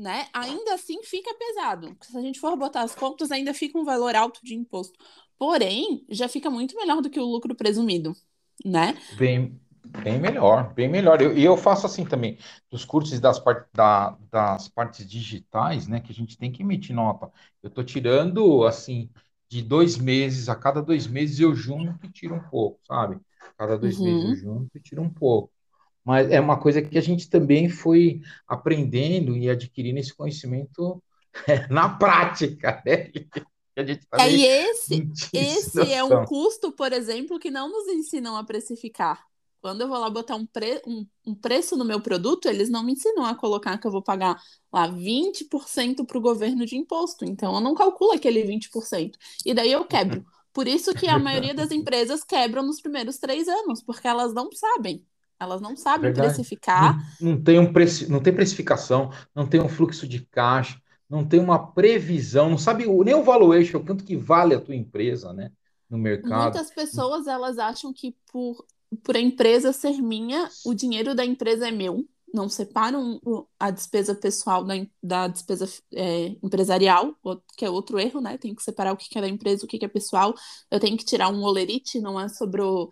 Né? 0.03 0.27
Ainda 0.33 0.75
assim 0.75 1.01
fica 1.05 1.33
pesado. 1.33 1.97
Se 2.01 2.19
a 2.19 2.21
gente 2.21 2.41
for 2.41 2.57
botar 2.57 2.83
as 2.83 2.93
contas, 2.93 3.31
ainda 3.31 3.55
fica 3.55 3.79
um 3.79 3.85
valor 3.85 4.17
alto 4.17 4.41
de 4.43 4.53
imposto. 4.53 4.99
Porém, 5.39 6.05
já 6.09 6.29
fica 6.29 6.51
muito 6.51 6.75
melhor 6.77 7.01
do 7.01 7.09
que 7.09 7.21
o 7.21 7.25
lucro 7.25 7.55
presumido, 7.55 8.13
né? 8.65 8.99
Bem, 9.17 9.61
bem 10.03 10.19
melhor, 10.19 10.75
bem 10.75 10.89
melhor. 10.89 11.23
E 11.23 11.25
eu, 11.25 11.37
eu, 11.37 11.57
faço 11.57 11.87
assim 11.87 12.05
também, 12.05 12.37
dos 12.69 12.85
cursos 12.85 13.21
das, 13.21 13.39
part, 13.39 13.69
da, 13.73 14.19
das 14.29 14.69
partes 14.69 15.09
digitais, 15.09 15.87
né? 15.87 16.01
Que 16.01 16.11
a 16.11 16.15
gente 16.15 16.37
tem 16.37 16.51
que 16.51 16.65
emitir 16.65 16.97
nota. 16.97 17.31
Eu 17.63 17.69
estou 17.69 17.85
tirando, 17.85 18.65
assim, 18.65 19.09
de 19.49 19.63
dois 19.63 19.97
meses, 19.97 20.49
a 20.49 20.57
cada 20.57 20.83
dois 20.83 21.07
meses 21.07 21.39
eu 21.39 21.55
junto 21.55 22.05
e 22.07 22.11
tiro 22.11 22.35
um 22.35 22.43
pouco, 22.43 22.81
sabe? 22.85 23.21
Cada 23.57 23.79
dois 23.79 24.01
uhum. 24.01 24.05
meses 24.07 24.43
eu 24.43 24.51
junto 24.51 24.77
e 24.77 24.81
tiro 24.81 25.01
um 25.01 25.11
pouco. 25.11 25.53
Mas 26.05 26.31
é 26.31 26.41
uma 26.41 26.59
coisa 26.59 26.83
que 26.83 26.99
a 26.99 27.03
gente 27.03 27.31
também 27.31 27.69
foi 27.69 28.21
aprendendo 28.47 29.37
e 29.37 29.49
adquirindo 29.49 29.99
esse 29.99 30.15
conhecimento 30.15 31.03
na 31.71 31.89
prática, 31.89 32.83
né? 32.85 33.11
tá 34.11 34.27
é, 34.27 34.31
e 34.31 34.45
esse, 34.45 35.09
esse 35.33 35.93
é 35.93 36.05
um 36.05 36.25
custo, 36.25 36.73
por 36.73 36.93
exemplo, 36.93 37.39
que 37.39 37.51
não 37.51 37.71
nos 37.71 37.89
ensinam 37.89 38.37
a 38.37 38.45
precificar. 38.45 39.25
Quando 39.63 39.83
eu 39.83 39.89
vou 39.89 39.97
lá 39.97 40.11
botar 40.11 40.35
um, 40.35 40.45
pre, 40.45 40.83
um, 40.85 41.07
um 41.25 41.35
preço 41.37 41.77
no 41.77 41.85
meu 41.85 42.01
produto, 42.01 42.47
eles 42.47 42.69
não 42.69 42.83
me 42.83 42.93
ensinam 42.93 43.25
a 43.25 43.35
colocar 43.35 43.79
que 43.79 43.87
eu 43.87 43.93
vou 43.93 44.03
pagar 44.03 44.37
lá 44.73 44.89
20% 44.89 46.05
para 46.05 46.19
o 46.19 46.21
governo 46.21 46.67
de 46.67 46.77
imposto. 46.77 47.25
Então, 47.25 47.55
eu 47.55 47.61
não 47.61 47.73
calculo 47.73 48.11
aquele 48.11 48.43
20%. 48.43 49.13
E 49.47 49.55
daí 49.55 49.71
eu 49.71 49.85
quebro. 49.85 50.25
Por 50.53 50.67
isso 50.67 50.93
que 50.93 51.07
a 51.07 51.19
maioria 51.19 51.55
das 51.55 51.71
empresas 51.71 52.25
quebram 52.25 52.63
nos 52.65 52.81
primeiros 52.81 53.19
três 53.19 53.49
anos, 53.49 53.83
porque 53.83 54.07
elas 54.07 54.35
não 54.35 54.51
sabem. 54.53 55.07
Elas 55.39 55.61
não 55.61 55.77
sabem 55.77 56.13
Verdade. 56.13 56.29
precificar. 56.29 56.99
Não, 57.21 57.33
não, 57.33 57.43
tem 57.43 57.59
um 57.59 57.73
preci... 57.73 58.11
não 58.11 58.21
tem 58.21 58.33
precificação, 58.33 59.11
não 59.35 59.47
tem 59.47 59.61
um 59.61 59.69
fluxo 59.69 60.07
de 60.07 60.21
caixa, 60.27 60.81
não 61.09 61.25
tem 61.27 61.41
uma 61.41 61.73
previsão, 61.73 62.49
não 62.49 62.59
sabe 62.59 62.87
nem 62.87 63.15
o 63.15 63.23
valuation, 63.23 63.85
quanto 63.85 64.05
que 64.05 64.17
vale 64.17 64.55
a 64.55 64.61
tua 64.61 64.75
empresa, 64.75 65.33
né, 65.33 65.51
no 65.91 65.99
mercado. 65.99 66.55
Muitas 66.55 66.71
pessoas 66.71 67.27
elas 67.27 67.59
acham 67.59 67.93
que 67.93 68.17
por, 68.33 68.65
por 69.03 69.17
a 69.17 69.21
empresa 69.21 69.73
ser 69.73 70.01
minha, 70.01 70.49
o 70.65 70.73
dinheiro 70.73 71.15
da 71.15 71.25
empresa 71.25 71.69
é 71.69 71.71
meu. 71.71 72.05
Não 72.33 72.49
separam 72.49 73.21
a 73.61 73.71
despesa 73.71 74.15
pessoal 74.15 74.65
da, 74.65 74.75
da 75.03 75.29
despesa 75.29 75.69
é, 75.93 76.29
empresarial, 76.43 77.15
que 77.59 77.65
é 77.67 77.69
outro 77.69 77.99
erro, 77.99 78.23
né? 78.23 78.39
Tem 78.39 78.55
que 78.55 78.63
separar 78.63 78.95
o 78.95 78.97
que 78.97 79.19
é 79.19 79.21
da 79.21 79.29
empresa, 79.29 79.67
o 79.67 79.69
que 79.69 79.85
é 79.85 79.89
pessoal. 79.89 80.33
Eu 80.71 80.81
tenho 80.81 80.97
que 80.97 81.05
tirar 81.05 81.29
um 81.29 81.43
olerite, 81.43 82.01
não 82.01 82.19
é 82.19 82.29
sobrou 82.31 82.91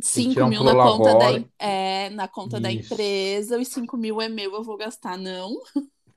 5 0.00 0.40
um 0.42 0.48
mil 0.48 0.64
na 0.64 0.74
conta, 0.74 1.14
da, 1.14 1.44
é, 1.58 2.10
na 2.10 2.28
conta 2.28 2.60
da 2.60 2.70
empresa, 2.70 3.58
os 3.58 3.68
5 3.68 3.96
mil 3.96 4.20
é 4.20 4.28
meu, 4.28 4.54
eu 4.54 4.62
vou 4.62 4.76
gastar, 4.76 5.18
não. 5.18 5.60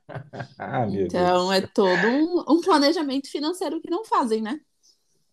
ah, 0.58 0.86
então 0.88 1.52
é 1.52 1.60
todo 1.60 2.06
um, 2.06 2.44
um, 2.48 2.60
planejamento 2.60 3.30
financeiro 3.30 3.80
que 3.80 3.90
não 3.90 4.04
fazem, 4.04 4.40
né? 4.40 4.60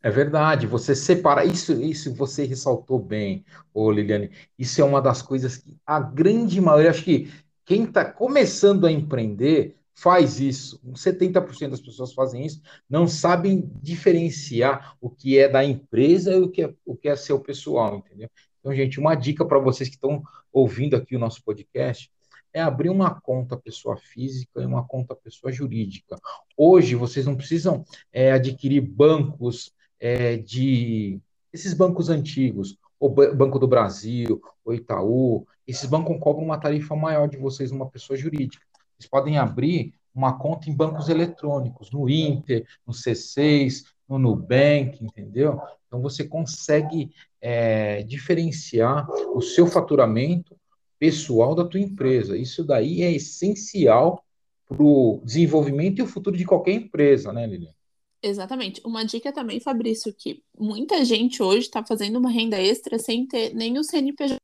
É 0.01 0.09
verdade, 0.11 0.67
você 0.67 0.93
separa, 0.95 1.43
isso, 1.45 1.73
isso 1.81 2.13
você 2.13 2.45
ressaltou 2.45 2.99
bem, 2.99 3.43
ô 3.73 3.91
Liliane, 3.91 4.29
isso 4.57 4.79
é 4.79 4.83
uma 4.83 5.01
das 5.01 5.21
coisas 5.21 5.57
que 5.57 5.77
a 5.85 5.99
grande 5.99 6.61
maioria, 6.61 6.91
acho 6.91 7.03
que 7.03 7.31
quem 7.65 7.85
está 7.85 8.05
começando 8.05 8.85
a 8.85 8.91
empreender 8.91 9.75
faz 9.95 10.41
isso, 10.41 10.79
70% 10.93 11.69
das 11.69 11.81
pessoas 11.81 12.13
fazem 12.13 12.45
isso, 12.45 12.61
não 12.89 13.07
sabem 13.07 13.71
diferenciar 13.81 14.95
o 14.99 15.09
que 15.09 15.39
é 15.39 15.47
da 15.47 15.63
empresa 15.63 16.33
e 16.33 16.41
o 16.41 16.49
que 16.49 16.63
é, 16.63 16.73
o 16.85 16.95
que 16.95 17.07
é 17.07 17.15
seu 17.15 17.39
pessoal, 17.39 17.97
entendeu? 17.97 18.29
Então, 18.59 18.75
gente, 18.75 18.99
uma 18.99 19.15
dica 19.15 19.45
para 19.45 19.59
vocês 19.59 19.87
que 19.87 19.95
estão 19.95 20.21
ouvindo 20.51 20.95
aqui 20.95 21.15
o 21.15 21.19
nosso 21.19 21.41
podcast, 21.43 22.11
é 22.51 22.61
abrir 22.61 22.89
uma 22.89 23.19
conta 23.19 23.57
pessoa 23.57 23.97
física 23.97 24.61
e 24.61 24.65
uma 24.65 24.85
conta 24.85 25.15
pessoa 25.15 25.51
jurídica. 25.51 26.17
Hoje, 26.55 26.95
vocês 26.95 27.25
não 27.25 27.35
precisam 27.35 27.85
é, 28.11 28.31
adquirir 28.31 28.81
bancos 28.81 29.73
é, 29.99 30.37
de. 30.37 31.19
esses 31.51 31.73
bancos 31.73 32.09
antigos, 32.09 32.77
o 32.99 33.09
Banco 33.09 33.59
do 33.59 33.67
Brasil, 33.67 34.41
o 34.63 34.73
Itaú, 34.73 35.45
esses 35.67 35.85
bancos 35.85 36.17
cobram 36.19 36.45
uma 36.45 36.57
tarifa 36.57 36.95
maior 36.95 37.27
de 37.27 37.37
vocês 37.37 37.71
numa 37.71 37.89
pessoa 37.89 38.17
jurídica. 38.17 38.64
Vocês 38.97 39.09
podem 39.09 39.37
abrir 39.37 39.93
uma 40.13 40.37
conta 40.37 40.69
em 40.69 40.73
bancos 40.73 41.09
eletrônicos, 41.09 41.91
no 41.91 42.09
Inter, 42.09 42.65
no 42.87 42.93
C6, 42.93 43.83
no 44.07 44.17
Nubank, 44.17 45.03
entendeu? 45.03 45.59
Então 45.87 46.01
você 46.01 46.23
consegue 46.23 47.11
é, 47.41 48.03
diferenciar 48.03 49.09
o 49.33 49.41
seu 49.41 49.67
faturamento 49.67 50.55
pessoal 50.97 51.53
da 51.53 51.65
tua 51.65 51.79
empresa. 51.79 52.37
Isso 52.37 52.63
daí 52.63 53.01
é 53.01 53.11
essencial 53.11 54.23
para 54.67 54.81
o 54.81 55.21
desenvolvimento 55.23 55.99
e 55.99 56.01
o 56.01 56.07
futuro 56.07 56.37
de 56.37 56.45
qualquer 56.45 56.73
empresa, 56.73 57.31
né, 57.31 57.45
Lilian? 57.45 57.73
Exatamente. 58.21 58.81
Uma 58.83 59.05
dica 59.05 59.31
também, 59.31 59.59
Fabrício, 59.59 60.13
que 60.17 60.41
muita 60.57 61.05
gente 61.05 61.43
hoje 61.43 61.67
está 61.67 61.85
fazendo 61.85 62.17
uma 62.17 62.31
renda 62.31 62.59
extra 62.59 62.97
sem 62.97 63.27
ter 63.27 63.53
nem 63.53 63.77
o 63.77 63.83
CNPJ. 63.83 64.37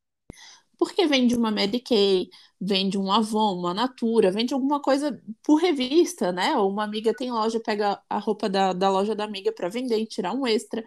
Porque 0.81 1.05
vende 1.05 1.35
uma 1.35 1.51
Medicaid, 1.51 2.27
vende 2.59 2.97
um 2.97 3.11
Avon, 3.11 3.59
uma 3.59 3.71
Natura, 3.71 4.31
vende 4.31 4.51
alguma 4.51 4.81
coisa 4.81 5.21
por 5.43 5.57
revista, 5.57 6.31
né? 6.31 6.57
Ou 6.57 6.71
uma 6.71 6.83
amiga 6.83 7.13
tem 7.13 7.31
loja, 7.31 7.59
pega 7.59 8.01
a 8.09 8.17
roupa 8.17 8.49
da, 8.49 8.73
da 8.73 8.89
loja 8.89 9.13
da 9.13 9.23
amiga 9.23 9.53
para 9.53 9.69
vender 9.69 9.99
e 9.99 10.07
tirar 10.07 10.33
um 10.33 10.47
extra. 10.47 10.83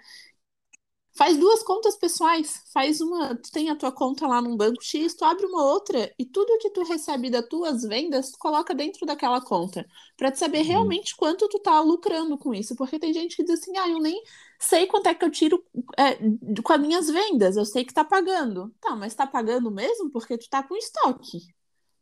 Faz 1.17 1.39
duas 1.39 1.63
contas 1.63 1.97
pessoais. 1.97 2.61
Faz 2.73 3.01
uma, 3.01 3.37
tu 3.37 3.53
tem 3.53 3.71
a 3.71 3.77
tua 3.77 3.93
conta 3.93 4.27
lá 4.27 4.43
num 4.43 4.57
banco 4.57 4.83
X, 4.83 5.15
tu 5.15 5.25
abre 5.25 5.47
uma 5.47 5.65
outra 5.65 6.13
e 6.19 6.27
tudo 6.27 6.59
que 6.59 6.71
tu 6.71 6.83
recebe 6.83 7.31
das 7.31 7.47
tuas 7.47 7.83
vendas, 7.85 8.33
tu 8.33 8.39
coloca 8.41 8.75
dentro 8.75 9.07
daquela 9.07 9.41
conta, 9.41 9.87
para 10.17 10.33
te 10.33 10.41
saber 10.41 10.63
uhum. 10.63 10.67
realmente 10.67 11.15
quanto 11.15 11.49
tu 11.49 11.61
tá 11.61 11.81
lucrando 11.81 12.37
com 12.37 12.53
isso, 12.53 12.75
porque 12.75 12.99
tem 12.99 13.13
gente 13.15 13.37
que 13.37 13.45
diz 13.45 13.61
assim: 13.61 13.79
"Ah, 13.79 13.89
eu 13.89 14.01
nem 14.01 14.21
sei 14.65 14.87
quanto 14.87 15.09
é 15.09 15.15
que 15.15 15.25
eu 15.25 15.31
tiro 15.31 15.65
é, 15.97 16.17
com 16.63 16.73
as 16.73 16.81
minhas 16.81 17.09
vendas, 17.09 17.57
eu 17.57 17.65
sei 17.65 17.85
que 17.85 17.95
tá 17.95 18.05
pagando". 18.05 18.75
Tá, 18.81 18.97
mas 18.97 19.15
tá 19.15 19.27
pagando 19.27 19.71
mesmo 19.71 20.11
porque 20.11 20.39
tu 20.39 20.49
tá 20.49 20.63
com 20.63 20.77
estoque. 20.77 21.47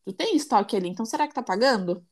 Tu 0.04 0.12
tem 0.12 0.36
estoque 0.36 0.76
ali, 0.76 0.88
então 0.88 1.04
será 1.04 1.28
que 1.28 1.34
tá 1.34 1.42
pagando? 1.42 2.04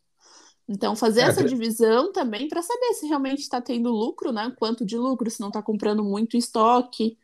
Então, 0.72 0.94
fazer 0.94 1.22
é, 1.22 1.24
essa 1.24 1.42
divisão 1.42 2.12
também 2.12 2.48
para 2.48 2.62
saber 2.62 2.94
se 2.94 3.04
realmente 3.08 3.40
está 3.40 3.60
tendo 3.60 3.90
lucro, 3.90 4.30
né? 4.30 4.54
Quanto 4.56 4.86
de 4.86 4.96
lucro, 4.96 5.28
se 5.28 5.40
não 5.40 5.48
está 5.48 5.60
comprando 5.60 6.04
muito 6.04 6.36
estoque. 6.36 7.18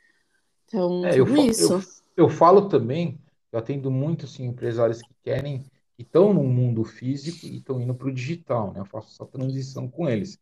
Então, 0.64 1.06
é, 1.06 1.20
eu, 1.20 1.36
isso. 1.36 1.74
Eu, 2.16 2.24
eu, 2.24 2.28
falo 2.28 2.68
também, 2.68 3.20
eu 3.52 3.58
atendo 3.60 3.88
muito 3.88 4.24
assim, 4.24 4.46
empresários 4.46 5.00
que 5.00 5.14
querem, 5.22 5.64
que 5.96 6.02
estão 6.02 6.32
no 6.32 6.44
mundo 6.44 6.84
físico 6.84 7.46
e 7.46 7.56
estão 7.56 7.80
indo 7.80 7.94
para 7.94 8.08
o 8.08 8.12
digital, 8.12 8.72
né? 8.72 8.80
Eu 8.80 8.84
faço 8.84 9.14
essa 9.14 9.26
transição 9.26 9.88
com 9.88 10.08
eles. 10.08 10.38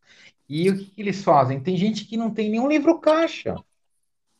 E 0.48 0.68
o 0.68 0.76
que, 0.76 0.86
que 0.86 1.00
eles 1.00 1.22
fazem? 1.22 1.60
Tem 1.60 1.76
gente 1.76 2.04
que 2.04 2.16
não 2.16 2.30
tem 2.32 2.50
nenhum 2.50 2.68
livro 2.68 2.98
caixa. 2.98 3.56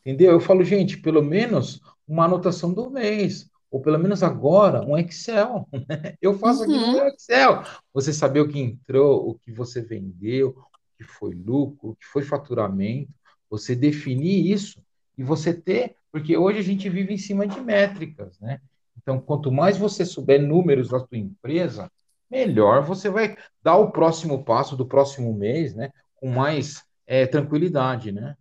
Entendeu? 0.00 0.32
Eu 0.32 0.40
falo, 0.40 0.64
gente, 0.64 0.98
pelo 0.98 1.22
menos 1.22 1.80
uma 2.06 2.24
anotação 2.24 2.72
do 2.72 2.90
mês 2.90 3.48
ou 3.74 3.80
pelo 3.80 3.98
menos 3.98 4.22
agora, 4.22 4.86
um 4.86 4.96
Excel. 4.96 5.68
Né? 5.88 6.16
Eu 6.22 6.38
faço 6.38 6.62
aqui 6.62 6.72
no 6.72 6.78
uhum. 6.78 7.08
Excel. 7.08 7.64
Você 7.92 8.12
saber 8.12 8.38
o 8.38 8.46
que 8.46 8.60
entrou, 8.60 9.28
o 9.28 9.34
que 9.34 9.50
você 9.50 9.82
vendeu, 9.82 10.50
o 10.50 10.96
que 10.96 11.02
foi 11.02 11.34
lucro, 11.34 11.90
o 11.90 11.96
que 11.96 12.06
foi 12.06 12.22
faturamento, 12.22 13.10
Você 13.50 13.74
definir 13.74 14.48
isso 14.48 14.80
e 15.18 15.24
você 15.24 15.52
ter, 15.52 15.96
porque 16.12 16.36
hoje 16.36 16.60
a 16.60 16.62
gente 16.62 16.88
vive 16.88 17.14
em 17.14 17.18
cima 17.18 17.48
de 17.48 17.60
métricas, 17.60 18.38
né? 18.38 18.60
Então, 18.96 19.20
quanto 19.20 19.52
mais 19.52 19.76
você 19.76 20.04
souber 20.04 20.40
números 20.40 20.88
da 20.88 20.98
sua 20.98 21.18
empresa, 21.18 21.90
melhor 22.30 22.82
você 22.82 23.10
vai 23.10 23.36
dar 23.62 23.76
o 23.76 23.90
próximo 23.90 24.44
passo 24.44 24.76
do 24.76 24.86
próximo 24.86 25.32
mês, 25.34 25.74
né? 25.74 25.90
Com 26.16 26.30
mais 26.30 26.84
é, 27.06 27.26
tranquilidade, 27.26 28.12
né? 28.12 28.36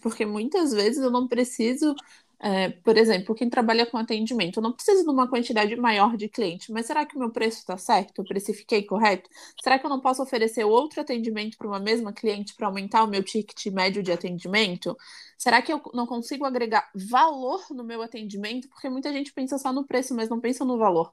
Porque 0.00 0.24
muitas 0.24 0.72
vezes 0.72 1.02
eu 1.02 1.10
não 1.10 1.28
preciso 1.28 1.94
é, 2.38 2.68
por 2.70 2.98
exemplo, 2.98 3.34
quem 3.34 3.48
trabalha 3.48 3.86
com 3.86 3.96
atendimento, 3.96 4.58
eu 4.58 4.62
não 4.62 4.72
preciso 4.72 5.04
de 5.04 5.10
uma 5.10 5.28
quantidade 5.28 5.74
maior 5.76 6.16
de 6.16 6.28
clientes, 6.28 6.68
mas 6.68 6.86
será 6.86 7.06
que 7.06 7.16
o 7.16 7.18
meu 7.18 7.30
preço 7.30 7.58
está 7.58 7.78
certo? 7.78 8.18
Eu 8.18 8.24
precifiquei 8.24 8.82
correto? 8.82 9.28
Será 9.62 9.78
que 9.78 9.86
eu 9.86 9.90
não 9.90 10.00
posso 10.00 10.22
oferecer 10.22 10.64
outro 10.64 11.00
atendimento 11.00 11.56
para 11.56 11.66
uma 11.66 11.80
mesma 11.80 12.12
cliente 12.12 12.54
para 12.54 12.66
aumentar 12.66 13.04
o 13.04 13.06
meu 13.08 13.22
ticket 13.22 13.66
médio 13.72 14.02
de 14.02 14.12
atendimento? 14.12 14.96
Será 15.38 15.62
que 15.62 15.72
eu 15.72 15.80
não 15.94 16.06
consigo 16.06 16.44
agregar 16.44 16.90
valor 16.94 17.64
no 17.70 17.82
meu 17.84 18.02
atendimento? 18.02 18.68
Porque 18.68 18.88
muita 18.88 19.12
gente 19.12 19.32
pensa 19.32 19.58
só 19.58 19.72
no 19.72 19.86
preço, 19.86 20.14
mas 20.14 20.28
não 20.28 20.40
pensa 20.40 20.64
no 20.64 20.76
valor. 20.78 21.12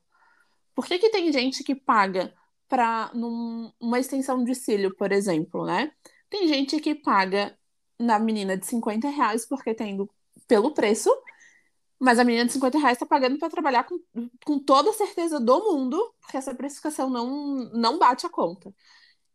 Por 0.76 0.86
que, 0.86 1.00
que 1.00 1.10
tem 1.10 1.32
gente 1.32 1.64
que 1.64 1.76
paga 1.76 2.34
para 2.68 3.12
uma 3.80 4.00
extensão 4.00 4.44
de 4.44 4.56
cílio, 4.56 4.96
por 4.96 5.12
exemplo, 5.12 5.66
né? 5.66 5.92
Tem 6.30 6.48
gente 6.48 6.80
que 6.80 6.96
paga 6.96 7.58
na 8.00 8.20
menina 8.20 8.58
de 8.58 8.66
50 8.66 9.10
reais 9.10 9.46
porque 9.48 9.74
tem 9.74 9.98
pelo 10.48 10.74
preço, 10.74 11.10
mas 12.00 12.20
a 12.20 12.24
menina 12.24 12.46
de 12.46 12.54
50 12.54 12.78
reais 12.78 12.96
está 12.96 13.06
pagando 13.06 13.38
para 13.38 13.50
trabalhar 13.50 13.84
com, 13.86 14.00
com 14.46 14.60
toda 14.60 14.90
a 14.90 14.94
certeza 14.94 15.40
do 15.40 15.60
mundo, 15.60 16.14
porque 16.20 16.38
essa 16.38 16.54
precificação 16.54 17.10
não, 17.10 17.70
não 17.74 17.98
bate 17.98 18.26
a 18.26 18.30
conta. 18.30 18.74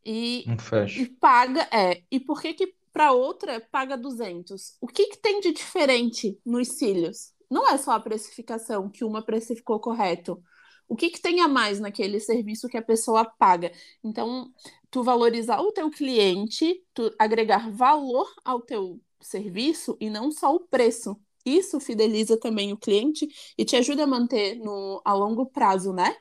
E, 0.04 0.44
e 0.96 1.06
paga, 1.06 1.68
é. 1.72 2.02
E 2.10 2.20
por 2.20 2.40
que 2.40 2.54
que 2.54 2.74
para 2.92 3.12
outra 3.12 3.60
paga 3.70 3.96
200? 3.96 4.76
O 4.80 4.86
que, 4.86 5.06
que 5.06 5.18
tem 5.18 5.40
de 5.40 5.52
diferente 5.52 6.38
nos 6.44 6.68
cílios? 6.68 7.32
Não 7.50 7.68
é 7.68 7.78
só 7.78 7.92
a 7.92 8.00
precificação 8.00 8.90
que 8.90 9.04
uma 9.04 9.22
precificou 9.22 9.80
correto. 9.80 10.42
O 10.88 10.96
que, 10.96 11.10
que 11.10 11.20
tem 11.20 11.40
a 11.40 11.48
mais 11.48 11.78
naquele 11.80 12.18
serviço 12.18 12.68
que 12.68 12.76
a 12.76 12.82
pessoa 12.82 13.24
paga? 13.24 13.70
Então, 14.02 14.50
tu 14.90 15.02
valorizar 15.02 15.60
o 15.60 15.72
teu 15.72 15.90
cliente, 15.90 16.82
tu 16.94 17.14
agregar 17.18 17.70
valor 17.70 18.26
ao 18.44 18.60
teu 18.60 19.00
serviço 19.20 19.96
e 20.00 20.10
não 20.10 20.30
só 20.30 20.54
o 20.54 20.60
preço. 20.60 21.18
Isso 21.44 21.80
fideliza 21.80 22.38
também 22.38 22.72
o 22.72 22.76
cliente 22.78 23.26
e 23.56 23.64
te 23.64 23.76
ajuda 23.76 24.04
a 24.04 24.06
manter 24.06 24.56
no, 24.56 25.00
a 25.04 25.12
longo 25.14 25.46
prazo, 25.46 25.92
né? 25.92 26.16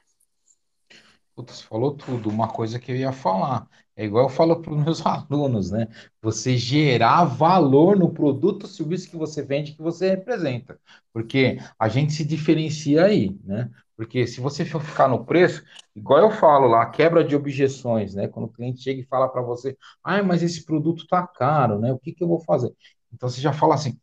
Putz, 1.36 1.62
falou 1.62 1.95
tudo. 1.95 2.29
Uma 2.29 2.51
coisa 2.51 2.79
que 2.79 2.91
eu 2.91 2.95
ia 2.95 3.12
falar. 3.13 3.69
É 3.97 4.05
igual 4.05 4.25
eu 4.25 4.29
falo 4.29 4.62
para 4.62 4.71
os 4.71 4.83
meus 4.83 5.01
alunos, 5.05 5.71
né? 5.71 5.88
Você 6.21 6.55
gerar 6.55 7.25
valor 7.25 7.97
no 7.97 8.13
produto 8.13 8.63
ou 8.63 8.69
serviço 8.69 9.10
que 9.10 9.17
você 9.17 9.41
vende, 9.41 9.73
que 9.73 9.81
você 9.81 10.12
representa. 10.12 10.79
Porque 11.12 11.57
a 11.79 11.89
gente 11.89 12.13
se 12.13 12.23
diferencia 12.23 13.05
aí, 13.05 13.36
né? 13.43 13.71
Porque 13.95 14.27
se 14.27 14.39
você 14.39 14.63
for 14.63 14.79
ficar 14.79 15.07
no 15.07 15.25
preço, 15.25 15.63
igual 15.95 16.19
eu 16.19 16.29
falo 16.29 16.67
lá, 16.67 16.86
quebra 16.86 17.23
de 17.23 17.36
objeções, 17.36 18.13
né? 18.13 18.27
Quando 18.27 18.45
o 18.45 18.53
cliente 18.53 18.83
chega 18.83 19.01
e 19.01 19.05
fala 19.05 19.27
para 19.27 19.41
você, 19.41 19.75
ah, 20.03 20.21
mas 20.21 20.43
esse 20.43 20.63
produto 20.63 21.01
está 21.01 21.25
caro, 21.25 21.79
né? 21.79 21.91
O 21.91 21.97
que, 21.97 22.13
que 22.13 22.23
eu 22.23 22.27
vou 22.27 22.39
fazer? 22.39 22.71
Então 23.12 23.27
você 23.27 23.41
já 23.41 23.51
fala 23.51 23.73
assim, 23.73 23.99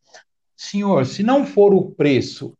senhor, 0.57 1.05
se 1.05 1.23
não 1.23 1.45
for 1.45 1.73
o 1.73 1.91
preço, 1.91 2.53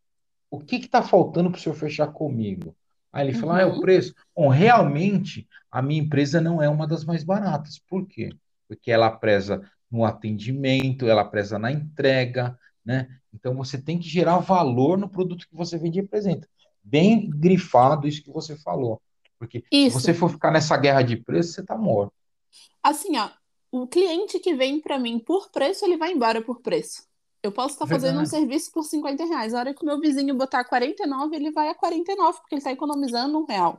o 0.49 0.61
que 0.61 0.77
está 0.77 1.01
faltando 1.01 1.51
para 1.51 1.57
o 1.57 1.61
senhor 1.61 1.75
fechar 1.75 2.07
comigo? 2.07 2.73
Aí 3.11 3.27
ele 3.27 3.37
fala, 3.37 3.57
ah, 3.57 3.61
é 3.61 3.65
o 3.65 3.73
uhum. 3.75 3.81
preço. 3.81 4.13
Bom, 4.35 4.47
realmente 4.47 5.45
a 5.75 5.81
minha 5.81 6.01
empresa 6.01 6.39
não 6.39 6.61
é 6.61 6.69
uma 6.69 6.87
das 6.87 7.03
mais 7.03 7.21
baratas. 7.21 7.77
Por 7.89 8.07
quê? 8.07 8.29
Porque 8.65 8.89
ela 8.89 9.11
preza 9.11 9.61
no 9.91 10.05
atendimento, 10.05 11.05
ela 11.05 11.25
preza 11.25 11.59
na 11.59 11.69
entrega, 11.69 12.57
né? 12.83 13.09
Então 13.33 13.53
você 13.53 13.77
tem 13.77 13.99
que 13.99 14.07
gerar 14.07 14.37
valor 14.37 14.97
no 14.97 15.09
produto 15.09 15.45
que 15.45 15.53
você 15.53 15.77
vende 15.77 15.99
e 15.99 16.01
apresenta 16.01 16.47
bem 16.81 17.29
grifado 17.29 18.07
isso 18.07 18.23
que 18.23 18.31
você 18.31 18.55
falou. 18.55 19.01
Porque 19.37 19.65
isso. 19.69 19.99
se 19.99 20.05
você 20.05 20.13
for 20.13 20.29
ficar 20.29 20.49
nessa 20.49 20.77
guerra 20.77 21.01
de 21.01 21.17
preço, 21.17 21.51
você 21.51 21.59
está 21.59 21.77
morto. 21.77 22.13
Assim, 22.81 23.17
ó, 23.17 23.29
o 23.69 23.85
cliente 23.85 24.39
que 24.39 24.55
vem 24.55 24.79
para 24.79 24.97
mim 24.97 25.19
por 25.19 25.51
preço, 25.51 25.83
ele 25.83 25.97
vai 25.97 26.13
embora 26.13 26.41
por 26.41 26.61
preço. 26.61 27.03
Eu 27.43 27.51
posso 27.51 27.73
estar 27.73 27.85
tá 27.85 27.91
fazendo 27.91 28.21
um 28.21 28.25
serviço 28.25 28.71
por 28.71 28.83
50 28.83 29.25
reais. 29.25 29.53
A 29.53 29.59
hora 29.59 29.73
que 29.73 29.83
o 29.83 29.85
meu 29.85 29.99
vizinho 29.99 30.35
botar 30.35 30.63
49, 30.63 31.35
ele 31.35 31.51
vai 31.51 31.67
a 31.67 31.75
49, 31.75 32.39
porque 32.39 32.55
ele 32.55 32.59
está 32.59 32.71
economizando 32.71 33.37
um 33.37 33.45
real. 33.45 33.77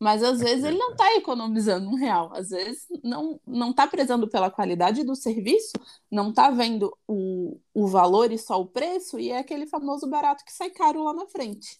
Mas 0.00 0.22
às 0.22 0.40
vezes 0.40 0.64
ele 0.64 0.78
não 0.78 0.92
está 0.92 1.06
economizando 1.16 1.88
um 1.90 1.94
real. 1.96 2.32
Às 2.34 2.50
vezes 2.50 2.86
não 3.04 3.40
não 3.46 3.70
está 3.70 3.86
prezando 3.86 4.28
pela 4.28 4.50
qualidade 4.50 5.04
do 5.04 5.14
serviço, 5.14 5.72
não 6.10 6.30
está 6.30 6.50
vendo 6.50 6.96
o, 7.08 7.60
o 7.74 7.86
valor 7.88 8.32
e 8.32 8.38
só 8.38 8.60
o 8.60 8.66
preço, 8.66 9.18
e 9.20 9.30
é 9.30 9.38
aquele 9.38 9.66
famoso 9.66 10.08
barato 10.08 10.44
que 10.44 10.52
sai 10.52 10.70
caro 10.70 11.04
lá 11.04 11.12
na 11.14 11.26
frente. 11.28 11.78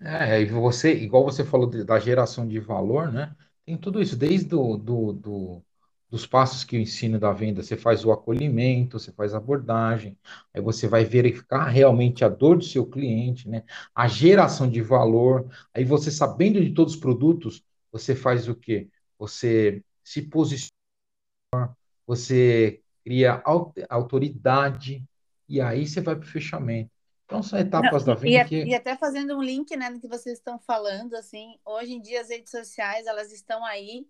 É, 0.00 0.40
e 0.42 0.46
você, 0.46 0.92
igual 0.94 1.24
você 1.24 1.44
falou 1.44 1.68
de- 1.68 1.84
da 1.84 1.98
geração 1.98 2.46
de 2.46 2.60
valor, 2.60 3.10
né? 3.12 3.34
Tem 3.64 3.76
tudo 3.78 4.02
isso, 4.02 4.16
desde 4.16 4.48
do, 4.48 4.76
do, 4.76 5.12
do- 5.12 5.64
dos 6.14 6.26
passos 6.26 6.62
que 6.62 6.76
eu 6.76 6.80
ensino 6.80 7.18
da 7.18 7.32
venda, 7.32 7.60
você 7.60 7.76
faz 7.76 8.04
o 8.04 8.12
acolhimento, 8.12 9.00
você 9.00 9.10
faz 9.10 9.34
a 9.34 9.38
abordagem, 9.38 10.16
aí 10.54 10.62
você 10.62 10.86
vai 10.86 11.04
verificar 11.04 11.64
realmente 11.64 12.24
a 12.24 12.28
dor 12.28 12.56
do 12.56 12.64
seu 12.64 12.86
cliente, 12.86 13.48
né? 13.48 13.64
A 13.92 14.06
geração 14.06 14.70
de 14.70 14.80
valor, 14.80 15.44
aí 15.74 15.84
você 15.84 16.12
sabendo 16.12 16.64
de 16.64 16.72
todos 16.72 16.94
os 16.94 17.00
produtos, 17.00 17.64
você 17.90 18.14
faz 18.14 18.46
o 18.46 18.54
quê? 18.54 18.88
Você 19.18 19.82
se 20.04 20.22
posiciona, 20.22 20.70
você 22.06 22.80
cria 23.02 23.42
autoridade, 23.88 25.04
e 25.48 25.60
aí 25.60 25.84
você 25.84 26.00
vai 26.00 26.14
para 26.14 26.24
o 26.24 26.30
fechamento. 26.30 26.92
Então, 27.24 27.42
são 27.42 27.58
etapas 27.58 28.06
Não, 28.06 28.14
da 28.14 28.20
vida 28.20 28.36
e, 28.36 28.44
que... 28.44 28.64
e 28.66 28.72
até 28.72 28.96
fazendo 28.96 29.36
um 29.36 29.42
link 29.42 29.76
né, 29.76 29.90
no 29.90 29.98
que 29.98 30.06
vocês 30.06 30.38
estão 30.38 30.60
falando, 30.60 31.14
assim, 31.14 31.58
hoje 31.64 31.92
em 31.92 32.00
dia 32.00 32.20
as 32.20 32.28
redes 32.28 32.52
sociais, 32.52 33.04
elas 33.08 33.32
estão 33.32 33.64
aí 33.64 34.06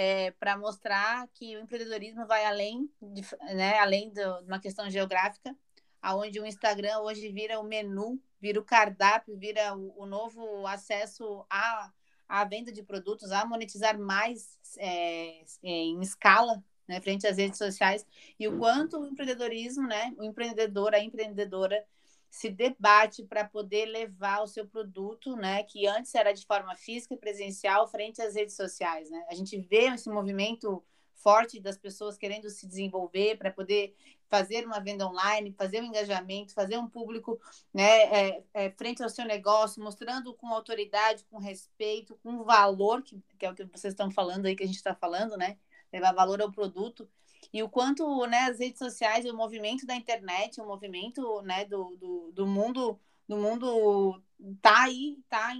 é, 0.00 0.30
para 0.38 0.56
mostrar 0.56 1.26
que 1.34 1.56
o 1.56 1.60
empreendedorismo 1.60 2.24
vai 2.24 2.44
além, 2.44 2.88
de, 3.02 3.20
né, 3.52 3.80
além 3.80 4.08
de 4.10 4.24
uma 4.46 4.60
questão 4.60 4.88
geográfica, 4.88 5.56
aonde 6.00 6.38
o 6.38 6.46
Instagram 6.46 7.00
hoje 7.00 7.32
vira 7.32 7.58
o 7.58 7.64
menu, 7.64 8.22
vira 8.40 8.60
o 8.60 8.64
cardápio, 8.64 9.36
vira 9.36 9.76
o, 9.76 10.02
o 10.02 10.06
novo 10.06 10.64
acesso 10.68 11.44
à, 11.50 11.90
à 12.28 12.44
venda 12.44 12.70
de 12.70 12.80
produtos, 12.80 13.32
a 13.32 13.44
monetizar 13.44 13.98
mais 13.98 14.56
é, 14.78 15.44
em 15.64 16.00
escala, 16.00 16.62
né, 16.86 17.00
frente 17.00 17.26
às 17.26 17.36
redes 17.36 17.58
sociais, 17.58 18.06
e 18.38 18.46
o 18.46 18.56
quanto 18.56 19.00
o 19.00 19.06
empreendedorismo, 19.08 19.88
né, 19.88 20.14
o 20.16 20.22
empreendedor, 20.22 20.94
a 20.94 21.00
empreendedora 21.00 21.84
se 22.30 22.50
debate 22.50 23.22
para 23.22 23.44
poder 23.44 23.86
levar 23.86 24.42
o 24.42 24.46
seu 24.46 24.66
produto, 24.66 25.34
né, 25.36 25.62
que 25.62 25.86
antes 25.86 26.14
era 26.14 26.32
de 26.32 26.44
forma 26.46 26.74
física 26.76 27.14
e 27.14 27.18
presencial, 27.18 27.88
frente 27.88 28.20
às 28.20 28.34
redes 28.34 28.54
sociais, 28.54 29.10
né? 29.10 29.24
A 29.30 29.34
gente 29.34 29.58
vê 29.58 29.86
esse 29.86 30.08
movimento 30.08 30.84
forte 31.14 31.60
das 31.60 31.76
pessoas 31.76 32.16
querendo 32.16 32.48
se 32.48 32.66
desenvolver 32.66 33.36
para 33.36 33.50
poder 33.50 33.94
fazer 34.28 34.64
uma 34.66 34.78
venda 34.78 35.06
online, 35.06 35.52
fazer 35.52 35.80
um 35.80 35.86
engajamento, 35.86 36.52
fazer 36.52 36.76
um 36.76 36.88
público 36.88 37.40
né, 37.72 38.02
é, 38.28 38.44
é, 38.54 38.70
frente 38.70 39.02
ao 39.02 39.08
seu 39.08 39.24
negócio, 39.24 39.82
mostrando 39.82 40.34
com 40.34 40.48
autoridade, 40.48 41.24
com 41.24 41.38
respeito, 41.38 42.18
com 42.22 42.44
valor, 42.44 43.02
que, 43.02 43.20
que 43.38 43.46
é 43.46 43.50
o 43.50 43.54
que 43.54 43.64
vocês 43.64 43.92
estão 43.94 44.10
falando 44.10 44.46
aí, 44.46 44.54
que 44.54 44.62
a 44.62 44.66
gente 44.66 44.76
está 44.76 44.94
falando, 44.94 45.36
né? 45.36 45.58
Levar 45.92 46.12
valor 46.12 46.40
ao 46.42 46.52
produto 46.52 47.08
e 47.52 47.62
o 47.62 47.68
quanto 47.68 48.26
né, 48.26 48.40
as 48.50 48.58
redes 48.58 48.78
sociais, 48.78 49.24
o 49.24 49.36
movimento 49.36 49.86
da 49.86 49.94
internet, 49.94 50.60
o 50.60 50.66
movimento 50.66 51.42
né, 51.42 51.64
do, 51.64 51.96
do, 51.96 52.32
do 52.32 52.46
mundo 52.46 52.98
do 53.28 53.36
mundo 53.36 54.22
tá 54.62 54.84
aí, 54.84 55.18
tá, 55.28 55.52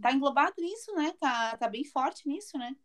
tá 0.00 0.12
englobado 0.12 0.54
nisso, 0.58 0.94
né? 0.94 1.12
Tá, 1.18 1.56
tá 1.56 1.68
bem 1.68 1.84
forte 1.84 2.28
nisso, 2.28 2.56
né? 2.56 2.76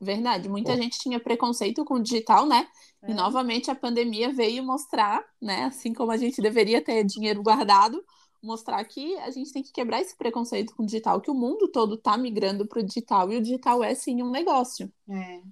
Verdade, 0.00 0.48
muita 0.48 0.72
Pô. 0.72 0.82
gente 0.82 0.98
tinha 0.98 1.18
preconceito 1.18 1.84
com 1.84 1.94
o 1.94 2.02
digital, 2.02 2.46
né? 2.46 2.68
É. 3.02 3.10
E 3.10 3.14
novamente 3.14 3.70
a 3.70 3.74
pandemia 3.74 4.32
veio 4.32 4.62
mostrar, 4.62 5.24
né? 5.40 5.64
Assim 5.64 5.94
como 5.94 6.12
a 6.12 6.16
gente 6.16 6.42
deveria 6.42 6.84
ter 6.84 7.02
dinheiro 7.02 7.42
guardado, 7.42 8.04
mostrar 8.42 8.84
que 8.84 9.16
a 9.18 9.30
gente 9.30 9.52
tem 9.52 9.62
que 9.62 9.72
quebrar 9.72 10.00
esse 10.00 10.16
preconceito 10.16 10.74
com 10.76 10.82
o 10.82 10.86
digital, 10.86 11.20
que 11.20 11.30
o 11.30 11.34
mundo 11.34 11.66
todo 11.66 11.96
tá 11.96 12.16
migrando 12.16 12.66
para 12.66 12.80
o 12.80 12.84
digital 12.84 13.32
e 13.32 13.36
o 13.36 13.42
digital 13.42 13.82
é 13.82 13.94
sim 13.94 14.22
um 14.22 14.30
negócio. 14.30 14.92
É. 15.08 15.42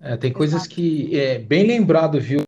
É, 0.00 0.16
tem 0.16 0.32
coisas 0.32 0.66
que 0.66 1.18
é 1.18 1.38
bem 1.38 1.66
lembrado, 1.66 2.20
viu? 2.20 2.42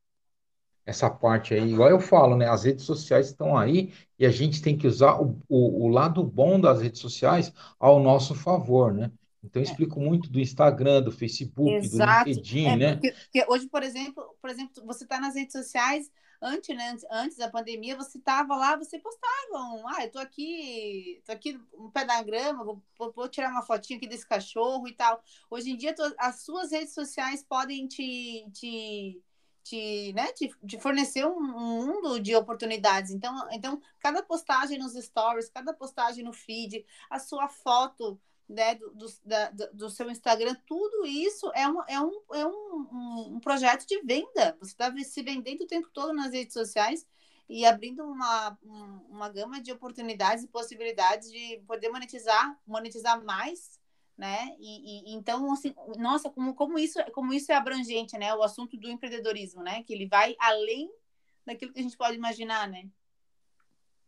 Essa 0.84 1.11
parte 1.11 1.52
aí, 1.52 1.70
igual 1.70 1.90
eu 1.90 2.00
falo, 2.00 2.37
né? 2.37 2.48
As 2.48 2.64
redes 2.64 2.84
sociais 2.84 3.26
estão 3.26 3.56
aí 3.56 3.92
e 4.18 4.24
a 4.24 4.30
gente 4.30 4.62
tem 4.62 4.76
que 4.76 4.87
usar 4.87 5.20
o, 5.20 5.38
o, 5.48 5.84
o 5.84 5.88
lado 5.88 6.22
bom 6.22 6.58
das 6.58 6.80
redes 6.80 7.00
sociais 7.00 7.52
ao 7.78 8.00
nosso 8.00 8.34
favor, 8.34 8.92
né? 8.92 9.11
Então, 9.44 9.62
eu 9.62 9.66
é. 9.66 9.70
explico 9.70 10.00
muito 10.00 10.30
do 10.30 10.40
Instagram, 10.40 11.02
do 11.02 11.12
Facebook, 11.12 11.70
Exato. 11.70 12.24
do 12.24 12.28
LinkedIn, 12.30 12.66
é, 12.66 12.76
né? 12.76 12.92
Porque, 12.94 13.12
porque 13.12 13.46
hoje, 13.48 13.68
por 13.68 13.82
exemplo, 13.82 14.24
por 14.40 14.50
exemplo, 14.50 14.82
você 14.87 15.04
está 15.04 15.20
nas 15.20 15.34
redes 15.34 15.52
sociais, 15.52 16.11
antes, 16.40 16.77
né, 16.77 16.96
antes 17.11 17.37
da 17.37 17.51
pandemia, 17.51 17.96
você 17.96 18.18
estava 18.18 18.57
lá, 18.57 18.77
você 18.77 18.98
postava 18.98 19.64
um, 19.74 19.88
ah, 19.88 20.05
eu 20.05 20.11
tô 20.11 20.18
aqui, 20.18 21.20
tô 21.24 21.33
aqui 21.33 21.61
no 21.77 21.90
pé 21.90 22.05
da 22.05 22.22
grama, 22.22 22.64
vou, 22.64 22.83
vou, 23.12 23.29
tirar 23.29 23.51
uma 23.51 23.62
fotinha 23.62 23.96
aqui 23.96 24.07
desse 24.07 24.27
cachorro 24.27 24.87
e 24.88 24.94
tal. 24.94 25.22
Hoje 25.51 25.70
em 25.70 25.77
dia, 25.77 25.94
as 26.18 26.42
suas 26.42 26.70
redes 26.70 26.94
sociais 26.94 27.42
podem 27.42 27.87
te, 27.87 28.48
te, 28.53 29.22
te, 29.62 30.12
né, 30.14 30.33
te, 30.33 30.51
te 30.66 30.81
fornecer 30.81 31.27
um, 31.27 31.38
um, 31.38 31.87
mundo 31.87 32.20
de 32.20 32.35
oportunidades. 32.35 33.11
Então, 33.11 33.48
então, 33.53 33.83
cada 33.98 34.22
postagem 34.22 34.79
nos 34.79 34.94
stories, 34.94 35.48
cada 35.48 35.72
postagem 35.72 36.24
no 36.24 36.33
feed, 36.33 36.85
a 37.11 37.18
sua 37.18 37.48
foto 37.48 38.20
né, 38.48 38.74
do, 38.76 38.90
do, 38.94 39.06
da, 39.24 39.50
do 39.50 39.90
seu 39.90 40.11
Instagram, 40.11 40.56
tudo 40.66 41.06
isso 41.06 41.50
é, 41.54 41.68
um, 41.68 41.82
é, 41.87 42.00
um, 42.00 42.20
é 42.32 42.46
um, 42.46 43.34
um 43.34 43.40
projeto 43.40 43.87
de 43.87 44.00
venda. 44.02 44.56
Você 44.61 44.72
está 44.72 44.92
se 44.96 45.22
vendendo 45.22 45.62
o 45.62 45.66
tempo 45.66 45.88
todo 45.92 46.12
nas 46.14 46.32
redes 46.32 46.54
sociais 46.54 47.06
e 47.48 47.64
abrindo 47.66 48.04
uma, 48.04 48.58
uma 49.08 49.28
gama 49.28 49.61
de 49.61 49.72
oportunidades 49.72 50.44
e 50.44 50.48
possibilidades 50.48 51.30
de 51.30 51.62
poder 51.66 51.90
monetizar, 51.90 52.58
monetizar 52.66 53.22
mais 53.24 53.78
né? 54.18 54.56
E, 54.58 55.12
e, 55.12 55.14
então, 55.14 55.50
assim, 55.52 55.72
nossa, 55.96 56.28
como, 56.28 56.52
como, 56.52 56.76
isso, 56.76 56.98
como 57.12 57.32
isso 57.32 57.52
é 57.52 57.54
abrangente, 57.54 58.18
né? 58.18 58.34
O 58.34 58.42
assunto 58.42 58.76
do 58.76 58.90
empreendedorismo, 58.90 59.62
né? 59.62 59.84
Que 59.84 59.94
ele 59.94 60.08
vai 60.08 60.34
além 60.40 60.90
daquilo 61.46 61.72
que 61.72 61.78
a 61.78 61.82
gente 61.82 61.96
pode 61.96 62.16
imaginar, 62.16 62.68
né? 62.68 62.88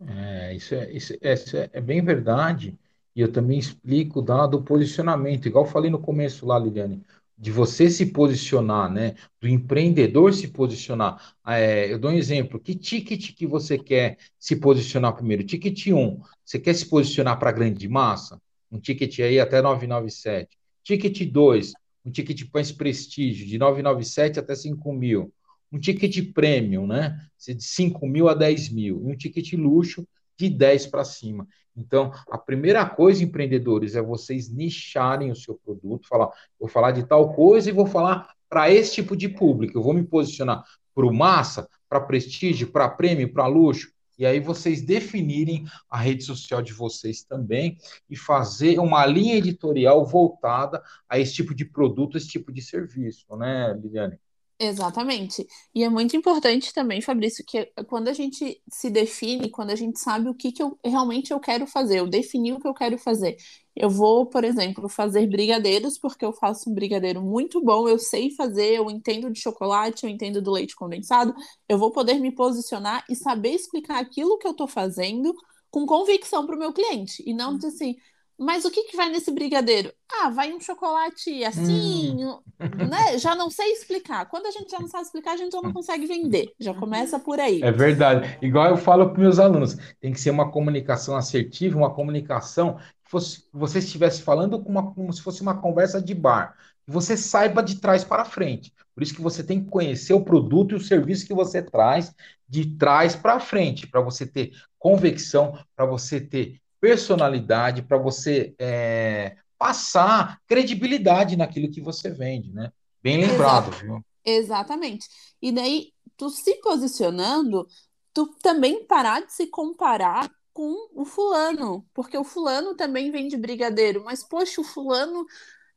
É, 0.09 0.55
isso 0.55 0.74
é, 0.74 0.90
isso, 0.90 1.14
é, 1.20 1.33
isso 1.33 1.57
é 1.57 1.81
bem 1.81 2.03
verdade. 2.03 2.76
E 3.14 3.20
eu 3.20 3.33
também 3.33 3.59
explico 3.59 4.23
dado 4.23 4.59
o 4.59 4.62
posicionamento, 4.62 5.46
igual 5.46 5.66
falei 5.66 5.90
no 5.90 5.99
começo 5.99 6.46
lá, 6.46 6.59
Liliane, 6.59 7.03
de 7.37 7.51
você 7.51 7.90
se 7.90 8.07
posicionar, 8.07 8.92
né? 8.92 9.14
Do 9.40 9.49
empreendedor 9.49 10.33
se 10.33 10.49
posicionar. 10.49 11.35
É, 11.46 11.92
eu 11.92 11.99
dou 11.99 12.11
um 12.11 12.14
exemplo. 12.14 12.61
Que 12.61 12.75
ticket 12.75 13.35
que 13.35 13.46
você 13.46 13.79
quer 13.79 14.18
se 14.38 14.57
posicionar 14.57 15.14
primeiro? 15.14 15.44
Ticket 15.44 15.87
1, 15.88 16.20
você 16.44 16.59
quer 16.59 16.75
se 16.75 16.87
posicionar 16.87 17.38
para 17.38 17.53
grande 17.53 17.88
massa? 17.88 18.40
um 18.70 18.79
ticket 18.79 19.18
aí 19.20 19.40
até 19.40 19.61
997. 19.61 20.57
Ticket 20.83 21.31
2, 21.31 21.73
um 22.05 22.11
ticket 22.11 22.49
mais 22.53 22.70
prestígio, 22.70 23.46
de 23.46 23.59
997 23.59 24.38
até 24.38 24.55
5 24.55 24.92
mil. 24.92 25.33
Um 25.73 25.79
ticket 25.79 26.33
premium, 26.33 26.87
né? 26.87 27.18
De 27.38 27.62
5 27.62 28.07
mil 28.07 28.29
a 28.29 28.35
10 28.35 28.70
mil. 28.70 29.03
E 29.05 29.12
um 29.12 29.16
ticket 29.16 29.53
luxo 29.55 30.07
de 30.40 30.48
10 30.48 30.87
para 30.87 31.05
cima. 31.05 31.46
Então, 31.76 32.12
a 32.31 32.38
primeira 32.38 32.85
coisa, 32.88 33.22
empreendedores, 33.22 33.94
é 33.94 34.03
vocês 34.03 34.48
nicharem 34.48 35.31
o 35.31 35.37
seu 35.37 35.55
produto, 35.55 36.09
falar, 36.09 36.31
vou 36.59 36.68
falar 36.68 36.92
de 36.92 37.07
tal 37.07 37.35
coisa 37.35 37.68
e 37.68 37.74
vou 37.74 37.87
falar 37.87 38.35
para 38.48 38.70
esse 38.70 38.94
tipo 38.94 39.14
de 39.14 39.29
público. 39.29 39.79
Eu 39.79 39.83
vou 39.83 39.92
me 39.92 40.03
posicionar 40.03 40.64
para 40.94 41.07
o 41.07 41.14
massa, 41.14 41.68
para 41.88 42.00
prestígio, 42.00 42.72
para 42.72 42.88
prêmio, 42.88 43.33
para 43.33 43.46
luxo. 43.46 43.92
E 44.18 44.26
aí 44.26 44.40
vocês 44.40 44.83
definirem 44.83 45.64
a 45.88 45.98
rede 45.98 46.24
social 46.24 46.61
de 46.61 46.72
vocês 46.72 47.22
também 47.22 47.79
e 48.09 48.16
fazer 48.16 48.79
uma 48.79 49.05
linha 49.07 49.37
editorial 49.37 50.05
voltada 50.05 50.83
a 51.09 51.18
esse 51.18 51.35
tipo 51.35 51.55
de 51.55 51.64
produto, 51.64 52.16
esse 52.16 52.29
tipo 52.29 52.53
de 52.53 52.61
serviço, 52.61 53.24
né, 53.37 53.79
Liliane? 53.81 54.18
Exatamente. 54.62 55.46
E 55.75 55.83
é 55.83 55.88
muito 55.88 56.14
importante 56.14 56.70
também, 56.75 57.01
Fabrício, 57.01 57.42
que 57.46 57.64
quando 57.88 58.09
a 58.09 58.12
gente 58.12 58.62
se 58.70 58.90
define, 58.90 59.49
quando 59.49 59.70
a 59.70 59.75
gente 59.75 59.99
sabe 59.99 60.29
o 60.29 60.35
que, 60.35 60.53
que 60.53 60.62
eu 60.62 60.79
realmente 60.85 61.31
eu 61.33 61.40
quero 61.40 61.66
fazer, 61.66 61.99
eu 62.01 62.07
definir 62.07 62.53
o 62.53 62.61
que 62.61 62.68
eu 62.68 62.75
quero 62.75 62.99
fazer. 62.99 63.38
Eu 63.75 63.88
vou, 63.88 64.27
por 64.27 64.44
exemplo, 64.44 64.87
fazer 64.87 65.27
brigadeiros, 65.27 65.96
porque 65.96 66.23
eu 66.27 66.33
faço 66.35 66.68
um 66.68 66.75
brigadeiro 66.75 67.23
muito 67.23 67.59
bom, 67.64 67.88
eu 67.88 67.99
sei 67.99 68.31
fazer, 68.33 68.75
eu 68.75 68.90
entendo 68.90 69.31
de 69.31 69.40
chocolate, 69.40 70.05
eu 70.05 70.11
entendo 70.11 70.42
do 70.42 70.51
leite 70.51 70.77
condensado, 70.77 71.35
eu 71.66 71.79
vou 71.79 71.90
poder 71.90 72.14
me 72.18 72.31
posicionar 72.31 73.03
e 73.09 73.16
saber 73.16 73.53
explicar 73.55 73.99
aquilo 73.99 74.37
que 74.37 74.46
eu 74.46 74.51
estou 74.53 74.68
fazendo 74.68 75.33
com 75.70 75.87
convicção 75.87 76.44
para 76.46 76.55
o 76.57 76.59
meu 76.59 76.73
cliente. 76.75 77.23
E 77.27 77.33
não 77.33 77.57
dizer 77.57 77.68
assim, 77.68 77.96
mas 78.40 78.64
o 78.64 78.70
que, 78.70 78.85
que 78.85 78.96
vai 78.96 79.11
nesse 79.11 79.31
brigadeiro? 79.31 79.92
Ah, 80.11 80.31
vai 80.31 80.50
um 80.50 80.61
chocolate 80.61 81.44
assim, 81.44 82.24
hum. 82.24 82.40
né? 82.88 83.18
Já 83.18 83.35
não 83.35 83.50
sei 83.50 83.70
explicar. 83.72 84.24
Quando 84.31 84.46
a 84.46 84.50
gente 84.50 84.70
já 84.70 84.81
não 84.81 84.88
sabe 84.88 85.05
explicar, 85.05 85.33
a 85.33 85.37
gente 85.37 85.53
já 85.53 85.61
não 85.61 85.74
consegue 85.74 86.07
vender. 86.07 86.50
Já 86.59 86.72
começa 86.72 87.18
por 87.18 87.38
aí. 87.38 87.61
É 87.62 87.70
verdade. 87.70 88.38
Igual 88.40 88.70
eu 88.70 88.79
falo 88.79 89.11
para 89.11 89.20
meus 89.20 89.38
alunos, 89.38 89.76
tem 90.00 90.11
que 90.11 90.18
ser 90.18 90.31
uma 90.31 90.50
comunicação 90.50 91.14
assertiva, 91.16 91.76
uma 91.76 91.92
comunicação 91.92 92.79
que 93.05 93.11
fosse, 93.11 93.44
você 93.53 93.79
estivesse 93.79 94.22
falando 94.22 94.59
com 94.59 94.70
uma, 94.70 94.94
como 94.94 95.12
se 95.12 95.20
fosse 95.20 95.42
uma 95.42 95.61
conversa 95.61 96.00
de 96.00 96.14
bar. 96.14 96.57
Que 96.87 96.90
você 96.90 97.18
saiba 97.18 97.62
de 97.62 97.79
trás 97.79 98.05
para 98.05 98.24
frente. 98.24 98.72
Por 98.94 99.03
isso 99.03 99.14
que 99.14 99.20
você 99.20 99.44
tem 99.44 99.62
que 99.62 99.70
conhecer 99.70 100.14
o 100.14 100.24
produto 100.24 100.72
e 100.72 100.76
o 100.76 100.81
serviço 100.81 101.26
que 101.26 101.35
você 101.35 101.62
traz 101.62 102.14
de 102.48 102.66
trás 102.76 103.14
para 103.14 103.38
frente, 103.38 103.87
para 103.87 104.00
você 104.00 104.26
ter 104.26 104.53
convicção, 104.79 105.59
para 105.76 105.85
você 105.85 106.18
ter 106.20 106.60
personalidade, 106.81 107.83
para 107.83 107.99
você 107.99 108.55
é, 108.59 109.37
passar 109.59 110.40
credibilidade 110.47 111.37
naquilo 111.37 111.71
que 111.71 111.81
você 111.81 112.11
vende, 112.11 112.53
né? 112.53 112.73
Bem 113.03 113.19
lembrado, 113.19 113.71
viu? 113.73 114.05
Exatamente. 114.25 115.07
E 115.40 115.53
daí, 115.53 115.93
tu 116.16 116.31
se 116.31 116.55
posicionando, 116.57 117.66
tu 118.12 118.27
também 118.43 118.85
parar 118.87 119.21
de 119.21 119.33
se 119.33 119.47
comparar 119.47 120.31
com 120.53 120.75
o 120.95 121.05
fulano, 121.05 121.87
porque 121.95 122.16
o 122.19 122.25
fulano 122.25 122.75
também 122.75 123.11
vende 123.11 123.37
brigadeiro, 123.37 124.05
mas 124.05 124.27
poxa, 124.27 124.61
o 124.61 124.64
fulano 124.64 125.25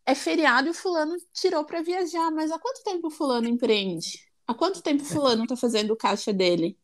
é 0.05 0.15
feriado 0.15 0.67
e 0.67 0.71
o 0.71 0.73
fulano 0.73 1.15
tirou 1.31 1.63
para 1.63 1.81
viajar, 1.81 2.31
mas 2.31 2.51
há 2.51 2.59
quanto 2.59 2.83
tempo 2.83 3.07
o 3.07 3.11
fulano 3.11 3.47
empreende? 3.47 4.27
Há 4.45 4.53
quanto 4.53 4.81
tempo 4.81 5.03
o 5.03 5.05
fulano 5.05 5.43
está 5.43 5.55
fazendo 5.55 5.91
o 5.91 5.95
caixa 5.95 6.33
dele, 6.33 6.77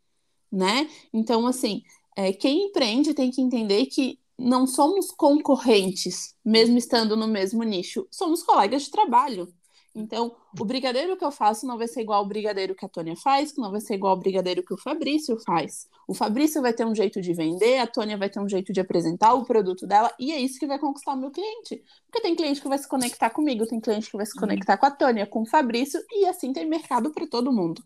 né? 0.51 0.89
Então, 1.13 1.45
assim, 1.45 1.83
é, 2.15 2.33
quem 2.33 2.65
empreende 2.67 3.13
tem 3.13 3.31
que 3.31 3.41
entender 3.41 3.85
que 3.87 4.19
não 4.37 4.65
somos 4.65 5.11
concorrentes, 5.11 6.35
mesmo 6.45 6.77
estando 6.77 7.15
no 7.15 7.27
mesmo 7.27 7.63
nicho, 7.63 8.07
somos 8.11 8.43
colegas 8.43 8.83
de 8.83 8.91
trabalho. 8.91 9.53
Então, 9.99 10.35
o 10.59 10.65
brigadeiro 10.65 11.17
que 11.17 11.23
eu 11.23 11.31
faço 11.31 11.67
não 11.67 11.77
vai 11.77 11.87
ser 11.87 12.01
igual 12.01 12.19
ao 12.19 12.25
brigadeiro 12.25 12.73
que 12.73 12.85
a 12.85 12.89
Tônia 12.89 13.15
faz, 13.15 13.51
que 13.51 13.59
não 13.59 13.69
vai 13.69 13.81
ser 13.81 13.95
igual 13.95 14.13
ao 14.13 14.19
brigadeiro 14.19 14.63
que 14.63 14.73
o 14.73 14.77
Fabrício 14.77 15.37
faz. 15.45 15.87
O 16.07 16.13
Fabrício 16.13 16.61
vai 16.61 16.73
ter 16.73 16.85
um 16.85 16.95
jeito 16.95 17.21
de 17.21 17.33
vender, 17.33 17.79
a 17.79 17.87
Tônia 17.87 18.17
vai 18.17 18.29
ter 18.29 18.39
um 18.39 18.47
jeito 18.47 18.71
de 18.71 18.79
apresentar 18.79 19.33
o 19.33 19.45
produto 19.45 19.85
dela, 19.85 20.11
e 20.17 20.31
é 20.31 20.39
isso 20.39 20.57
que 20.57 20.65
vai 20.65 20.79
conquistar 20.79 21.13
o 21.13 21.17
meu 21.17 21.31
cliente. 21.31 21.83
Porque 22.05 22.21
tem 22.21 22.35
cliente 22.35 22.61
que 22.61 22.67
vai 22.67 22.77
se 22.77 22.87
conectar 22.87 23.29
comigo, 23.29 23.67
tem 23.67 23.79
cliente 23.79 24.09
que 24.09 24.17
vai 24.17 24.25
se 24.25 24.39
conectar 24.39 24.77
com 24.77 24.85
a 24.85 24.91
Tônia, 24.91 25.27
com 25.27 25.41
o 25.41 25.45
Fabrício, 25.45 26.01
e 26.09 26.25
assim 26.25 26.53
tem 26.53 26.65
mercado 26.65 27.11
para 27.11 27.27
todo 27.27 27.51
mundo. 27.51 27.83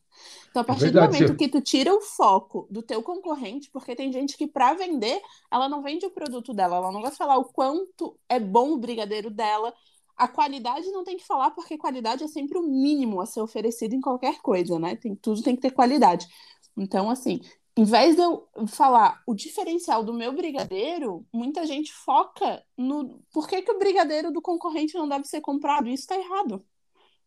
Então, 0.49 0.61
a 0.61 0.63
é 0.63 0.67
partir 0.67 0.83
Verdade, 0.83 1.07
do 1.07 1.13
momento 1.13 1.35
que 1.35 1.49
tu 1.49 1.59
tira 1.61 1.93
o 1.93 1.99
foco 1.99 2.67
do 2.69 2.83
teu 2.83 3.01
concorrente, 3.01 3.69
porque 3.71 3.95
tem 3.95 4.11
gente 4.11 4.37
que 4.37 4.47
para 4.47 4.73
vender, 4.75 5.19
ela 5.51 5.67
não 5.67 5.81
vende 5.81 6.05
o 6.05 6.11
produto 6.11 6.53
dela, 6.53 6.77
ela 6.77 6.91
não 6.91 7.01
vai 7.01 7.11
falar 7.11 7.37
o 7.37 7.45
quanto 7.45 8.17
é 8.29 8.39
bom 8.39 8.71
o 8.71 8.77
brigadeiro 8.77 9.31
dela, 9.31 9.73
a 10.15 10.27
qualidade 10.27 10.91
não 10.91 11.03
tem 11.03 11.17
que 11.17 11.25
falar, 11.25 11.51
porque 11.51 11.77
qualidade 11.77 12.23
é 12.23 12.27
sempre 12.27 12.57
o 12.57 12.63
mínimo 12.63 13.19
a 13.21 13.25
ser 13.25 13.41
oferecido 13.41 13.95
em 13.95 14.01
qualquer 14.01 14.39
coisa, 14.41 14.77
né? 14.79 14.95
Tem, 14.95 15.15
tudo 15.15 15.41
tem 15.41 15.55
que 15.55 15.61
ter 15.61 15.71
qualidade. 15.71 16.27
Então, 16.77 17.09
assim, 17.09 17.41
em 17.75 17.83
vez 17.83 18.15
de 18.15 18.21
eu 18.21 18.47
falar 18.67 19.21
o 19.27 19.33
diferencial 19.33 20.03
do 20.03 20.13
meu 20.13 20.31
brigadeiro, 20.33 21.25
muita 21.33 21.65
gente 21.65 21.91
foca 21.91 22.63
no 22.77 23.19
por 23.31 23.47
que, 23.47 23.61
que 23.61 23.71
o 23.71 23.79
brigadeiro 23.79 24.31
do 24.31 24.41
concorrente 24.41 24.93
não 24.95 25.07
deve 25.07 25.25
ser 25.25 25.41
comprado. 25.41 25.87
Isso 25.87 26.03
está 26.03 26.17
errado. 26.17 26.63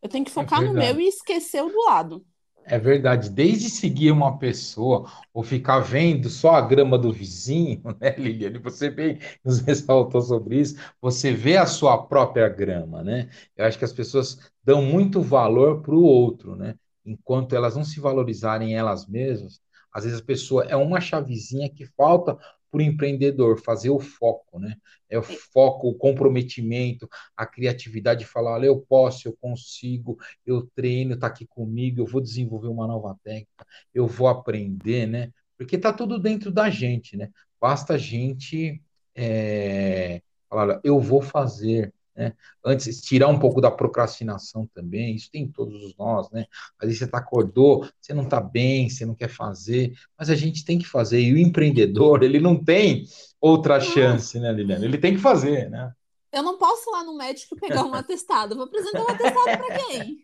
Eu 0.01 0.09
tenho 0.09 0.25
que 0.25 0.31
é 0.31 0.35
focar 0.35 0.63
é 0.63 0.67
no 0.67 0.73
meu 0.73 1.01
e 1.01 1.09
esquecer 1.09 1.63
o 1.63 1.69
do 1.69 1.85
lado. 1.85 2.25
É 2.69 2.79
verdade, 2.81 3.31
desde 3.31 3.71
seguir 3.71 4.11
uma 4.11 4.39
pessoa 4.39 5.09
ou 5.33 5.45
ficar 5.45 5.79
vendo 5.79 6.29
só 6.29 6.51
a 6.57 6.61
grama 6.61 6.99
do 6.99 7.13
vizinho, 7.13 7.81
né, 8.01 8.17
Liliane? 8.19 8.59
Você 8.59 8.91
bem 8.91 9.21
nos 9.45 9.61
ressaltou 9.61 10.21
sobre 10.21 10.61
isso, 10.61 10.75
você 11.01 11.33
vê 11.33 11.57
a 11.57 11.65
sua 11.67 11.97
própria 12.07 12.49
grama, 12.49 13.05
né? 13.05 13.29
Eu 13.57 13.65
acho 13.67 13.79
que 13.79 13.85
as 13.85 13.93
pessoas 13.93 14.39
dão 14.65 14.83
muito 14.83 15.23
valor 15.23 15.81
para 15.81 15.95
o 15.95 16.03
outro, 16.03 16.57
né? 16.57 16.75
Enquanto 17.05 17.55
elas 17.55 17.77
não 17.77 17.85
se 17.85 18.01
valorizarem 18.01 18.75
elas 18.77 19.07
mesmas, 19.07 19.61
às 19.93 20.03
vezes 20.05 20.21
a 20.21 20.25
pessoa 20.25 20.65
é 20.65 20.75
uma 20.75 21.01
chavezinha 21.01 21.71
que 21.71 21.87
falta 21.97 22.37
para 22.77 22.83
o 22.83 22.87
empreendedor 22.87 23.61
fazer 23.61 23.91
o 23.91 23.99
foco, 23.99 24.59
né? 24.59 24.77
É 25.09 25.19
o 25.19 25.23
foco, 25.23 25.89
o 25.89 25.95
comprometimento, 25.95 27.09
a 27.37 27.47
criatividade 27.47 28.21
de 28.21 28.27
falar, 28.27 28.53
olha, 28.55 28.67
eu 28.67 28.81
posso, 28.81 29.29
eu 29.29 29.37
consigo, 29.41 30.19
eu 30.45 30.67
treino, 30.75 31.15
está 31.15 31.29
aqui 31.29 31.47
comigo, 31.47 32.01
eu 32.01 32.07
vou 32.07 32.21
desenvolver 32.21 32.69
uma 32.69 32.87
nova 32.87 33.17
técnica, 33.25 33.67
eu 33.95 34.07
vou 34.07 34.29
aprender, 34.29 35.07
né? 35.07 35.33
Porque 35.57 35.77
está 35.77 35.93
tudo 35.93 36.19
dentro 36.19 36.51
da 36.51 36.69
gente, 36.69 37.17
né? 37.17 37.31
Basta 37.61 37.95
a 37.95 37.99
gente 37.99 38.83
é, 39.15 40.21
falar, 40.51 40.81
eu 40.85 41.01
vou 41.01 41.23
fazer, 41.23 41.95
né? 42.17 42.33
Antes, 42.65 43.01
tirar 43.03 43.29
um 43.29 43.39
pouco 43.39 43.61
da 43.61 43.71
procrastinação 43.71 44.67
também, 44.75 45.15
isso 45.15 45.31
tem 45.31 45.47
todos 45.47 45.95
nós, 45.97 46.31
né? 46.31 46.47
Às 46.79 46.87
vezes 46.87 46.99
você 47.01 47.07
tá, 47.07 47.19
acordou, 47.19 47.89
você 48.01 48.15
não 48.15 48.25
está 48.25 48.41
bem, 48.41 48.89
você 48.89 49.05
não 49.05 49.15
quer 49.15 49.29
fazer, 49.29 49.93
mas 50.19 50.31
a 50.31 50.35
gente 50.35 50.65
tem 50.65 50.79
que 50.79 50.87
fazer. 50.87 51.21
E 51.21 51.33
o 51.33 51.39
empreendedor, 51.39 52.23
ele 52.23 52.41
não 52.41 52.57
tem 52.57 53.05
outra 53.41 53.81
chance, 53.81 54.39
né, 54.41 54.53
Liliana? 54.53 54.85
Ele 54.85 54.99
tem 54.99 55.15
que 55.15 55.21
fazer, 55.21 55.71
né? 55.71 55.93
Eu 56.37 56.43
não 56.43 56.59
posso 56.59 56.91
ir 56.91 56.93
lá 56.93 57.03
no 57.03 57.17
médico 57.17 57.57
pegar 57.57 57.83
um 57.83 57.95
atestado. 57.97 58.55
vou 58.55 58.67
apresentar 58.67 59.01
um 59.01 59.09
atestado 59.09 59.45
para 59.45 59.79
quem? 59.79 60.23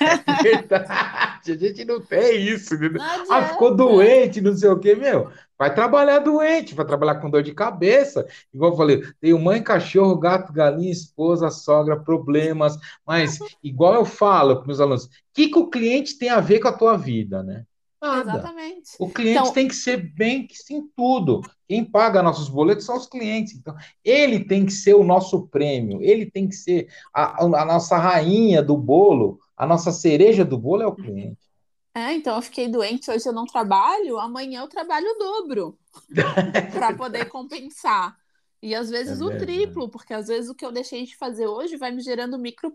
É 0.00 0.42
verdade, 0.42 1.52
a 1.52 1.56
gente 1.56 1.84
não 1.84 2.00
tem 2.00 2.48
isso. 2.48 2.76
Né? 2.76 2.88
Não 2.88 3.32
ah, 3.32 3.44
ficou 3.50 3.72
doente, 3.72 4.40
não 4.40 4.56
sei 4.56 4.70
o 4.70 4.80
quê, 4.80 4.96
meu. 4.96 5.30
Vai 5.56 5.72
trabalhar 5.72 6.18
doente, 6.18 6.74
vai 6.74 6.84
trabalhar 6.84 7.20
com 7.20 7.30
dor 7.30 7.44
de 7.44 7.54
cabeça. 7.54 8.26
Igual 8.52 8.72
eu 8.72 8.76
falei, 8.76 9.02
tenho 9.20 9.38
mãe, 9.38 9.62
cachorro, 9.62 10.18
gato, 10.18 10.52
galinha, 10.52 10.90
esposa, 10.90 11.48
sogra, 11.48 11.96
problemas. 11.96 12.76
Mas, 13.06 13.38
igual 13.62 13.94
eu 13.94 14.04
falo 14.04 14.56
para 14.56 14.66
meus 14.66 14.80
alunos, 14.80 15.04
o 15.04 15.10
que, 15.32 15.48
que 15.48 15.58
o 15.60 15.70
cliente 15.70 16.18
tem 16.18 16.28
a 16.28 16.40
ver 16.40 16.58
com 16.58 16.66
a 16.66 16.76
tua 16.76 16.96
vida, 16.96 17.40
né? 17.44 17.64
Nada. 18.02 18.32
Exatamente. 18.32 18.90
O 18.98 19.08
cliente 19.08 19.38
então, 19.38 19.52
tem 19.52 19.68
que 19.68 19.76
ser 19.76 19.96
bem 19.96 20.44
que 20.44 20.56
sim 20.56 20.88
tudo. 20.96 21.40
Quem 21.68 21.84
paga 21.84 22.20
nossos 22.20 22.48
boletos 22.48 22.84
são 22.84 22.96
os 22.96 23.06
clientes. 23.06 23.54
Então, 23.54 23.76
ele 24.04 24.44
tem 24.44 24.66
que 24.66 24.72
ser 24.72 24.94
o 24.94 25.04
nosso 25.04 25.46
prêmio, 25.46 26.02
ele 26.02 26.28
tem 26.28 26.48
que 26.48 26.56
ser 26.56 26.88
a, 27.14 27.44
a 27.44 27.64
nossa 27.64 27.96
rainha 27.96 28.60
do 28.60 28.76
bolo, 28.76 29.38
a 29.56 29.64
nossa 29.64 29.92
cereja 29.92 30.44
do 30.44 30.58
bolo 30.58 30.82
é 30.82 30.86
o 30.86 30.96
cliente. 30.96 31.38
É, 31.94 32.14
então 32.14 32.34
eu 32.34 32.42
fiquei 32.42 32.68
doente, 32.68 33.10
hoje 33.10 33.28
eu 33.28 33.34
não 33.34 33.44
trabalho, 33.44 34.18
amanhã 34.18 34.62
eu 34.62 34.68
trabalho 34.68 35.06
o 35.06 35.18
dobro 35.18 35.78
para 36.72 36.94
poder 36.94 37.26
compensar. 37.26 38.16
E 38.62 38.74
às 38.74 38.88
vezes 38.88 39.20
é 39.20 39.24
o 39.24 39.36
triplo, 39.38 39.88
porque 39.88 40.14
às 40.14 40.28
vezes 40.28 40.48
o 40.48 40.54
que 40.54 40.64
eu 40.64 40.72
deixei 40.72 41.04
de 41.04 41.16
fazer 41.16 41.46
hoje 41.46 41.76
vai 41.76 41.90
me 41.90 42.00
gerando 42.00 42.38
micro 42.38 42.72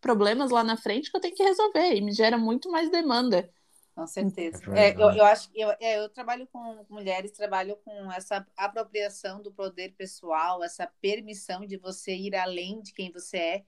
problemas 0.00 0.50
lá 0.50 0.62
na 0.62 0.76
frente 0.76 1.10
que 1.10 1.16
eu 1.16 1.20
tenho 1.20 1.34
que 1.34 1.42
resolver 1.42 1.94
e 1.94 2.00
me 2.00 2.12
gera 2.12 2.38
muito 2.38 2.70
mais 2.70 2.90
demanda. 2.90 3.50
Com 3.94 4.06
certeza. 4.06 4.62
É, 4.74 4.90
é 4.90 4.94
eu, 4.94 5.10
eu 5.10 5.24
acho 5.24 5.50
que 5.50 5.60
eu, 5.60 5.70
é, 5.78 5.98
eu 5.98 6.08
trabalho 6.08 6.46
com 6.46 6.84
mulheres, 6.88 7.30
trabalho 7.30 7.76
com 7.84 8.10
essa 8.12 8.46
apropriação 8.56 9.42
do 9.42 9.52
poder 9.52 9.92
pessoal, 9.92 10.64
essa 10.64 10.86
permissão 11.00 11.66
de 11.66 11.76
você 11.76 12.14
ir 12.14 12.34
além 12.34 12.80
de 12.80 12.92
quem 12.92 13.12
você 13.12 13.36
é. 13.36 13.64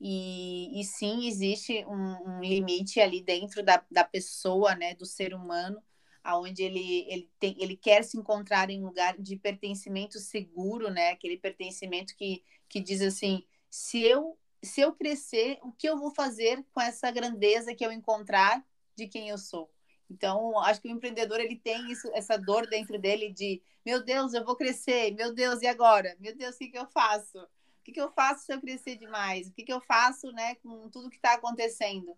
E, 0.00 0.80
e 0.80 0.84
sim, 0.84 1.26
existe 1.26 1.84
um, 1.86 2.36
um 2.36 2.40
limite 2.40 3.00
ali 3.00 3.22
dentro 3.22 3.62
da, 3.62 3.84
da 3.90 4.04
pessoa, 4.04 4.74
né, 4.74 4.94
do 4.94 5.06
ser 5.06 5.34
humano, 5.34 5.82
aonde 6.22 6.62
ele, 6.62 7.06
ele, 7.08 7.30
tem, 7.38 7.56
ele 7.58 7.76
quer 7.76 8.04
se 8.04 8.16
encontrar 8.16 8.70
em 8.70 8.82
um 8.82 8.86
lugar 8.86 9.16
de 9.18 9.36
pertencimento 9.36 10.18
seguro, 10.18 10.90
né, 10.90 11.10
aquele 11.10 11.36
pertencimento 11.36 12.14
que, 12.16 12.44
que 12.68 12.80
diz 12.80 13.00
assim, 13.02 13.44
se 13.70 14.02
eu, 14.02 14.38
se 14.62 14.80
eu 14.80 14.92
crescer, 14.92 15.58
o 15.62 15.72
que 15.72 15.88
eu 15.88 15.98
vou 15.98 16.10
fazer 16.10 16.64
com 16.72 16.80
essa 16.80 17.10
grandeza 17.10 17.74
que 17.74 17.84
eu 17.84 17.92
encontrar 17.92 18.64
de 18.96 19.06
quem 19.06 19.28
eu 19.28 19.38
sou. 19.38 19.70
Então, 20.10 20.58
acho 20.60 20.80
que 20.80 20.88
o 20.88 20.90
empreendedor 20.90 21.40
ele 21.40 21.56
tem 21.56 21.90
isso, 21.90 22.10
essa 22.14 22.36
dor 22.36 22.66
dentro 22.66 22.98
dele 22.98 23.32
de, 23.32 23.62
meu 23.84 24.04
Deus, 24.04 24.34
eu 24.34 24.44
vou 24.44 24.56
crescer, 24.56 25.12
meu 25.12 25.34
Deus, 25.34 25.62
e 25.62 25.66
agora? 25.66 26.16
Meu 26.20 26.36
Deus, 26.36 26.54
o 26.54 26.58
que, 26.58 26.68
que 26.68 26.78
eu 26.78 26.86
faço? 26.86 27.38
O 27.38 27.84
que, 27.84 27.92
que 27.92 28.00
eu 28.00 28.10
faço 28.12 28.44
se 28.44 28.52
eu 28.52 28.60
crescer 28.60 28.96
demais? 28.96 29.48
O 29.48 29.52
que, 29.52 29.62
que 29.62 29.72
eu 29.72 29.80
faço 29.80 30.30
né, 30.32 30.54
com 30.56 30.88
tudo 30.90 31.10
que 31.10 31.16
está 31.16 31.34
acontecendo? 31.34 32.16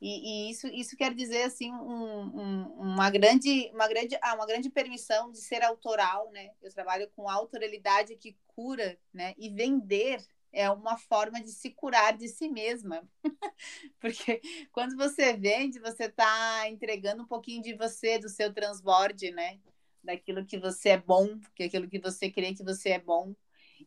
E, 0.00 0.48
e, 0.48 0.50
isso, 0.50 0.66
isso 0.66 0.96
quer 0.96 1.14
dizer 1.14 1.44
assim 1.44 1.72
um, 1.72 2.40
um, 2.40 2.62
uma 2.80 3.08
grande 3.08 3.70
uma 3.72 3.86
grande 3.86 4.18
ah, 4.20 4.34
uma 4.34 4.46
grande 4.46 4.68
permissão 4.68 5.30
de 5.30 5.38
ser 5.38 5.62
autoral 5.62 6.28
né 6.32 6.50
eu 6.60 6.72
trabalho 6.74 7.08
com 7.14 7.28
autoralidade 7.28 8.16
que 8.16 8.36
cura 8.48 8.98
né 9.14 9.32
e 9.38 9.48
vender 9.48 10.20
é 10.52 10.70
uma 10.70 10.98
forma 10.98 11.40
de 11.40 11.50
se 11.50 11.70
curar 11.70 12.16
de 12.16 12.28
si 12.28 12.48
mesma. 12.48 13.02
Porque 13.98 14.40
quando 14.70 14.96
você 14.96 15.32
vende, 15.32 15.80
você 15.80 16.04
está 16.04 16.68
entregando 16.68 17.22
um 17.22 17.26
pouquinho 17.26 17.62
de 17.62 17.74
você, 17.74 18.18
do 18.18 18.28
seu 18.28 18.52
transborde, 18.52 19.30
né? 19.30 19.58
Daquilo 20.04 20.44
que 20.44 20.58
você 20.58 20.90
é 20.90 20.98
bom, 20.98 21.40
que 21.54 21.64
aquilo 21.64 21.88
que 21.88 21.98
você 21.98 22.30
crê 22.30 22.54
que 22.54 22.62
você 22.62 22.90
é 22.90 22.98
bom. 22.98 23.34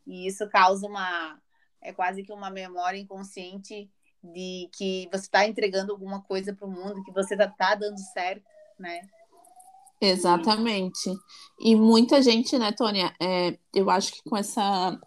E 0.06 0.26
isso 0.26 0.48
causa 0.48 0.86
uma. 0.86 1.40
É 1.80 1.92
quase 1.92 2.24
que 2.24 2.32
uma 2.32 2.50
memória 2.50 2.98
inconsciente 2.98 3.88
de 4.22 4.68
que 4.72 5.08
você 5.12 5.26
está 5.26 5.46
entregando 5.46 5.92
alguma 5.92 6.20
coisa 6.22 6.52
para 6.52 6.66
o 6.66 6.70
mundo, 6.70 7.04
que 7.04 7.12
você 7.12 7.34
está 7.34 7.48
tá 7.48 7.74
dando 7.76 7.98
certo, 7.98 8.44
né? 8.78 9.02
Exatamente. 10.00 11.10
E 11.58 11.74
muita 11.74 12.20
gente, 12.20 12.58
né, 12.58 12.72
Tônia? 12.72 13.14
É, 13.20 13.56
eu 13.74 13.88
acho 13.88 14.12
que 14.12 14.28
com 14.28 14.36
essa 14.36 14.98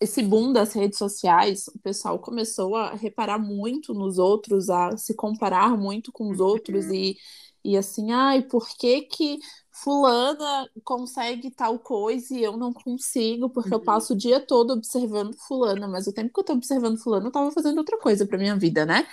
esse 0.00 0.22
boom 0.22 0.52
das 0.52 0.72
redes 0.72 0.98
sociais, 0.98 1.66
o 1.68 1.78
pessoal 1.80 2.18
começou 2.18 2.76
a 2.76 2.94
reparar 2.94 3.38
muito 3.38 3.92
nos 3.92 4.18
outros, 4.18 4.70
a 4.70 4.96
se 4.96 5.14
comparar 5.14 5.76
muito 5.76 6.12
com 6.12 6.30
os 6.30 6.38
outros 6.40 6.86
uhum. 6.86 6.94
e, 6.94 7.16
e 7.64 7.76
assim, 7.76 8.12
ai, 8.12 8.42
por 8.42 8.68
que 8.68 9.02
que 9.02 9.38
fulana 9.82 10.68
consegue 10.82 11.50
tal 11.50 11.78
coisa 11.78 12.34
e 12.34 12.42
eu 12.42 12.56
não 12.56 12.72
consigo, 12.72 13.48
porque 13.48 13.70
uhum. 13.70 13.76
eu 13.76 13.80
passo 13.80 14.12
o 14.12 14.16
dia 14.16 14.40
todo 14.40 14.72
observando 14.72 15.36
fulana, 15.36 15.86
mas 15.86 16.06
o 16.06 16.12
tempo 16.12 16.32
que 16.32 16.40
eu 16.40 16.44
tô 16.44 16.52
observando 16.54 16.98
fulana, 16.98 17.26
eu 17.26 17.32
tava 17.32 17.50
fazendo 17.52 17.78
outra 17.78 17.98
coisa 17.98 18.26
pra 18.26 18.38
minha 18.38 18.56
vida, 18.56 18.84
né? 18.84 19.06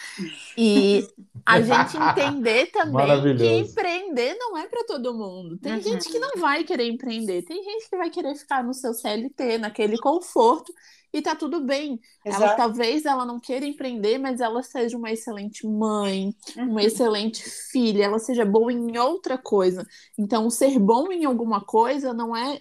E 0.57 1.07
a 1.45 1.61
gente 1.61 1.97
entender 1.97 2.67
também 2.67 3.37
que 3.37 3.45
empreender 3.45 4.35
não 4.35 4.57
é 4.57 4.67
para 4.67 4.83
todo 4.85 5.13
mundo. 5.13 5.57
Tem 5.57 5.73
uhum. 5.73 5.81
gente 5.81 6.09
que 6.09 6.19
não 6.19 6.39
vai 6.39 6.63
querer 6.63 6.87
empreender, 6.87 7.43
tem 7.43 7.63
gente 7.63 7.89
que 7.89 7.97
vai 7.97 8.09
querer 8.09 8.35
ficar 8.35 8.63
no 8.63 8.73
seu 8.73 8.93
CLT, 8.93 9.59
naquele 9.59 9.97
conforto, 9.97 10.73
e 11.15 11.21
tá 11.21 11.33
tudo 11.33 11.61
bem. 11.61 11.99
Exato. 12.25 12.43
Ela 12.43 12.55
talvez 12.55 13.05
ela 13.05 13.25
não 13.25 13.39
queira 13.39 13.65
empreender, 13.65 14.17
mas 14.17 14.41
ela 14.41 14.61
seja 14.61 14.97
uma 14.97 15.09
excelente 15.09 15.65
mãe, 15.65 16.35
uhum. 16.57 16.71
uma 16.71 16.83
excelente 16.83 17.41
filha, 17.71 18.03
ela 18.03 18.19
seja 18.19 18.43
boa 18.43 18.71
em 18.71 18.97
outra 18.97 19.37
coisa. 19.37 19.87
Então, 20.19 20.49
ser 20.49 20.77
bom 20.77 21.09
em 21.11 21.23
alguma 21.23 21.61
coisa 21.61 22.13
não 22.13 22.35
é, 22.35 22.59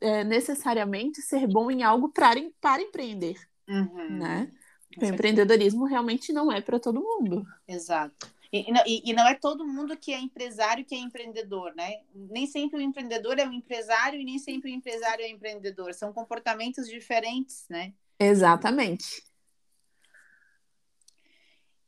é 0.00 0.22
necessariamente 0.22 1.20
ser 1.20 1.48
bom 1.48 1.68
em 1.68 1.82
algo 1.82 2.08
para, 2.08 2.40
para 2.60 2.80
empreender, 2.80 3.36
uhum. 3.68 4.18
né? 4.18 4.52
O 5.02 5.04
empreendedorismo 5.04 5.84
realmente 5.84 6.32
não 6.32 6.50
é 6.50 6.60
para 6.60 6.78
todo 6.78 7.02
mundo. 7.02 7.44
Exato. 7.66 8.28
E, 8.52 8.66
e, 8.86 9.10
e, 9.10 9.12
não 9.12 9.26
é 9.26 9.34
todo 9.34 9.66
mundo 9.66 9.96
que 9.96 10.12
é 10.12 10.20
empresário 10.20 10.84
que 10.84 10.94
é 10.94 10.98
empreendedor, 10.98 11.74
né? 11.74 12.00
Nem 12.14 12.46
sempre 12.46 12.78
o 12.78 12.82
empreendedor 12.82 13.38
é 13.38 13.46
um 13.46 13.52
empresário 13.52 14.20
e 14.20 14.24
nem 14.24 14.38
sempre 14.38 14.70
o 14.70 14.74
empresário 14.74 15.24
é 15.24 15.28
empreendedor. 15.28 15.92
São 15.94 16.12
comportamentos 16.12 16.88
diferentes, 16.88 17.66
né? 17.68 17.92
Exatamente. 18.18 19.22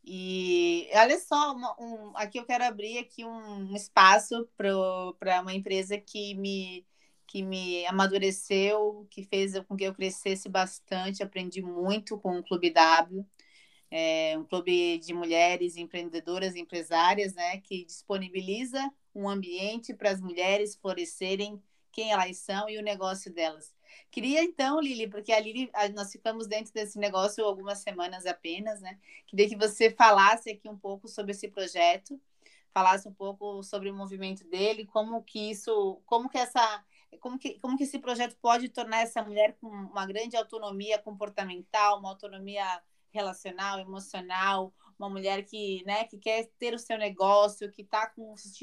E 0.05 0.89
olha 0.95 1.19
só, 1.19 1.53
uma, 1.53 1.77
um, 1.79 2.17
aqui 2.17 2.39
eu 2.39 2.47
quero 2.47 2.65
abrir 2.65 2.99
aqui 2.99 3.25
um 3.25 3.77
espaço 3.77 4.49
para 4.57 5.43
uma 5.43 5.53
empresa 5.53 5.99
que 5.99 6.35
me, 6.35 6.87
que 7.27 7.43
me 7.43 7.85
amadureceu, 7.87 9.07
que 9.11 9.23
fez 9.23 9.59
com 9.69 9.77
que 9.77 9.85
eu 9.85 9.95
crescesse 9.95 10.49
bastante, 10.49 11.23
aprendi 11.23 11.61
muito 11.61 12.19
com 12.19 12.39
o 12.39 12.43
Clube 12.43 12.71
W 12.71 13.25
é 13.91 14.37
um 14.39 14.45
clube 14.45 14.99
de 14.99 15.15
mulheres 15.15 15.77
empreendedoras 15.77 16.55
empresárias, 16.55 17.35
né, 17.35 17.59
que 17.59 17.85
disponibiliza 17.85 18.91
um 19.15 19.29
ambiente 19.29 19.95
para 19.95 20.11
as 20.11 20.21
mulheres 20.21 20.77
florescerem 20.77 21.63
quem 21.91 22.13
elas 22.13 22.37
são 22.37 22.69
e 22.69 22.79
o 22.79 22.83
negócio 22.83 23.33
delas. 23.33 23.75
Queria 24.11 24.43
então, 24.43 24.81
Lili, 24.81 25.09
porque 25.09 25.33
a 25.33 25.41
Lili, 25.41 25.71
nós 25.95 26.13
ficamos 26.13 26.47
dentro 26.47 26.73
desse 26.73 26.99
negócio 26.99 27.45
algumas 27.45 27.79
semanas 27.79 28.27
apenas, 28.27 28.81
né? 28.81 28.99
Queria 29.27 29.49
que 29.49 29.57
você 29.57 29.91
falasse 29.91 30.51
aqui 30.51 30.69
um 30.69 30.79
pouco 30.79 31.09
sobre 31.09 31.33
esse 31.33 31.49
projeto, 31.49 32.21
falasse 32.73 33.09
um 33.09 33.13
pouco 33.13 33.63
sobre 33.63 33.91
o 33.91 33.95
movimento 33.95 34.45
dele, 34.45 34.87
como 34.87 35.23
que 35.23 35.51
isso, 35.51 36.01
como 36.07 36.29
que 36.29 36.39
essa 36.39 36.85
como 37.21 37.39
que, 37.39 37.59
como 37.59 37.77
que 37.77 37.85
esse 37.85 37.99
projeto 37.99 38.37
pode 38.41 38.69
tornar 38.69 39.01
essa 39.01 39.23
mulher 39.23 39.57
com 39.61 39.67
uma 39.67 40.07
grande 40.07 40.37
autonomia 40.37 40.99
comportamental, 40.99 41.99
uma 41.99 42.11
autonomia 42.11 42.83
relacional, 43.11 43.79
emocional, 43.79 44.73
uma 44.99 45.09
mulher 45.09 45.45
que, 45.45 45.83
né, 45.87 46.05
que 46.05 46.19
quer 46.19 46.51
ter 46.59 46.75
o 46.75 46.79
seu 46.79 46.99
negócio, 46.99 47.71
que 47.71 47.83
está 47.83 48.13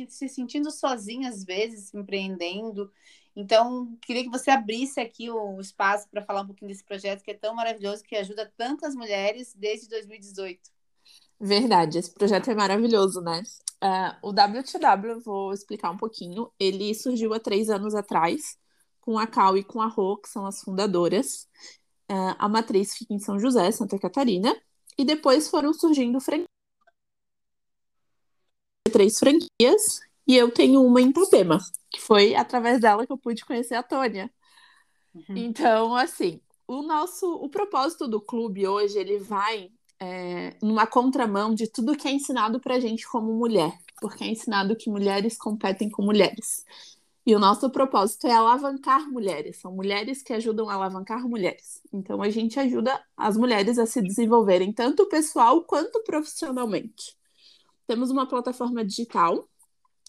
se 0.10 0.28
sentindo 0.28 0.70
sozinha 0.70 1.30
às 1.30 1.44
vezes, 1.44 1.94
empreendendo. 1.94 2.92
Então, 3.36 3.98
queria 4.02 4.24
que 4.24 4.30
você 4.30 4.50
abrisse 4.50 5.00
aqui 5.00 5.30
o 5.30 5.60
espaço 5.60 6.08
para 6.10 6.22
falar 6.22 6.42
um 6.42 6.48
pouquinho 6.48 6.70
desse 6.70 6.84
projeto 6.84 7.22
que 7.22 7.32
é 7.32 7.34
tão 7.34 7.54
maravilhoso, 7.54 8.04
que 8.04 8.16
ajuda 8.16 8.52
tantas 8.58 8.96
mulheres 8.96 9.54
desde 9.54 9.90
2018. 9.90 10.76
Verdade, 11.40 11.98
esse 11.98 12.14
projeto 12.14 12.50
é 12.50 12.56
maravilhoso, 12.56 13.20
né? 13.20 13.44
Uh, 13.84 14.30
o 14.30 14.30
WTW, 14.30 15.20
vou 15.20 15.52
explicar 15.52 15.92
um 15.92 15.98
pouquinho, 15.98 16.50
ele 16.58 16.94
surgiu 16.94 17.34
há 17.34 17.40
três 17.40 17.70
anos 17.70 17.94
atrás, 17.94 18.58
com 19.02 19.20
a 19.20 19.28
Cal 19.28 19.58
e 19.58 19.64
com 19.64 19.82
a 19.82 19.88
Rô, 19.88 20.18
que 20.18 20.30
são 20.30 20.46
as 20.46 20.62
fundadoras. 20.62 21.48
Uh, 22.12 22.36
a 22.38 22.48
matriz 22.48 22.96
fica 22.96 23.14
em 23.14 23.20
São 23.20 23.40
José, 23.40 23.72
Santa 23.72 23.98
Catarina, 23.98 24.56
e 24.98 25.04
depois 25.04 25.50
foram 25.50 25.74
surgindo 25.74 26.20
franquias. 26.20 26.48
Três 28.92 29.20
franquias, 29.20 30.00
e 30.28 30.36
eu 30.36 30.52
tenho 30.52 30.84
uma 30.84 31.02
em 31.02 31.10
Itapema, 31.10 31.60
que 31.92 32.00
foi 32.00 32.36
através 32.36 32.80
dela 32.80 33.06
que 33.06 33.12
eu 33.12 33.18
pude 33.18 33.44
conhecer 33.44 33.76
a 33.76 33.84
Tônia. 33.84 34.32
Uhum. 35.14 35.36
Então, 35.36 35.96
assim, 35.96 36.40
o 36.68 36.82
nosso, 36.82 37.34
o 37.36 37.50
propósito 37.50 38.08
do 38.08 38.22
clube 38.22 38.68
hoje, 38.68 38.98
ele 38.98 39.18
vai 39.20 39.72
é, 40.00 40.56
numa 40.62 40.86
contramão 40.86 41.54
de 41.54 41.68
tudo 41.68 41.96
que 41.96 42.08
é 42.08 42.12
ensinado 42.12 42.60
pra 42.60 42.80
gente 42.80 43.08
como 43.08 43.34
mulher, 43.34 43.78
porque 44.00 44.24
é 44.24 44.28
ensinado 44.28 44.76
que 44.76 44.90
mulheres 44.90 45.38
competem 45.38 45.90
com 45.90 46.04
mulheres. 46.04 46.66
E 47.26 47.36
o 47.36 47.40
nosso 47.40 47.70
propósito 47.72 48.28
é 48.28 48.34
alavancar 48.34 49.10
mulheres. 49.10 49.58
São 49.58 49.72
mulheres 49.72 50.22
que 50.22 50.32
ajudam 50.32 50.70
a 50.70 50.76
alavancar 50.76 51.28
mulheres. 51.28 51.82
Então 51.92 52.22
a 52.22 52.30
gente 52.30 52.60
ajuda 52.60 53.04
as 53.18 53.36
mulheres 53.36 53.80
a 53.80 53.86
se 53.86 54.02
desenvolverem 54.02 54.72
tanto 54.72 55.08
pessoal 55.08 55.64
quanto 55.64 56.04
profissionalmente. 56.04 57.18
Temos 57.88 58.12
uma 58.12 58.28
plataforma 58.28 58.86
digital 58.86 59.50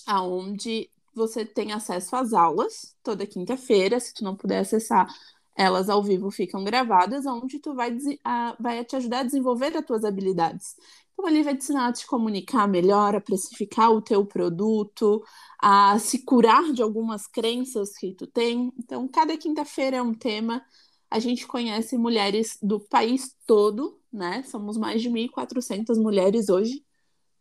aonde 0.07 0.91
você 1.15 1.45
tem 1.47 1.73
acesso 1.73 2.15
às 2.15 2.35
aulas 2.35 2.95
toda 3.03 3.27
quinta-feira. 3.27 3.99
Se 3.99 4.13
tu 4.13 4.23
não 4.23 4.37
puder 4.37 4.59
acessar, 4.59 5.09
elas 5.57 5.89
ao 5.89 6.03
vivo 6.03 6.31
ficam 6.31 6.63
gravadas, 6.63 7.25
onde 7.25 7.59
tu 7.59 7.75
vai, 7.75 7.97
a, 8.23 8.55
vai 8.61 8.85
te 8.85 8.95
ajudar 8.95 9.21
a 9.21 9.23
desenvolver 9.23 9.75
as 9.75 9.85
tuas 9.87 10.05
habilidades. 10.05 10.77
Então, 11.17 11.27
ali 11.27 11.43
vai 11.43 11.55
te 11.57 11.63
ensinar 11.65 11.89
a 11.89 11.93
te 11.93 12.07
comunicar 12.07 12.69
melhor, 12.69 13.15
a 13.17 13.21
precificar 13.21 13.91
o 13.91 14.03
teu 14.03 14.27
produto, 14.27 15.25
a 15.59 15.99
se 15.99 16.25
curar 16.25 16.73
de 16.75 16.83
algumas 16.83 17.27
crenças 17.27 17.97
que 17.97 18.13
tu 18.13 18.27
tem. 18.27 18.71
Então, 18.79 19.09
cada 19.09 19.35
quinta-feira 19.37 19.97
é 19.97 20.03
um 20.03 20.13
tema. 20.13 20.63
A 21.11 21.19
gente 21.19 21.47
conhece 21.47 21.97
mulheres 21.97 22.59
do 22.63 22.79
país 22.81 23.35
todo, 23.47 23.99
né? 24.13 24.43
Somos 24.43 24.77
mais 24.77 25.01
de 25.01 25.09
1.400 25.09 25.99
mulheres 25.99 26.51
hoje 26.51 26.85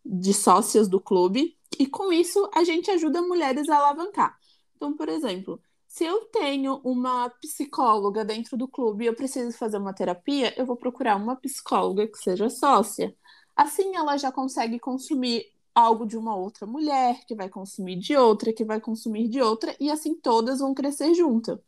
de 0.06 0.34
sócias 0.34 0.88
do 0.88 1.02
clube. 1.02 1.58
E 1.78 1.86
com 1.86 2.14
isso, 2.14 2.50
a 2.54 2.64
gente 2.64 2.90
ajuda 2.92 3.22
mulheres 3.22 3.68
a 3.68 3.78
alavancar. 3.78 4.38
Então, 4.76 4.96
por 4.96 5.10
exemplo, 5.10 5.60
se 5.88 6.06
eu 6.06 6.26
tenho 6.26 6.80
uma 6.84 7.30
psicóloga 7.42 8.24
dentro 8.24 8.56
do 8.58 8.68
clube 8.68 9.04
e 9.04 9.08
eu 9.08 9.16
preciso 9.16 9.58
fazer 9.58 9.78
uma 9.78 9.94
terapia, 9.94 10.54
eu 10.58 10.66
vou 10.66 10.78
procurar 10.78 11.16
uma 11.18 11.36
psicóloga 11.36 12.08
que 12.08 12.18
seja 12.18 12.50
sócia. 12.50 13.16
Assim, 13.56 13.95
ela 13.95 14.18
já 14.18 14.32
consegue 14.32 14.80
consumir 14.80 15.45
algo 15.74 16.06
de 16.06 16.18
uma 16.18 16.36
outra 16.36 16.66
mulher, 16.66 17.26
que 17.26 17.36
vai 17.36 17.49
consumir 17.49 17.97
de 17.97 18.16
outra, 18.16 18.53
que 18.53 18.64
vai 18.64 18.80
consumir 18.80 19.28
de 19.28 19.41
outra, 19.41 19.76
e 19.80 19.89
assim 19.91 20.16
todas 20.16 20.60
vão 20.60 20.74
crescer 20.74 21.14
juntas. 21.14 21.60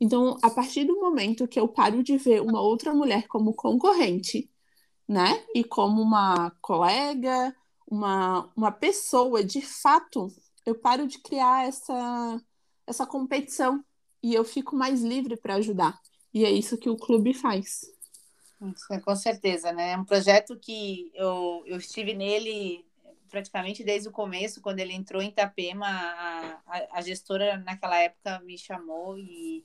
Então, 0.00 0.38
a 0.42 0.50
partir 0.50 0.84
do 0.84 0.98
momento 0.98 1.46
que 1.48 1.60
eu 1.60 1.68
paro 1.68 2.02
de 2.02 2.16
ver 2.16 2.40
uma 2.42 2.60
outra 2.62 2.94
mulher 2.94 3.28
como 3.28 3.54
concorrente, 3.54 4.50
né, 5.08 5.44
e 5.54 5.64
como 5.64 6.00
uma 6.02 6.50
colega, 6.62 7.54
uma, 7.86 8.50
uma 8.56 8.72
pessoa 8.72 9.44
de 9.44 9.60
fato, 9.60 10.28
eu 10.64 10.74
paro 10.74 11.06
de 11.06 11.18
criar 11.18 11.66
essa 11.66 12.40
essa 12.86 13.06
competição 13.06 13.84
e 14.22 14.34
eu 14.34 14.44
fico 14.44 14.76
mais 14.76 15.02
livre 15.02 15.36
para 15.36 15.54
ajudar. 15.56 16.00
E 16.34 16.44
é 16.44 16.50
isso 16.50 16.76
que 16.76 16.90
o 16.90 16.96
clube 16.96 17.32
faz. 17.32 17.82
Com 19.04 19.16
certeza, 19.16 19.72
né? 19.72 19.92
É 19.92 19.96
um 19.96 20.04
projeto 20.04 20.58
que 20.58 21.10
eu, 21.14 21.62
eu 21.66 21.78
estive 21.78 22.14
nele 22.14 22.84
praticamente 23.30 23.84
desde 23.84 24.08
o 24.08 24.12
começo, 24.12 24.60
quando 24.60 24.80
ele 24.80 24.92
entrou 24.92 25.22
em 25.22 25.28
Itapema, 25.28 25.86
a, 25.86 26.60
a, 26.66 26.98
a 26.98 27.00
gestora 27.00 27.56
naquela 27.58 27.96
época 27.96 28.40
me 28.40 28.58
chamou 28.58 29.16
e, 29.16 29.64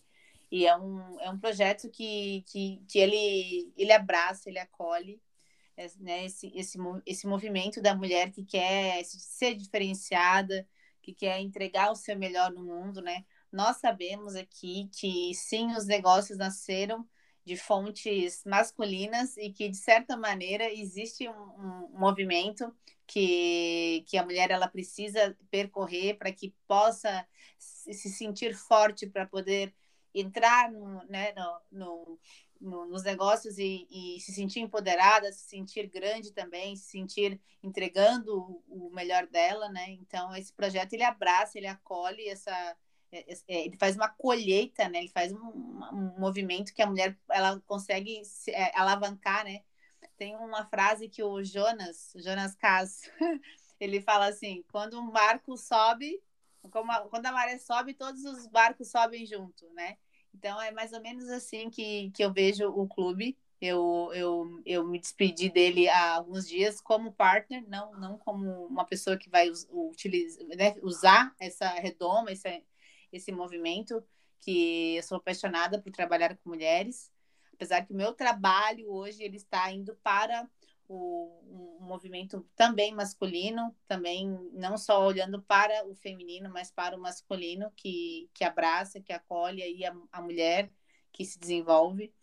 e 0.51 0.67
é, 0.67 0.77
um, 0.77 1.19
é 1.19 1.29
um 1.31 1.39
projeto 1.39 1.89
que, 1.89 2.43
que, 2.47 2.79
que 2.87 2.99
ele, 2.99 3.73
ele 3.75 3.91
abraça, 3.91 4.49
ele 4.49 4.59
acolhe 4.59 5.19
né, 5.99 6.25
esse, 6.25 6.51
esse, 6.55 6.77
esse 7.05 7.27
movimento 7.27 7.81
da 7.81 7.95
mulher 7.95 8.31
que 8.31 8.45
quer 8.45 9.03
ser 9.03 9.55
diferenciada, 9.55 10.67
que 11.01 11.13
quer 11.13 11.39
entregar 11.39 11.91
o 11.91 11.95
seu 11.95 12.17
melhor 12.17 12.51
no 12.51 12.63
mundo, 12.63 13.01
né? 13.01 13.25
Nós 13.51 13.77
sabemos 13.77 14.35
aqui 14.35 14.89
que 14.93 15.33
sim, 15.33 15.73
os 15.73 15.85
negócios 15.85 16.37
nasceram 16.37 17.07
de 17.45 17.55
fontes 17.55 18.43
masculinas 18.45 19.37
e 19.37 19.51
que 19.51 19.69
de 19.69 19.77
certa 19.77 20.17
maneira 20.17 20.71
existe 20.71 21.29
um, 21.29 21.33
um 21.33 21.89
movimento 21.93 22.75
que, 23.05 24.03
que 24.07 24.17
a 24.17 24.23
mulher 24.23 24.49
ela 24.49 24.67
precisa 24.67 25.37
percorrer 25.51 26.17
para 26.17 26.31
que 26.31 26.53
possa 26.67 27.25
se 27.57 28.09
sentir 28.09 28.55
forte 28.55 29.07
para 29.07 29.27
poder 29.27 29.73
entrar 30.13 30.71
no, 30.71 31.03
né, 31.05 31.33
no, 31.33 31.61
no 31.71 32.19
no, 32.59 32.85
nos 32.85 33.03
negócios 33.03 33.57
e, 33.57 33.87
e, 33.89 34.19
se 34.19 34.33
sentir 34.33 34.61
empoderada, 34.61 35.31
se 35.31 35.47
sentir 35.47 35.87
grande 35.87 36.31
também, 36.31 36.75
se 36.75 36.85
sentir 36.85 37.39
entregando 37.61 38.63
o, 38.67 38.87
o 38.87 38.89
melhor 38.93 39.27
dela, 39.27 39.69
né? 39.69 39.91
Então 39.91 40.35
esse 40.35 40.53
projeto 40.53 40.93
ele 40.93 41.03
abraça, 41.03 41.57
ele 41.57 41.67
acolhe 41.67 42.27
essa, 42.27 42.75
ele 43.47 43.77
faz 43.77 43.95
uma 43.95 44.09
colheita, 44.09 44.89
né? 44.89 44.99
Ele 44.99 45.09
faz 45.09 45.31
um, 45.31 45.37
um 45.37 46.19
movimento 46.19 46.73
que 46.73 46.81
a 46.81 46.87
mulher 46.87 47.17
ela 47.29 47.61
consegue 47.65 48.23
se, 48.25 48.51
é, 48.51 48.71
alavancar, 48.75 49.43
né? 49.43 49.61
Tem 50.17 50.35
uma 50.35 50.65
frase 50.65 51.09
que 51.09 51.23
o 51.23 51.43
Jonas, 51.43 52.13
Jonas 52.17 52.55
Cas, 52.55 53.01
ele 53.79 54.01
fala 54.01 54.27
assim: 54.27 54.63
quando 54.71 54.99
um 54.99 55.09
barco 55.09 55.57
sobe, 55.57 56.21
quando 56.69 57.25
a 57.25 57.31
maré 57.31 57.57
sobe, 57.57 57.93
todos 57.93 58.23
os 58.23 58.47
barcos 58.47 58.89
sobem 58.89 59.25
junto, 59.25 59.67
né? 59.73 59.97
Então 60.33 60.61
é 60.61 60.71
mais 60.71 60.91
ou 60.91 61.01
menos 61.01 61.29
assim 61.29 61.69
que, 61.69 62.11
que 62.11 62.23
eu 62.23 62.31
vejo 62.31 62.67
o 62.67 62.87
clube. 62.87 63.37
Eu, 63.61 64.11
eu, 64.13 64.61
eu 64.65 64.85
me 64.85 64.99
despedi 64.99 65.49
dele 65.49 65.87
há 65.87 66.15
alguns 66.15 66.47
dias 66.47 66.81
como 66.81 67.13
partner, 67.13 67.63
não, 67.67 67.93
não 67.93 68.17
como 68.17 68.65
uma 68.67 68.85
pessoa 68.85 69.17
que 69.17 69.29
vai 69.29 69.49
utilizar, 69.71 70.45
né, 70.49 70.75
usar 70.83 71.33
essa 71.39 71.69
redoma, 71.69 72.31
esse, 72.31 72.63
esse 73.15 73.31
movimento, 73.31 74.03
que 74.39 74.95
eu 74.95 75.03
sou 75.03 75.17
apaixonada 75.17 75.81
por 75.81 75.91
trabalhar 75.91 76.35
com 76.37 76.49
mulheres. 76.49 77.11
Apesar 77.53 77.85
que 77.85 77.93
o 77.93 77.95
meu 77.95 78.13
trabalho 78.13 78.91
hoje 78.91 79.23
ele 79.23 79.37
está 79.37 79.71
indo 79.71 79.95
para 80.03 80.47
o, 80.87 81.79
um 81.79 81.85
movimento 81.85 82.45
também 82.55 82.93
masculino, 82.93 83.75
também 83.87 84.27
não 84.53 84.77
só 84.77 85.05
olhando 85.05 85.41
para 85.41 85.87
o 85.87 85.95
feminino, 85.95 86.49
mas 86.51 86.69
para 86.71 86.95
o 86.95 87.01
masculino 87.01 87.71
que, 87.75 88.29
que 88.33 88.43
abraça, 88.43 89.01
que 89.01 89.13
acolhe 89.13 89.63
aí 89.63 89.85
a, 89.85 89.95
a 90.11 90.21
mulher 90.21 90.69
que 91.11 91.25
se 91.25 91.39
desenvolve. 91.39 92.13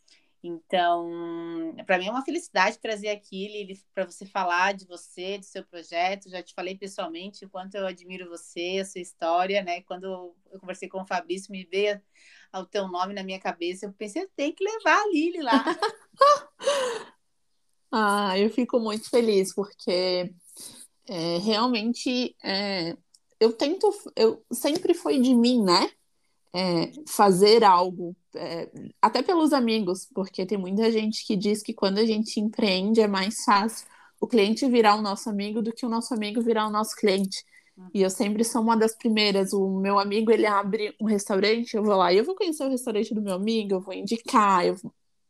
Então, 0.43 1.75
para 1.87 1.99
mim 1.99 2.07
é 2.07 2.11
uma 2.11 2.25
felicidade 2.25 2.79
trazer 2.79 3.09
aqui, 3.09 3.79
para 3.95 4.05
você 4.05 4.27
falar 4.27 4.75
de 4.75 4.87
você, 4.87 5.39
do 5.39 5.45
seu 5.45 5.65
projeto. 5.65 6.29
Já 6.29 6.43
te 6.43 6.53
falei 6.53 6.77
pessoalmente 6.77 7.45
o 7.45 7.49
quanto 7.49 7.77
eu 7.77 7.87
admiro 7.87 8.29
você, 8.29 8.79
a 8.81 8.85
sua 8.85 9.01
história, 9.01 9.63
né? 9.63 9.83
Quando 9.83 10.05
eu 10.05 10.59
conversei 10.59 10.89
com 10.89 11.01
o 11.01 11.07
Fabrício, 11.07 11.53
me 11.53 11.65
veio 11.65 12.01
o 12.53 12.67
teu 12.67 12.89
nome 12.89 13.15
na 13.15 13.23
minha 13.23 13.41
cabeça, 13.41 13.87
eu 13.87 13.93
pensei, 13.93 14.27
tenho 14.37 14.55
que 14.55 14.65
levar 14.65 15.01
a 15.01 15.09
Lili 15.09 15.43
lá. 15.43 15.65
Ah, 17.95 18.39
eu 18.39 18.49
fico 18.49 18.81
muito 18.81 19.11
feliz, 19.11 19.55
porque 19.55 20.35
é, 21.07 21.39
realmente 21.45 22.35
é, 22.43 22.97
eu 23.39 23.53
tento, 23.53 23.93
eu 24.17 24.43
sempre 24.51 24.95
foi 24.95 25.21
de 25.21 25.35
mim, 25.35 25.63
né? 25.63 25.91
É, 26.55 26.93
fazer 27.09 27.65
algo, 27.65 28.15
é, 28.37 28.71
até 29.01 29.23
pelos 29.23 29.55
amigos, 29.55 30.07
porque 30.15 30.45
tem 30.45 30.59
muita 30.59 30.93
gente 30.93 31.27
que 31.27 31.35
diz 31.35 31.63
que 31.63 31.73
quando 31.73 31.97
a 31.97 32.05
gente 32.05 32.39
empreende 32.39 33.01
é 33.01 33.07
mais 33.07 33.43
fácil 33.43 33.87
o 34.21 34.27
cliente 34.27 34.69
virar 34.69 34.97
o 34.97 35.03
nosso 35.03 35.31
amigo 35.31 35.63
do 35.63 35.73
que 35.73 35.87
o 35.87 35.89
nosso 35.89 36.13
amigo 36.13 36.43
virar 36.43 36.67
o 36.67 36.71
nosso 36.71 36.95
cliente. 36.95 37.43
E 37.95 38.03
eu 38.03 38.11
sempre 38.11 38.45
sou 38.45 38.63
uma 38.63 38.77
das 38.77 38.95
primeiras. 38.95 39.53
O 39.53 39.81
meu 39.81 39.99
amigo 39.99 40.31
ele 40.31 40.47
abre 40.47 40.95
um 41.01 41.07
restaurante, 41.07 41.75
eu 41.75 41.83
vou 41.83 41.97
lá 41.97 42.13
e 42.13 42.19
eu 42.19 42.25
vou 42.25 42.37
conhecer 42.37 42.65
o 42.65 42.71
restaurante 42.71 43.15
do 43.15 43.23
meu 43.23 43.35
amigo, 43.35 43.75
eu 43.75 43.81
vou 43.81 43.95
indicar, 43.95 44.65
eu 44.67 44.77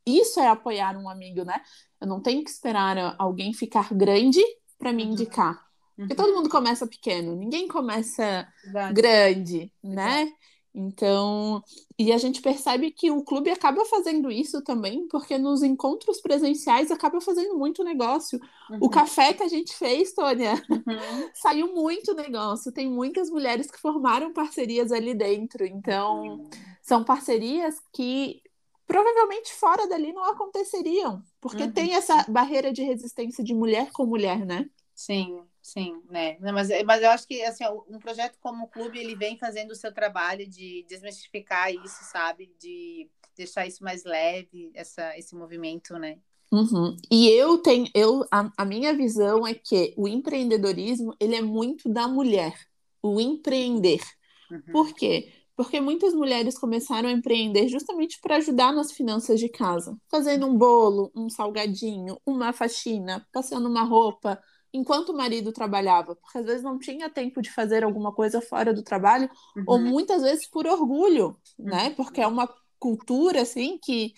isso 0.07 0.41
é 0.41 0.49
apoiar 0.49 0.97
um 0.97 1.09
amigo, 1.09 1.45
né? 1.45 1.61
Eu 2.01 2.07
não 2.07 2.21
tenho 2.21 2.43
que 2.43 2.51
esperar 2.51 3.15
alguém 3.19 3.53
ficar 3.53 3.95
grande 3.95 4.41
para 4.79 4.93
me 4.93 5.05
uhum. 5.05 5.13
indicar. 5.13 5.55
Uhum. 5.97 6.09
Porque 6.09 6.15
todo 6.15 6.35
mundo 6.35 6.49
começa 6.49 6.87
pequeno, 6.87 7.37
ninguém 7.37 7.69
começa 7.69 8.47
Verdade. 8.65 8.95
grande, 8.95 9.73
né? 9.83 10.31
Então, 10.75 11.63
e 11.99 12.13
a 12.13 12.19
gente 12.19 12.41
percebe 12.41 12.91
que 12.91 13.11
o 13.11 13.23
clube 13.23 13.51
acaba 13.51 13.85
fazendo 13.85 14.31
isso 14.31 14.63
também, 14.63 15.07
porque 15.09 15.37
nos 15.37 15.63
encontros 15.63 16.21
presenciais 16.21 16.91
acaba 16.91 17.21
fazendo 17.21 17.59
muito 17.59 17.85
negócio. 17.85 18.41
Uhum. 18.71 18.79
O 18.81 18.89
café 18.89 19.35
que 19.35 19.43
a 19.43 19.49
gente 19.49 19.75
fez, 19.75 20.15
Tônia, 20.15 20.55
uhum. 20.71 21.29
saiu 21.35 21.75
muito 21.75 22.15
negócio. 22.15 22.73
Tem 22.73 22.89
muitas 22.89 23.29
mulheres 23.29 23.71
que 23.71 23.79
formaram 23.79 24.33
parcerias 24.33 24.91
ali 24.91 25.15
dentro. 25.15 25.67
Então, 25.67 26.23
uhum. 26.23 26.51
são 26.81 27.05
parcerias 27.05 27.77
que 27.93 28.41
provavelmente 28.87 29.53
fora 29.53 29.87
dali 29.87 30.13
não 30.13 30.25
aconteceriam, 30.25 31.23
porque 31.41 31.65
uhum. 31.65 31.73
tem 31.73 31.95
essa 31.95 32.25
barreira 32.29 32.73
de 32.73 32.83
resistência 32.83 33.45
de 33.45 33.55
mulher 33.55 33.91
com 33.93 34.07
mulher, 34.07 34.45
né? 34.45 34.69
Sim, 34.95 35.41
sim, 35.63 36.03
né? 36.11 36.37
Mas, 36.41 36.69
mas 36.85 37.03
eu 37.03 37.11
acho 37.11 37.27
que 37.27 37.43
assim, 37.43 37.65
um 37.89 37.99
projeto 37.99 38.37
como 38.41 38.65
o 38.65 38.69
clube 38.69 38.99
ele 38.99 39.15
vem 39.15 39.39
fazendo 39.39 39.71
o 39.71 39.77
seu 39.77 39.93
trabalho 39.93 40.47
de 40.49 40.85
desmistificar 40.89 41.73
isso, 41.73 42.05
sabe? 42.05 42.53
De 42.59 43.09
deixar 43.37 43.67
isso 43.67 43.83
mais 43.83 44.05
leve, 44.05 44.71
essa, 44.75 45.17
esse 45.17 45.35
movimento, 45.35 45.95
né? 45.95 46.19
Uhum. 46.51 46.97
E 47.11 47.29
eu 47.31 47.59
tenho, 47.59 47.89
eu, 47.95 48.27
a, 48.31 48.53
a 48.59 48.65
minha 48.65 48.93
visão 48.95 49.47
é 49.47 49.55
que 49.55 49.95
o 49.97 50.07
empreendedorismo 50.07 51.15
ele 51.19 51.37
é 51.37 51.41
muito 51.41 51.89
da 51.89 52.07
mulher, 52.07 52.55
o 53.03 53.19
empreender. 53.19 54.03
Uhum. 54.51 54.61
Por 54.71 54.93
quê? 54.95 55.33
porque 55.57 55.81
muitas 55.81 56.15
mulheres 56.15 56.59
começaram 56.59 57.09
a 57.09 57.13
empreender 57.13 57.69
justamente 57.69 58.19
para 58.21 58.37
ajudar 58.37 58.73
nas 58.73 58.93
finanças 58.93 59.39
de 59.39 59.49
casa, 59.49 59.97
fazendo 60.11 60.47
um 60.47 60.57
bolo, 60.57 61.13
um 61.15 61.29
salgadinho, 61.29 62.19
uma 62.27 62.53
faxina, 62.53 63.27
passando 63.33 63.69
uma 63.69 63.83
roupa, 63.83 64.43
enquanto 64.73 65.11
o 65.11 65.17
marido 65.17 65.53
trabalhava, 65.53 66.17
porque 66.17 66.39
às 66.39 66.47
vezes 66.47 66.63
não 66.63 66.79
tinha 66.79 67.11
tempo 67.11 67.43
de 67.43 67.51
fazer 67.51 67.85
alguma 67.85 68.13
coisa 68.13 68.41
fora 68.41 68.73
do 68.73 68.83
trabalho, 68.83 69.29
uhum. 69.57 69.65
ou 69.67 69.79
muitas 69.79 70.23
vezes 70.23 70.47
por 70.47 70.67
orgulho, 70.67 71.37
né? 71.59 71.89
Uhum. 71.89 71.95
Porque 71.95 72.21
é 72.21 72.27
uma 72.27 72.49
cultura 72.79 73.43
assim 73.43 73.79
que, 73.79 74.15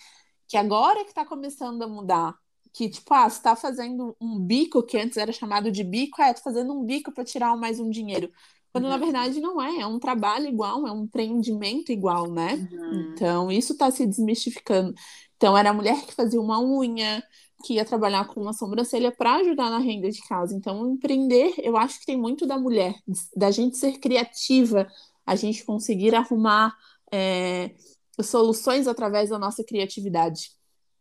que 0.47 0.57
agora 0.57 1.03
que 1.03 1.09
está 1.09 1.25
começando 1.25 1.81
a 1.83 1.87
mudar. 1.87 2.35
Que, 2.73 2.89
tipo, 2.89 3.13
ah, 3.13 3.29
você 3.29 3.37
está 3.37 3.55
fazendo 3.55 4.15
um 4.19 4.37
bico, 4.39 4.83
que 4.83 4.97
antes 4.97 5.17
era 5.17 5.31
chamado 5.31 5.71
de 5.71 5.83
bico, 5.83 6.21
é, 6.21 6.33
tô 6.33 6.41
fazendo 6.41 6.73
um 6.73 6.83
bico 6.83 7.11
para 7.11 7.23
tirar 7.23 7.55
mais 7.55 7.79
um 7.79 7.89
dinheiro. 7.89 8.29
Quando 8.75 8.89
na 8.89 8.95
uhum. 8.95 8.99
verdade 8.99 9.39
não 9.39 9.61
é, 9.61 9.79
é 9.79 9.87
um 9.87 9.97
trabalho 9.97 10.47
igual, 10.47 10.85
é 10.85 10.91
um 10.91 11.03
empreendimento 11.03 11.93
igual, 11.93 12.29
né? 12.29 12.67
Uhum. 12.69 13.11
Então, 13.13 13.49
isso 13.49 13.71
está 13.71 13.89
se 13.89 14.05
desmistificando. 14.05 14.93
Então, 15.37 15.57
era 15.57 15.69
a 15.69 15.73
mulher 15.73 16.05
que 16.05 16.13
fazia 16.13 16.41
uma 16.41 16.61
unha, 16.61 17.23
que 17.65 17.73
ia 17.73 17.85
trabalhar 17.85 18.27
com 18.27 18.39
uma 18.41 18.53
sobrancelha 18.53 19.11
para 19.11 19.37
ajudar 19.37 19.71
na 19.71 19.79
renda 19.79 20.09
de 20.11 20.21
casa. 20.27 20.55
Então, 20.55 20.87
empreender, 20.87 21.55
eu 21.57 21.75
acho 21.75 21.99
que 21.99 22.05
tem 22.05 22.15
muito 22.17 22.45
da 22.45 22.59
mulher, 22.59 22.95
da 23.35 23.49
gente 23.49 23.75
ser 23.77 23.99
criativa, 23.99 24.87
a 25.25 25.35
gente 25.35 25.65
conseguir 25.65 26.13
arrumar 26.13 26.75
é, 27.11 27.71
soluções 28.21 28.87
através 28.87 29.31
da 29.31 29.39
nossa 29.39 29.63
criatividade. 29.63 30.51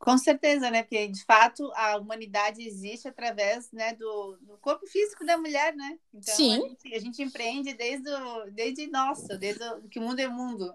Com 0.05 0.18
certeza, 0.18 0.70
né? 0.70 0.82
Porque 0.82 1.09
de 1.09 1.24
fato 1.24 1.72
a 1.74 1.96
humanidade 1.96 2.62
existe 2.62 3.09
através 3.09 3.72
né, 3.72 3.94
do, 3.94 4.36
do 4.42 4.59
corpo 4.59 4.86
físico 4.86 5.24
da 5.24 5.38
mulher, 5.38 5.74
né? 5.74 5.98
Então 6.12 6.36
Sim. 6.36 6.52
A, 6.52 6.68
gente, 6.68 6.94
a 6.94 6.98
gente 7.00 7.22
empreende 7.22 7.72
desde, 7.72 8.11
o, 8.11 8.50
desde 8.50 8.86
nossa, 8.88 9.38
desde 9.38 9.64
o, 9.64 9.88
que 9.88 9.98
mundo 9.98 10.20
é 10.20 10.28
mundo. 10.28 10.70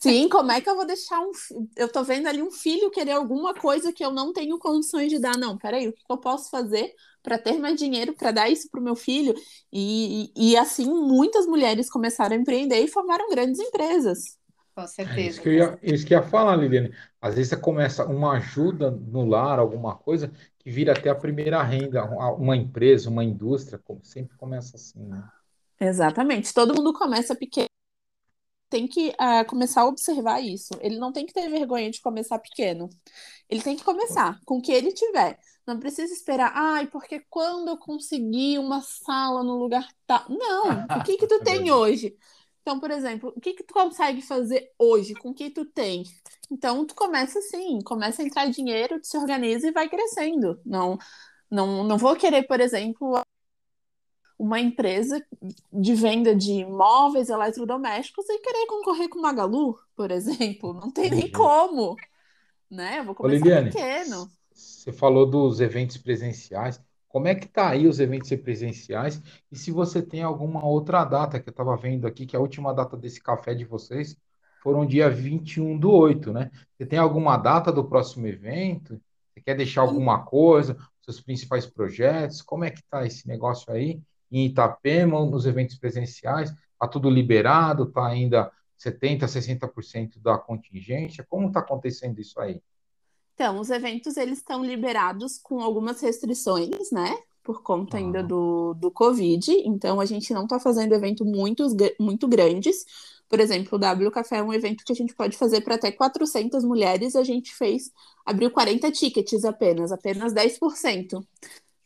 Sim, 0.00 0.28
como 0.30 0.52
é 0.52 0.60
que 0.60 0.70
eu 0.70 0.76
vou 0.76 0.86
deixar 0.86 1.20
um. 1.20 1.32
Eu 1.74 1.90
tô 1.90 2.04
vendo 2.04 2.28
ali 2.28 2.40
um 2.40 2.52
filho 2.52 2.88
querer 2.88 3.10
alguma 3.10 3.52
coisa 3.52 3.92
que 3.92 4.04
eu 4.04 4.12
não 4.12 4.32
tenho 4.32 4.56
condições 4.60 5.10
de 5.10 5.18
dar. 5.18 5.36
Não, 5.36 5.58
peraí, 5.58 5.88
o 5.88 5.92
que 5.92 6.04
eu 6.08 6.18
posso 6.18 6.48
fazer 6.48 6.94
para 7.20 7.36
ter 7.36 7.58
mais 7.58 7.76
dinheiro 7.76 8.14
para 8.14 8.30
dar 8.30 8.48
isso 8.48 8.70
para 8.70 8.78
o 8.78 8.84
meu 8.84 8.94
filho? 8.94 9.34
E, 9.72 10.30
e, 10.36 10.52
e 10.52 10.56
assim 10.56 10.86
muitas 10.86 11.46
mulheres 11.48 11.90
começaram 11.90 12.36
a 12.36 12.38
empreender 12.38 12.78
e 12.78 12.86
formaram 12.86 13.28
grandes 13.28 13.58
empresas. 13.58 14.37
Com 14.78 14.86
certeza. 14.86 15.18
É 15.18 15.22
isso, 15.22 15.42
que 15.42 15.48
eu 15.48 15.52
ia, 15.54 15.78
isso 15.82 16.06
que 16.06 16.14
eu 16.14 16.20
ia 16.20 16.24
falar, 16.24 16.54
Liliane. 16.54 16.94
Às 17.20 17.34
vezes 17.34 17.50
você 17.50 17.56
começa 17.56 18.06
uma 18.06 18.34
ajuda 18.34 18.92
no 18.92 19.26
lar, 19.26 19.58
alguma 19.58 19.96
coisa, 19.96 20.30
que 20.56 20.70
vira 20.70 20.92
até 20.92 21.10
a 21.10 21.16
primeira 21.16 21.60
renda, 21.64 22.04
uma 22.34 22.56
empresa, 22.56 23.10
uma 23.10 23.24
indústria, 23.24 23.76
como 23.76 24.04
sempre 24.04 24.36
começa 24.36 24.76
assim, 24.76 25.00
né? 25.00 25.24
Exatamente. 25.80 26.54
Todo 26.54 26.76
mundo 26.76 26.92
começa 26.92 27.34
pequeno. 27.34 27.66
Tem 28.70 28.86
que 28.86 29.08
uh, 29.08 29.44
começar 29.48 29.80
a 29.80 29.86
observar 29.86 30.40
isso. 30.40 30.70
Ele 30.80 30.96
não 30.96 31.10
tem 31.10 31.26
que 31.26 31.32
ter 31.32 31.50
vergonha 31.50 31.90
de 31.90 32.00
começar 32.00 32.38
pequeno. 32.38 32.88
Ele 33.50 33.62
tem 33.62 33.76
que 33.76 33.82
começar 33.82 34.38
com 34.44 34.58
o 34.58 34.62
que 34.62 34.70
ele 34.70 34.92
tiver. 34.92 35.40
Não 35.66 35.80
precisa 35.80 36.12
esperar, 36.12 36.52
ai, 36.54 36.86
porque 36.86 37.24
quando 37.28 37.68
eu 37.68 37.76
conseguir 37.76 38.60
uma 38.60 38.80
sala 38.80 39.42
no 39.42 39.56
lugar 39.56 39.88
tal. 40.06 40.24
Não, 40.28 40.84
o 41.00 41.02
que 41.02 41.16
que 41.16 41.26
tu 41.26 41.34
é 41.42 41.44
tem 41.44 41.72
hoje? 41.72 42.16
Então, 42.68 42.78
por 42.78 42.90
exemplo, 42.90 43.32
o 43.34 43.40
que, 43.40 43.54
que 43.54 43.62
tu 43.62 43.72
consegue 43.72 44.20
fazer 44.20 44.70
hoje 44.78 45.14
com 45.14 45.30
o 45.30 45.34
que 45.34 45.48
tu 45.48 45.64
tem? 45.64 46.02
Então, 46.50 46.84
tu 46.84 46.94
começa 46.94 47.38
assim, 47.38 47.80
começa 47.80 48.20
a 48.20 48.26
entrar 48.26 48.50
dinheiro, 48.50 49.00
tu 49.00 49.06
se 49.06 49.16
organiza 49.16 49.66
e 49.68 49.72
vai 49.72 49.88
crescendo. 49.88 50.60
Não, 50.66 50.98
não, 51.50 51.82
não 51.82 51.96
vou 51.96 52.14
querer, 52.14 52.42
por 52.42 52.60
exemplo, 52.60 53.22
uma 54.38 54.60
empresa 54.60 55.24
de 55.72 55.94
venda 55.94 56.36
de 56.36 56.62
móveis 56.66 57.30
eletrodomésticos 57.30 58.28
e 58.28 58.38
querer 58.38 58.66
concorrer 58.66 59.08
com 59.08 59.22
Magalu, 59.22 59.78
por 59.96 60.10
exemplo. 60.10 60.74
Não 60.74 60.90
tem 60.90 61.08
nem 61.08 61.32
como. 61.32 61.96
Né? 62.70 62.98
Eu 62.98 63.04
vou 63.04 63.14
começar 63.14 63.62
Ô, 63.62 63.64
pequeno. 63.64 64.30
Você 64.52 64.92
falou 64.92 65.24
dos 65.24 65.58
eventos 65.58 65.96
presenciais. 65.96 66.78
Como 67.08 67.26
é 67.26 67.34
que 67.34 67.46
está 67.46 67.70
aí 67.70 67.86
os 67.86 68.00
eventos 68.00 68.30
presenciais? 68.36 69.22
E 69.50 69.56
se 69.56 69.70
você 69.70 70.02
tem 70.02 70.22
alguma 70.22 70.64
outra 70.64 71.04
data, 71.04 71.40
que 71.40 71.48
eu 71.48 71.50
estava 71.50 71.76
vendo 71.76 72.06
aqui, 72.06 72.26
que 72.26 72.36
a 72.36 72.40
última 72.40 72.74
data 72.74 72.96
desse 72.96 73.20
café 73.22 73.54
de 73.54 73.64
vocês 73.64 74.16
foram 74.62 74.84
dia 74.84 75.08
21 75.08 75.78
do 75.78 75.90
8, 75.90 76.32
né? 76.32 76.50
Você 76.76 76.84
tem 76.84 76.98
alguma 76.98 77.36
data 77.36 77.72
do 77.72 77.84
próximo 77.88 78.26
evento? 78.26 79.00
Você 79.32 79.40
quer 79.40 79.56
deixar 79.56 79.82
alguma 79.82 80.24
coisa? 80.24 80.76
Seus 81.00 81.20
principais 81.20 81.64
projetos? 81.66 82.42
Como 82.42 82.64
é 82.64 82.70
que 82.70 82.80
está 82.80 83.06
esse 83.06 83.26
negócio 83.26 83.72
aí? 83.72 84.02
Em 84.30 84.44
Itapema, 84.44 85.24
nos 85.24 85.46
eventos 85.46 85.78
presenciais? 85.78 86.50
Está 86.50 86.86
tudo 86.86 87.08
liberado? 87.08 87.84
Está 87.84 88.06
ainda 88.06 88.52
70%, 88.78 89.26
60% 89.26 90.20
da 90.20 90.36
contingência? 90.36 91.24
Como 91.28 91.48
está 91.48 91.60
acontecendo 91.60 92.20
isso 92.20 92.38
aí? 92.38 92.60
Então, 93.38 93.60
os 93.60 93.70
eventos 93.70 94.16
eles 94.16 94.38
estão 94.38 94.64
liberados 94.64 95.38
com 95.38 95.60
algumas 95.60 96.00
restrições, 96.00 96.90
né? 96.90 97.16
Por 97.44 97.62
conta 97.62 97.96
uhum. 97.96 98.06
ainda 98.06 98.20
do, 98.20 98.74
do 98.74 98.90
Covid. 98.90 99.52
Então, 99.64 100.00
a 100.00 100.04
gente 100.04 100.34
não 100.34 100.42
está 100.42 100.58
fazendo 100.58 100.92
eventos 100.92 101.24
muito, 101.24 101.64
muito 102.00 102.26
grandes. 102.26 102.84
Por 103.28 103.38
exemplo, 103.38 103.76
o 103.76 103.78
W 103.78 104.10
Café 104.10 104.38
é 104.38 104.42
um 104.42 104.52
evento 104.52 104.82
que 104.84 104.90
a 104.90 104.94
gente 104.94 105.14
pode 105.14 105.36
fazer 105.36 105.60
para 105.60 105.76
até 105.76 105.92
400 105.92 106.64
mulheres. 106.64 107.14
A 107.14 107.22
gente 107.22 107.54
fez, 107.54 107.92
abriu 108.26 108.50
40 108.50 108.90
tickets 108.90 109.44
apenas, 109.44 109.92
apenas 109.92 110.34
10%. 110.34 111.24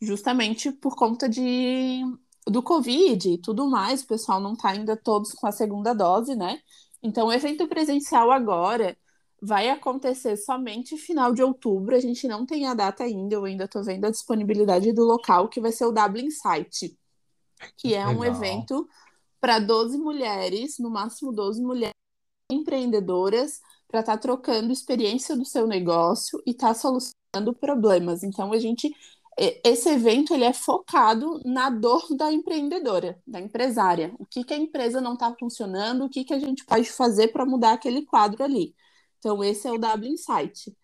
Justamente 0.01 0.71
por 0.71 0.95
conta 0.95 1.29
de, 1.29 2.01
do 2.47 2.63
Covid 2.63 3.29
e 3.29 3.37
tudo 3.37 3.69
mais. 3.69 4.01
O 4.01 4.07
pessoal 4.07 4.39
não 4.39 4.53
está 4.53 4.69
ainda 4.69 4.97
todos 4.97 5.33
com 5.33 5.45
a 5.45 5.51
segunda 5.51 5.93
dose, 5.93 6.35
né? 6.35 6.59
Então, 7.03 7.27
o 7.27 7.31
evento 7.31 7.67
presencial 7.67 8.31
agora 8.31 8.97
vai 9.45 9.69
acontecer 9.69 10.37
somente 10.37 10.95
final 10.97 11.33
de 11.33 11.43
outubro. 11.43 11.93
A 11.93 11.99
gente 11.99 12.25
não 12.29 12.45
tem 12.45 12.65
a 12.65 12.73
data 12.73 13.03
ainda, 13.03 13.35
eu 13.35 13.43
ainda 13.43 13.65
estou 13.65 13.83
vendo 13.83 14.05
a 14.05 14.09
disponibilidade 14.09 14.93
do 14.93 15.03
local, 15.03 15.49
que 15.49 15.59
vai 15.59 15.71
ser 15.73 15.85
o 15.85 15.91
Dublin 15.91 16.31
Site, 16.31 16.97
que 17.75 17.93
é 17.93 18.05
Legal. 18.05 18.21
um 18.21 18.23
evento 18.23 18.87
para 19.41 19.59
12 19.59 19.97
mulheres, 19.97 20.79
no 20.79 20.89
máximo 20.89 21.33
12 21.33 21.61
mulheres 21.61 21.93
empreendedoras, 22.49 23.59
para 23.89 23.99
estar 23.99 24.13
tá 24.13 24.17
trocando 24.17 24.71
experiência 24.71 25.35
do 25.35 25.43
seu 25.43 25.67
negócio 25.67 26.41
e 26.45 26.51
estar 26.51 26.69
tá 26.69 26.73
solucionando 26.73 27.53
problemas. 27.59 28.23
Então, 28.23 28.53
a 28.53 28.59
gente. 28.59 28.95
Esse 29.63 29.89
evento 29.89 30.31
ele 30.31 30.43
é 30.43 30.53
focado 30.53 31.41
na 31.43 31.67
dor 31.67 32.05
da 32.15 32.31
empreendedora, 32.31 33.19
da 33.25 33.41
empresária. 33.41 34.13
O 34.19 34.27
que, 34.27 34.43
que 34.43 34.53
a 34.53 34.57
empresa 34.57 35.01
não 35.01 35.15
está 35.15 35.35
funcionando, 35.37 36.05
o 36.05 36.09
que, 36.09 36.23
que 36.23 36.35
a 36.35 36.39
gente 36.39 36.63
pode 36.63 36.89
fazer 36.91 37.29
para 37.29 37.43
mudar 37.43 37.73
aquele 37.73 38.05
quadro 38.05 38.43
ali. 38.43 38.75
Então, 39.23 39.41
esse 39.41 39.65
é 39.65 39.71
o 39.71 39.77
W 39.77 40.11
Insight. 40.11 40.75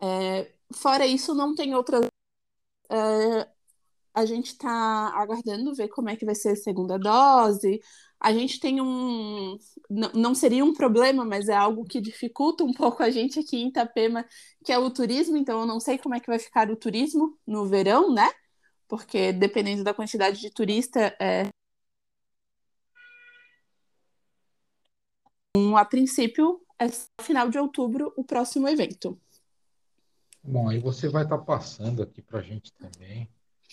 É, 0.00 0.50
fora 0.74 1.06
isso, 1.06 1.34
não 1.34 1.54
tem 1.54 1.74
outras. 1.74 2.06
É, 2.90 3.48
a 4.14 4.26
gente 4.26 4.48
está 4.48 4.70
aguardando 5.14 5.74
ver 5.74 5.88
como 5.88 6.08
é 6.10 6.16
que 6.16 6.24
vai 6.24 6.34
ser 6.34 6.50
a 6.50 6.56
segunda 6.56 6.98
dose. 6.98 7.80
A 8.20 8.32
gente 8.32 8.60
tem 8.60 8.80
um. 8.80 9.58
Não, 9.90 10.12
não 10.14 10.34
seria 10.34 10.64
um 10.64 10.74
problema, 10.74 11.24
mas 11.26 11.48
é 11.48 11.54
algo 11.54 11.84
que 11.84 12.00
dificulta 12.00 12.64
um 12.64 12.72
pouco 12.72 13.02
a 13.02 13.10
gente 13.10 13.38
aqui 13.40 13.58
em 13.58 13.68
Itapema, 13.68 14.26
que 14.64 14.72
é 14.72 14.78
o 14.78 14.90
turismo. 14.90 15.36
Então, 15.36 15.60
eu 15.60 15.66
não 15.66 15.80
sei 15.80 15.98
como 15.98 16.14
é 16.14 16.20
que 16.20 16.28
vai 16.28 16.38
ficar 16.38 16.70
o 16.70 16.76
turismo 16.76 17.38
no 17.46 17.66
verão, 17.66 18.12
né? 18.14 18.30
Porque 18.88 19.32
dependendo 19.32 19.84
da 19.84 19.94
quantidade 19.94 20.40
de 20.40 20.50
turista, 20.50 21.14
é, 21.20 21.48
a 25.76 25.84
princípio, 25.84 26.63
é 26.78 26.86
final 27.22 27.48
de 27.48 27.58
outubro 27.58 28.12
o 28.16 28.24
próximo 28.24 28.68
evento. 28.68 29.18
Bom, 30.42 30.68
aí 30.68 30.78
você 30.78 31.08
vai 31.08 31.24
estar 31.24 31.38
tá 31.38 31.44
passando 31.44 32.02
aqui 32.02 32.20
para 32.20 32.40
a 32.40 32.42
gente 32.42 32.72
também. 32.74 33.28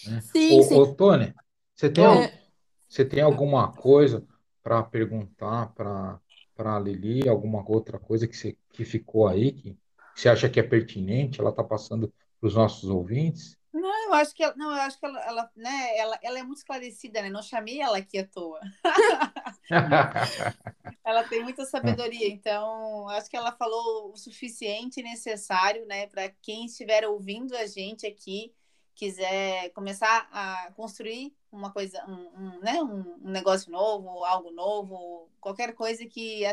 Né? 0.05 0.21
Sim, 0.21 0.59
ô, 0.59 0.63
sim. 0.63 0.79
Ô, 0.79 0.95
Tony, 0.95 1.33
você 1.75 1.89
tem, 1.89 2.05
é... 2.05 2.41
você 2.87 3.03
tem 3.03 3.21
alguma 3.21 3.71
coisa 3.73 4.25
para 4.63 4.81
perguntar 4.83 5.73
para 5.73 6.19
a 6.57 6.79
Lili, 6.79 7.27
alguma 7.27 7.67
outra 7.67 7.99
coisa 7.99 8.27
que, 8.27 8.37
você, 8.37 8.57
que 8.71 8.85
ficou 8.85 9.27
aí, 9.27 9.51
que, 9.51 9.77
você 10.15 10.29
acha 10.29 10.49
que 10.49 10.59
é 10.59 10.63
pertinente, 10.63 11.39
ela 11.39 11.49
está 11.49 11.63
passando 11.63 12.13
para 12.39 12.47
os 12.47 12.55
nossos 12.55 12.89
ouvintes? 12.89 13.57
Não, 13.73 14.05
eu 14.05 14.13
acho 14.13 14.35
que 14.35 14.43
ela, 14.43 14.53
não, 14.55 14.71
eu 14.71 14.81
acho 14.81 14.99
que 14.99 15.05
ela, 15.05 15.23
ela, 15.23 15.51
né, 15.55 15.97
ela, 15.97 16.19
ela 16.21 16.39
é 16.39 16.43
muito 16.43 16.57
esclarecida, 16.57 17.21
né? 17.21 17.29
Não 17.29 17.41
chamei 17.41 17.79
ela 17.79 17.99
aqui 17.99 18.17
à 18.17 18.27
toa. 18.27 18.59
ela 21.05 21.23
tem 21.23 21.41
muita 21.41 21.63
sabedoria, 21.65 22.27
então 22.27 23.07
acho 23.09 23.29
que 23.29 23.37
ela 23.37 23.53
falou 23.53 24.11
o 24.11 24.17
suficiente 24.17 24.99
e 24.99 25.03
necessário, 25.03 25.85
né, 25.85 26.07
para 26.07 26.29
quem 26.41 26.65
estiver 26.65 27.07
ouvindo 27.07 27.55
a 27.55 27.65
gente 27.65 28.05
aqui, 28.05 28.53
quiser 28.93 29.69
começar 29.69 30.27
a 30.31 30.71
construir 30.73 31.33
uma 31.51 31.71
coisa, 31.71 32.03
um, 32.05 32.29
um 32.37 32.59
né, 32.59 32.81
um, 32.81 33.25
um, 33.25 33.29
negócio 33.29 33.71
novo, 33.71 34.23
algo 34.25 34.51
novo, 34.51 35.29
qualquer 35.39 35.73
coisa 35.73 36.05
que, 36.05 36.43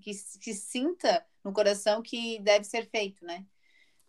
que, 0.00 0.12
que 0.40 0.54
sinta 0.54 1.26
no 1.42 1.52
coração 1.52 2.02
que 2.02 2.38
deve 2.40 2.64
ser 2.64 2.88
feito, 2.88 3.24
né? 3.24 3.44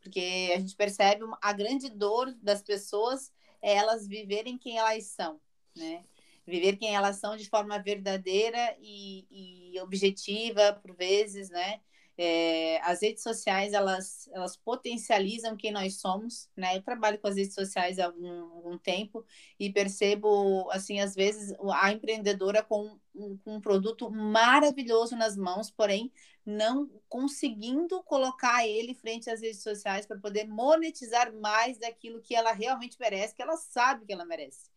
Porque 0.08 0.54
a 0.56 0.60
gente 0.60 0.74
percebe 0.76 1.26
a 1.42 1.52
grande 1.52 1.90
dor 1.90 2.34
das 2.42 2.62
pessoas 2.62 3.30
é 3.62 3.76
elas 3.76 4.08
viverem 4.08 4.58
quem 4.58 4.78
elas 4.78 5.04
são, 5.08 5.40
né? 5.76 6.06
Viver 6.46 6.78
quem 6.78 6.96
elas 6.96 7.18
são 7.18 7.36
de 7.36 7.50
forma 7.50 7.78
verdadeira 7.78 8.74
e, 8.80 9.74
e 9.74 9.80
objetiva, 9.82 10.80
por 10.82 10.96
vezes, 10.96 11.50
né? 11.50 11.82
É, 12.18 12.80
as 12.82 13.02
redes 13.02 13.22
sociais, 13.22 13.74
elas, 13.74 14.28
elas 14.34 14.58
potencializam 14.58 15.56
quem 15.56 15.72
nós 15.72 16.00
somos, 16.00 16.50
né? 16.56 16.76
Eu 16.76 16.82
trabalho 16.82 17.20
com 17.20 17.28
as 17.28 17.36
redes 17.36 17.54
sociais 17.54 18.00
há 18.00 18.06
algum, 18.06 18.42
algum 18.56 18.78
tempo 18.78 19.24
e 19.60 19.72
percebo, 19.72 20.70
assim, 20.72 21.00
às 21.00 21.14
vezes, 21.14 21.56
a 21.74 21.92
empreendedora 21.92 22.64
com 22.64 23.00
um, 23.14 23.38
com 23.38 23.56
um 23.56 23.62
produto 23.62 24.10
maravilhoso 24.10 25.16
nas 25.16 25.38
mãos, 25.38 25.70
porém, 25.70 26.12
não 26.46 26.90
conseguindo 27.10 28.02
colocar 28.04 28.66
ele 28.66 28.94
frente 28.94 29.30
às 29.30 29.42
redes 29.42 29.62
sociais 29.62 30.06
para 30.06 30.18
poder 30.18 30.48
monetizar 30.48 31.34
mais 31.34 31.78
daquilo 31.78 32.22
que 32.22 32.34
ela 32.36 32.52
realmente 32.52 32.98
merece, 33.00 33.36
que 33.36 33.42
ela 33.42 33.58
sabe 33.58 34.06
que 34.06 34.14
ela 34.14 34.26
merece. 34.26 34.70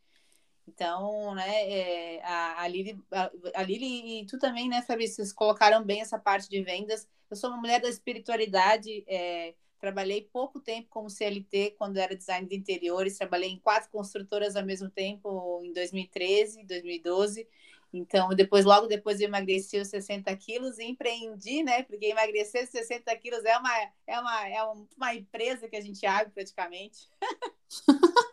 Então, 0.72 1.34
né, 1.34 1.68
é, 1.68 2.22
a, 2.22 2.62
a, 2.62 2.68
Lili, 2.68 2.98
a, 3.10 3.30
a 3.56 3.62
Lili 3.62 4.20
e 4.20 4.26
tu 4.26 4.38
também, 4.38 4.68
né, 4.68 4.82
Fabrício, 4.82 5.16
vocês 5.16 5.32
colocaram 5.32 5.84
bem 5.84 6.00
essa 6.00 6.18
parte 6.18 6.48
de 6.48 6.62
vendas. 6.62 7.08
Eu 7.28 7.36
sou 7.36 7.50
uma 7.50 7.58
mulher 7.58 7.80
da 7.80 7.88
espiritualidade, 7.88 9.04
é, 9.06 9.54
trabalhei 9.80 10.28
pouco 10.32 10.60
tempo 10.60 10.88
como 10.88 11.10
CLT 11.10 11.74
quando 11.76 11.96
era 11.96 12.16
design 12.16 12.46
de 12.46 12.54
interiores, 12.56 13.18
trabalhei 13.18 13.50
em 13.50 13.58
quatro 13.58 13.90
construtoras 13.90 14.54
ao 14.54 14.64
mesmo 14.64 14.88
tempo 14.88 15.60
em 15.64 15.72
2013, 15.72 16.64
2012. 16.64 17.46
Então, 17.92 18.28
depois, 18.28 18.64
logo 18.64 18.86
depois 18.86 19.20
eu 19.20 19.26
emagreci 19.26 19.78
os 19.78 19.88
60 19.88 20.34
quilos 20.36 20.78
e 20.78 20.84
empreendi, 20.84 21.64
né? 21.64 21.82
Porque 21.82 22.06
emagrecer 22.06 22.68
60 22.70 23.14
quilos 23.16 23.44
é 23.44 23.58
uma, 23.58 23.76
é 24.06 24.20
uma, 24.20 24.48
é 24.48 24.62
uma 24.96 25.14
empresa 25.14 25.68
que 25.68 25.74
a 25.74 25.80
gente 25.80 26.06
abre 26.06 26.30
praticamente. 26.32 27.08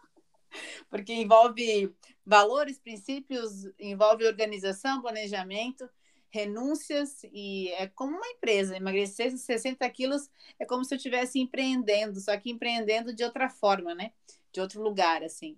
porque 0.89 1.13
envolve 1.13 1.93
valores, 2.25 2.79
princípios, 2.79 3.65
envolve 3.79 4.25
organização, 4.25 5.01
planejamento, 5.01 5.89
renúncias 6.29 7.23
e 7.31 7.69
é 7.73 7.87
como 7.87 8.15
uma 8.15 8.27
empresa. 8.27 8.75
Emagrecer 8.75 9.35
60 9.37 9.89
quilos 9.89 10.29
é 10.59 10.65
como 10.65 10.83
se 10.83 10.93
eu 10.93 10.97
estivesse 10.97 11.39
empreendendo, 11.39 12.19
só 12.19 12.37
que 12.37 12.49
empreendendo 12.49 13.13
de 13.13 13.23
outra 13.23 13.49
forma, 13.49 13.95
né? 13.95 14.11
De 14.51 14.59
outro 14.59 14.81
lugar, 14.81 15.23
assim. 15.23 15.57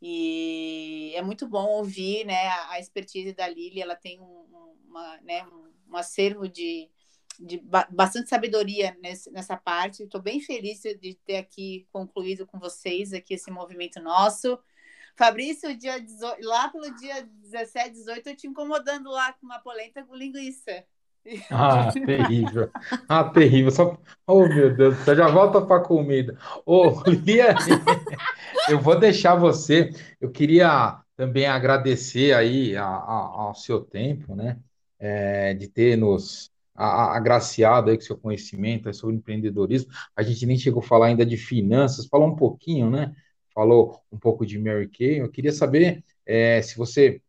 E 0.00 1.12
é 1.16 1.22
muito 1.22 1.46
bom 1.46 1.66
ouvir 1.66 2.24
né, 2.24 2.48
a, 2.70 2.78
expertise 2.78 3.32
da 3.32 3.48
Lili, 3.48 3.80
ela 3.82 3.96
tem 3.96 4.20
um, 4.20 4.46
uma, 4.88 5.16
né, 5.22 5.44
um 5.88 5.96
acervo 5.96 6.48
de, 6.48 6.88
de 7.38 7.62
bastante 7.90 8.28
sabedoria 8.28 8.96
nesse, 9.00 9.30
nessa 9.30 9.56
parte. 9.56 10.02
Estou 10.02 10.20
bem 10.20 10.40
feliz 10.40 10.80
de 10.80 11.16
ter 11.24 11.36
aqui 11.36 11.86
concluído 11.92 12.46
com 12.46 12.58
vocês 12.58 13.12
aqui 13.12 13.34
esse 13.34 13.50
movimento 13.50 14.00
nosso. 14.00 14.58
Fabrício, 15.16 15.76
dia 15.76 16.00
18, 16.00 16.46
lá 16.46 16.68
pelo 16.68 16.94
dia 16.96 17.28
17, 17.42 17.90
18, 17.90 18.28
eu 18.28 18.36
te 18.36 18.46
incomodando 18.46 19.10
lá 19.10 19.32
com 19.32 19.46
uma 19.46 19.58
polenta 19.58 20.02
com 20.04 20.14
linguiça. 20.14 20.84
Ah, 21.50 21.90
terrível. 21.92 22.70
Ah, 23.06 23.24
terrível. 23.24 23.70
Só... 23.70 23.98
Oh, 24.26 24.46
meu 24.46 24.74
Deus, 24.74 24.96
você 24.96 25.14
já 25.14 25.28
volta 25.28 25.60
para 25.60 25.82
comida. 25.82 26.38
Ô, 26.64 26.88
oh, 26.88 27.02
Lia, 27.10 27.54
eu 28.70 28.80
vou 28.80 28.98
deixar 28.98 29.34
você. 29.34 29.90
Eu 30.18 30.30
queria 30.30 31.02
também 31.16 31.46
agradecer 31.46 32.32
aí 32.32 32.74
ao 32.76 33.54
seu 33.54 33.80
tempo, 33.80 34.34
né? 34.34 34.58
É, 34.98 35.52
de 35.52 35.68
ter 35.68 35.98
nos 35.98 36.50
agraciado 36.84 37.90
aí 37.90 37.96
com 37.96 38.02
seu 38.02 38.16
conhecimento 38.16 38.92
sobre 38.94 39.16
empreendedorismo. 39.16 39.90
A 40.14 40.22
gente 40.22 40.46
nem 40.46 40.56
chegou 40.56 40.82
a 40.82 40.86
falar 40.86 41.06
ainda 41.06 41.26
de 41.26 41.36
finanças, 41.36 42.06
falou 42.06 42.28
um 42.28 42.36
pouquinho, 42.36 42.90
né? 42.90 43.14
falou 43.58 44.00
um 44.12 44.16
pouco 44.16 44.46
de 44.46 44.56
Mary 44.56 44.88
Kay. 44.88 45.20
Eu 45.20 45.28
queria 45.28 45.50
saber 45.50 46.04
é, 46.24 46.62
se 46.62 46.76
você 46.76 47.20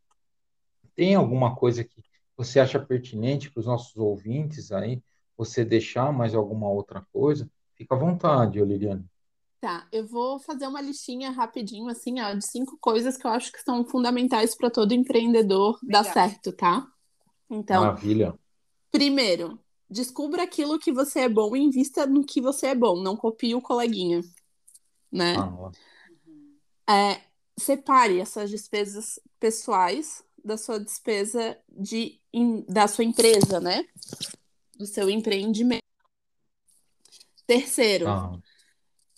tem 0.96 1.16
alguma 1.16 1.56
coisa 1.56 1.84
que 1.84 2.04
você 2.38 2.60
acha 2.60 2.80
pertinente 2.80 3.50
para 3.50 3.62
os 3.62 3.66
nossos 3.66 3.98
ouvintes 3.98 4.72
aí, 4.72 5.02
você 5.36 5.66
deixar 5.66 6.14
mais 6.14 6.36
alguma 6.36 6.70
outra 6.70 7.04
coisa. 7.12 7.50
Fica 7.74 7.96
à 7.96 7.98
vontade, 7.98 8.64
Liliane. 8.64 9.04
Tá, 9.60 9.88
eu 9.92 10.06
vou 10.06 10.40
fazer 10.40 10.68
uma 10.68 10.80
listinha 10.80 11.32
rapidinho, 11.32 11.90
assim, 11.90 12.22
ó, 12.22 12.34
de 12.34 12.46
cinco 12.46 12.78
coisas 12.80 13.18
que 13.18 13.26
eu 13.26 13.32
acho 13.32 13.52
que 13.52 13.62
são 13.62 13.84
fundamentais 13.84 14.56
para 14.56 14.70
todo 14.70 14.94
empreendedor 14.94 15.80
Legal. 15.82 16.04
dar 16.04 16.14
certo, 16.14 16.54
tá? 16.54 16.88
Então, 17.50 17.82
Maravilha. 17.82 18.36
Primeiro, 18.92 19.60
descubra 19.90 20.44
aquilo 20.44 20.80
que 20.80 20.92
você 20.92 21.22
é 21.22 21.30
bom 21.30 21.56
e 21.56 21.60
invista 21.60 22.06
no 22.06 22.24
que 22.24 22.42
você 22.42 22.68
é 22.68 22.76
bom, 22.76 23.02
não 23.02 23.16
copie 23.16 23.56
o 23.56 23.62
coleguinha, 23.62 24.22
né? 25.12 25.36
Ah, 25.38 25.72
é, 26.92 27.22
separe 27.58 28.20
essas 28.20 28.50
despesas 28.50 29.20
pessoais 29.40 30.24
da 30.44 30.58
sua 30.58 30.80
despesa 30.80 31.58
de, 31.70 32.20
in, 32.34 32.66
da 32.68 32.88
sua 32.88 33.04
empresa, 33.04 33.60
né? 33.60 33.86
Do 34.76 34.86
seu 34.86 35.10
empreendimento. 35.10 35.84
Terceiro, 37.46 38.08
ah. 38.08 38.40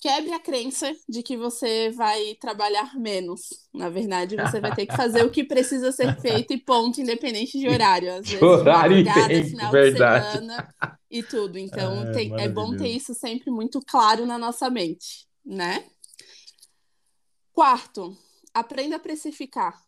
Quebre 0.02 0.34
a 0.34 0.40
crença 0.40 0.92
de 1.08 1.22
que 1.22 1.38
você 1.38 1.92
vai 1.92 2.36
trabalhar 2.42 2.98
menos. 2.98 3.42
Na 3.72 3.88
verdade, 3.88 4.36
você 4.36 4.60
vai 4.60 4.74
ter 4.74 4.88
que 4.88 4.96
fazer 4.98 5.24
o 5.24 5.30
que 5.30 5.44
precisa 5.44 5.92
ser 5.92 6.20
feito 6.20 6.52
e 6.52 6.58
ponto, 6.58 7.00
independente 7.00 7.60
de 7.60 7.70
horário. 7.70 8.12
Às 8.12 8.28
vezes, 8.28 8.42
horário 8.42 8.98
e 8.98 9.04
tempo, 9.04 9.50
final 9.50 9.72
verdade. 9.72 10.26
de 10.26 10.32
semana 10.32 10.76
e 11.10 11.22
tudo. 11.22 11.60
Então, 11.60 12.02
é, 12.08 12.12
tem, 12.12 12.42
é 12.42 12.50
bom 12.50 12.76
ter 12.76 12.88
isso 12.88 13.14
sempre 13.14 13.52
muito 13.52 13.80
claro 13.86 14.26
na 14.26 14.40
nossa 14.40 14.72
mente, 14.72 15.28
né? 15.46 15.86
Quarto, 17.54 18.18
aprenda 18.52 18.96
a 18.96 19.00
precificar. 19.00 19.80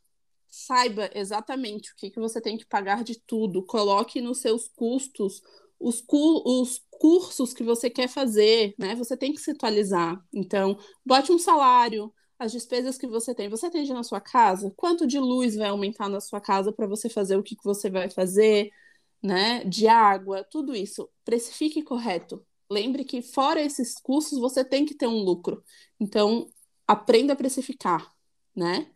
Saiba 0.48 1.10
exatamente 1.16 1.92
o 1.92 1.96
que, 1.98 2.12
que 2.12 2.20
você 2.20 2.40
tem 2.40 2.56
que 2.56 2.68
pagar 2.68 3.04
de 3.04 3.20
tudo. 3.26 3.66
Coloque 3.66 4.22
nos 4.22 4.42
seus 4.42 4.68
custos 4.68 5.42
os, 5.84 6.02
cu 6.02 6.42
os 6.46 6.82
cursos 6.92 7.54
que 7.54 7.64
você 7.64 7.90
quer 7.90 8.08
fazer, 8.08 8.74
né? 8.80 8.96
Você 8.96 9.18
tem 9.18 9.34
que 9.34 9.42
se 9.42 9.52
atualizar. 9.52 10.24
Então, 10.34 10.78
bote 11.06 11.32
um 11.32 11.38
salário, 11.38 12.14
as 12.40 12.52
despesas 12.52 12.98
que 12.98 13.06
você 13.06 13.36
tem. 13.36 13.50
Você 13.50 13.66
atende 13.66 13.92
na 13.94 14.04
sua 14.04 14.22
casa? 14.22 14.74
Quanto 14.78 15.06
de 15.06 15.20
luz 15.20 15.56
vai 15.56 15.68
aumentar 15.68 16.08
na 16.10 16.22
sua 16.22 16.40
casa 16.40 16.72
para 16.72 16.88
você 16.88 17.10
fazer 17.10 17.36
o 17.38 17.44
que, 17.44 17.56
que 17.56 17.64
você 17.64 17.90
vai 17.90 18.10
fazer, 18.10 18.72
né? 19.22 19.64
De 19.66 19.88
água, 19.88 20.44
tudo 20.44 20.76
isso. 20.76 21.10
Precifique 21.26 21.84
correto. 21.84 22.46
Lembre 22.70 23.04
que 23.04 23.22
fora 23.22 23.62
esses 23.62 23.96
custos 24.00 24.40
você 24.40 24.64
tem 24.64 24.86
que 24.86 24.96
ter 24.96 25.08
um 25.08 25.24
lucro. 25.24 25.64
Então, 26.00 26.50
aprenda 26.88 27.34
a 27.34 27.36
precificar, 27.36 28.14
né? 28.56 28.90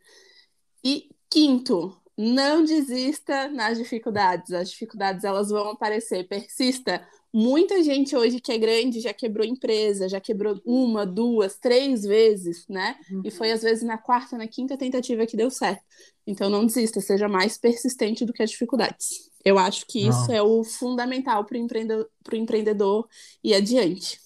E 0.84 1.10
quinto, 1.30 2.02
não 2.18 2.64
desista 2.64 3.48
nas 3.50 3.78
dificuldades. 3.78 4.52
As 4.52 4.72
dificuldades 4.72 5.24
elas 5.24 5.50
vão 5.50 5.70
aparecer, 5.70 6.28
persista. 6.28 7.06
Muita 7.32 7.84
gente 7.84 8.16
hoje 8.16 8.40
que 8.40 8.52
é 8.52 8.58
grande 8.58 9.00
já 9.00 9.14
quebrou 9.14 9.46
empresa, 9.46 10.10
já 10.10 10.20
quebrou 10.20 10.60
uma, 10.66 11.06
duas, 11.06 11.58
três 11.58 12.02
vezes, 12.02 12.66
né? 12.68 12.96
Uhum. 13.12 13.22
E 13.24 13.30
foi 13.30 13.52
às 13.52 13.62
vezes 13.62 13.84
na 13.84 13.98
quarta, 13.98 14.38
na 14.38 14.48
quinta 14.48 14.76
tentativa 14.76 15.28
que 15.28 15.38
deu 15.38 15.52
certo. 15.52 15.84
Então 16.26 16.50
não 16.50 16.66
desista, 16.66 17.00
seja 17.00 17.28
mais 17.28 17.58
persistente 17.58 18.26
do 18.26 18.34
que 18.34 18.42
as 18.42 18.50
dificuldades. 18.50 19.30
Eu 19.46 19.60
acho 19.60 19.86
que 19.86 20.04
não. 20.04 20.10
isso 20.10 20.32
é 20.32 20.42
o 20.42 20.64
fundamental 20.64 21.46
para 21.46 21.56
o 21.56 21.60
empreendedor, 21.60 22.10
empreendedor 22.34 23.08
ir 23.44 23.54
adiante. 23.54 24.20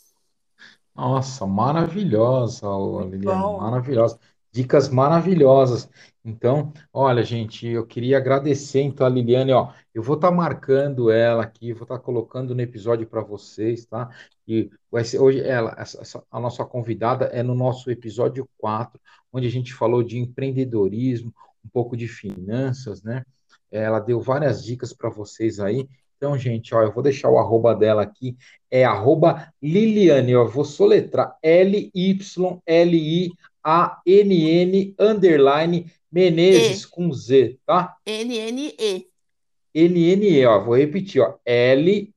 Nossa, 0.96 1.46
maravilhosa, 1.46 2.68
Liliane, 3.10 3.58
maravilhosa. 3.58 4.20
Dicas 4.52 4.90
maravilhosas. 4.90 5.90
Então, 6.24 6.72
olha, 6.94 7.24
gente, 7.24 7.68
eu 7.68 7.86
queria 7.86 8.18
agradecer 8.18 8.82
então 8.82 9.08
a 9.08 9.10
Liliane, 9.10 9.52
ó, 9.54 9.72
eu 9.94 10.04
vou 10.04 10.16
estar 10.16 10.30
tá 10.30 10.36
marcando 10.36 11.10
ela 11.10 11.44
aqui, 11.44 11.74
vou 11.74 11.84
estar 11.84 11.98
tá 11.98 12.04
colocando 12.04 12.54
no 12.54 12.62
episódio 12.62 13.08
para 13.08 13.22
vocês, 13.22 13.86
tá? 13.86 14.10
E 14.48 14.70
hoje 14.92 15.42
ela, 15.42 15.74
essa, 15.78 16.24
a 16.30 16.40
nossa 16.40 16.64
convidada 16.66 17.26
é 17.26 17.42
no 17.42 17.56
nosso 17.56 17.90
episódio 17.90 18.48
4, 18.58 19.00
onde 19.34 19.48
a 19.48 19.52
gente 19.52 19.74
falou 19.74 20.04
de 20.04 20.20
empreendedorismo, 20.20 21.34
um 21.66 21.70
pouco 21.70 21.98
de 21.98 22.08
finanças, 22.08 23.02
né? 23.02 23.24
Ela 23.72 24.00
deu 24.00 24.20
várias 24.20 24.64
dicas 24.64 24.94
para 24.94 25.10
vocês 25.10 25.60
aí. 25.60 25.88
Então, 26.18 26.38
gente, 26.38 26.76
ó, 26.76 26.84
eu 26.84 26.92
vou 26.92 27.02
deixar 27.02 27.30
o 27.30 27.40
arroba 27.40 27.74
dela 27.74 28.04
aqui, 28.04 28.38
é 28.70 28.86
arroba 28.86 29.52
Liliane, 29.60 30.36
ó, 30.36 30.46
vou 30.46 30.64
soletrar 30.64 31.36
L-Y-L-I-A-N-N, 33.64 34.96
underline, 35.00 35.92
Menezes, 36.12 36.84
e. 36.84 36.88
com 36.88 37.14
Z, 37.14 37.60
tá? 37.66 37.96
N-N-E. 38.06 39.08
N-N-E, 39.74 40.46
ó, 40.46 40.64
vou 40.64 40.76
repetir, 40.76 41.22
ó, 41.22 41.36
L-Y-L-I-A-N-N-E, 41.46 42.10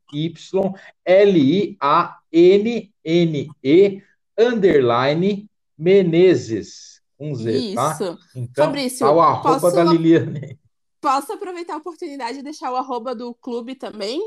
underline, 4.39 5.49
Menezes, 5.79 7.01
com 7.17 7.35
Z, 7.35 7.75
tá? 7.75 7.93
Isso. 7.93 8.17
tá? 8.17 8.23
Então, 8.35 8.65
Fabrício, 8.65 9.07
tá 9.07 9.13
o 9.13 9.21
arroba 9.21 9.61
posso... 9.61 9.77
da 9.77 9.85
Liliane. 9.85 10.59
Posso 11.01 11.33
aproveitar 11.35 11.75
a 11.75 11.79
oportunidade 11.79 12.39
de 12.39 12.43
deixar 12.43 12.73
o 12.73 12.77
arroba 12.77 13.15
do 13.15 13.35
clube 13.35 13.75
também? 13.75 14.21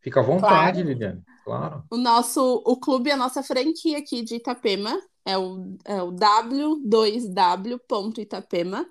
Fica 0.00 0.20
à 0.20 0.22
vontade, 0.22 0.82
claro. 0.82 0.88
Liliane. 0.88 1.22
Claro. 1.44 1.84
O 1.90 1.96
nosso, 1.96 2.62
o 2.64 2.76
clube, 2.76 3.10
a 3.10 3.16
nossa 3.16 3.42
franquia 3.42 3.98
aqui 3.98 4.22
de 4.22 4.36
Itapema 4.36 5.00
é 5.24 5.38
o, 5.38 5.78
é 5.84 6.02
o 6.02 6.10
w2w.itapema. 6.12 8.84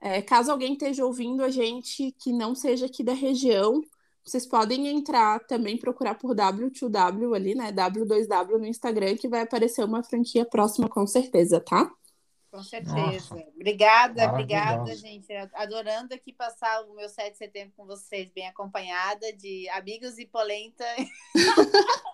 É, 0.00 0.22
caso 0.22 0.50
alguém 0.50 0.72
esteja 0.72 1.04
ouvindo 1.04 1.44
a 1.44 1.50
gente 1.50 2.12
que 2.18 2.32
não 2.32 2.54
seja 2.54 2.86
aqui 2.86 3.04
da 3.04 3.12
região, 3.12 3.82
vocês 4.24 4.46
podem 4.46 4.88
entrar 4.88 5.40
também, 5.46 5.76
procurar 5.76 6.14
por 6.14 6.34
W2W 6.34 7.34
ali, 7.34 7.54
né? 7.54 7.72
W2W 7.72 8.58
no 8.58 8.66
Instagram, 8.66 9.16
que 9.16 9.28
vai 9.28 9.42
aparecer 9.42 9.84
uma 9.84 10.02
franquia 10.02 10.44
próxima, 10.44 10.88
com 10.88 11.06
certeza, 11.06 11.60
tá? 11.60 11.90
Com 12.50 12.62
certeza. 12.62 12.94
Nossa. 12.94 13.34
Obrigada, 13.56 14.28
obrigada, 14.28 14.94
gente. 14.94 15.32
Adorando 15.54 16.14
aqui 16.14 16.32
passar 16.32 16.82
o 16.82 16.94
meu 16.94 17.08
7 17.08 17.32
de 17.32 17.38
setembro 17.38 17.72
com 17.76 17.86
vocês, 17.86 18.30
bem 18.30 18.46
acompanhada 18.46 19.32
de 19.32 19.68
amigos 19.70 20.18
e 20.18 20.26
polenta. 20.26 20.84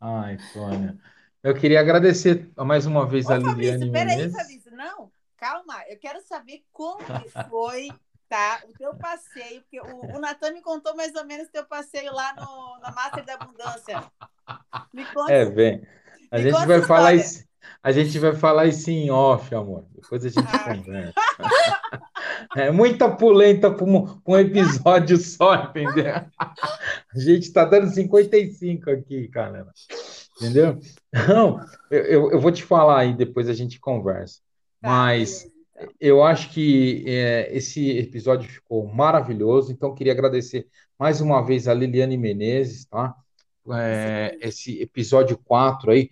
Ai, 0.00 0.36
Tônia. 0.52 0.98
Eu 1.46 1.54
queria 1.54 1.78
agradecer 1.78 2.50
mais 2.56 2.86
uma 2.86 3.06
vez 3.06 3.26
Ô, 3.26 3.32
a 3.32 3.36
Liliane 3.36 3.86
Fabrício, 3.86 3.92
peraí, 3.92 4.30
Fabrício, 4.32 4.72
não, 4.72 5.12
calma, 5.36 5.80
eu 5.88 5.96
quero 5.96 6.20
saber 6.22 6.64
como 6.72 6.98
que 6.98 7.48
foi, 7.48 7.88
tá, 8.28 8.62
o 8.68 8.72
teu 8.76 8.92
passeio, 8.96 9.62
porque 9.62 9.80
o, 9.80 10.16
o 10.16 10.18
Natan 10.18 10.50
me 10.50 10.60
contou 10.60 10.96
mais 10.96 11.14
ou 11.14 11.24
menos 11.24 11.46
o 11.46 11.52
teu 11.52 11.64
passeio 11.64 12.12
lá 12.12 12.34
no, 12.34 12.80
na 12.80 12.90
Master 12.90 13.24
da 13.24 13.34
Abundância. 13.34 14.02
Me 14.92 15.04
conta. 15.14 15.32
É, 15.32 15.44
bem, 15.44 15.86
a 16.32 16.40
gente 16.40 16.66
vai 16.66 16.82
falar 16.82 17.14
isso, 17.14 17.44
a 17.80 17.92
gente 17.92 18.18
vai 18.18 18.34
falar 18.34 18.66
isso 18.66 18.90
em 18.90 19.08
off, 19.12 19.54
amor, 19.54 19.86
depois 19.94 20.24
a 20.24 20.28
gente 20.28 20.48
ah. 20.52 20.64
conversa. 20.64 21.14
É 22.56 22.70
muita 22.72 23.08
polenta 23.08 23.70
para 23.70 23.84
um, 23.84 24.20
um, 24.26 24.36
episódio 24.36 25.16
só, 25.16 25.54
entendeu? 25.54 26.12
A 26.38 27.18
gente 27.18 27.44
está 27.44 27.64
dando 27.64 27.88
55 27.88 28.90
aqui, 28.90 29.28
cara. 29.28 29.66
Entendeu? 30.36 30.78
Não, 31.28 31.60
eu, 31.90 32.30
eu 32.32 32.40
vou 32.40 32.52
te 32.52 32.62
falar 32.62 33.00
aí, 33.00 33.14
depois 33.14 33.48
a 33.48 33.54
gente 33.54 33.80
conversa. 33.80 34.40
Tá, 34.80 34.88
Mas 34.88 35.50
eu 36.00 36.22
acho 36.22 36.50
que 36.52 37.04
é, 37.06 37.54
esse 37.56 37.98
episódio 37.98 38.48
ficou 38.48 38.86
maravilhoso, 38.86 39.72
então 39.72 39.94
queria 39.94 40.12
agradecer 40.12 40.66
mais 40.98 41.20
uma 41.20 41.42
vez 41.42 41.68
a 41.68 41.74
Liliane 41.74 42.16
Menezes, 42.16 42.84
tá? 42.84 43.14
É, 43.72 44.38
esse 44.40 44.80
episódio 44.80 45.38
4 45.44 45.90
aí 45.90 46.10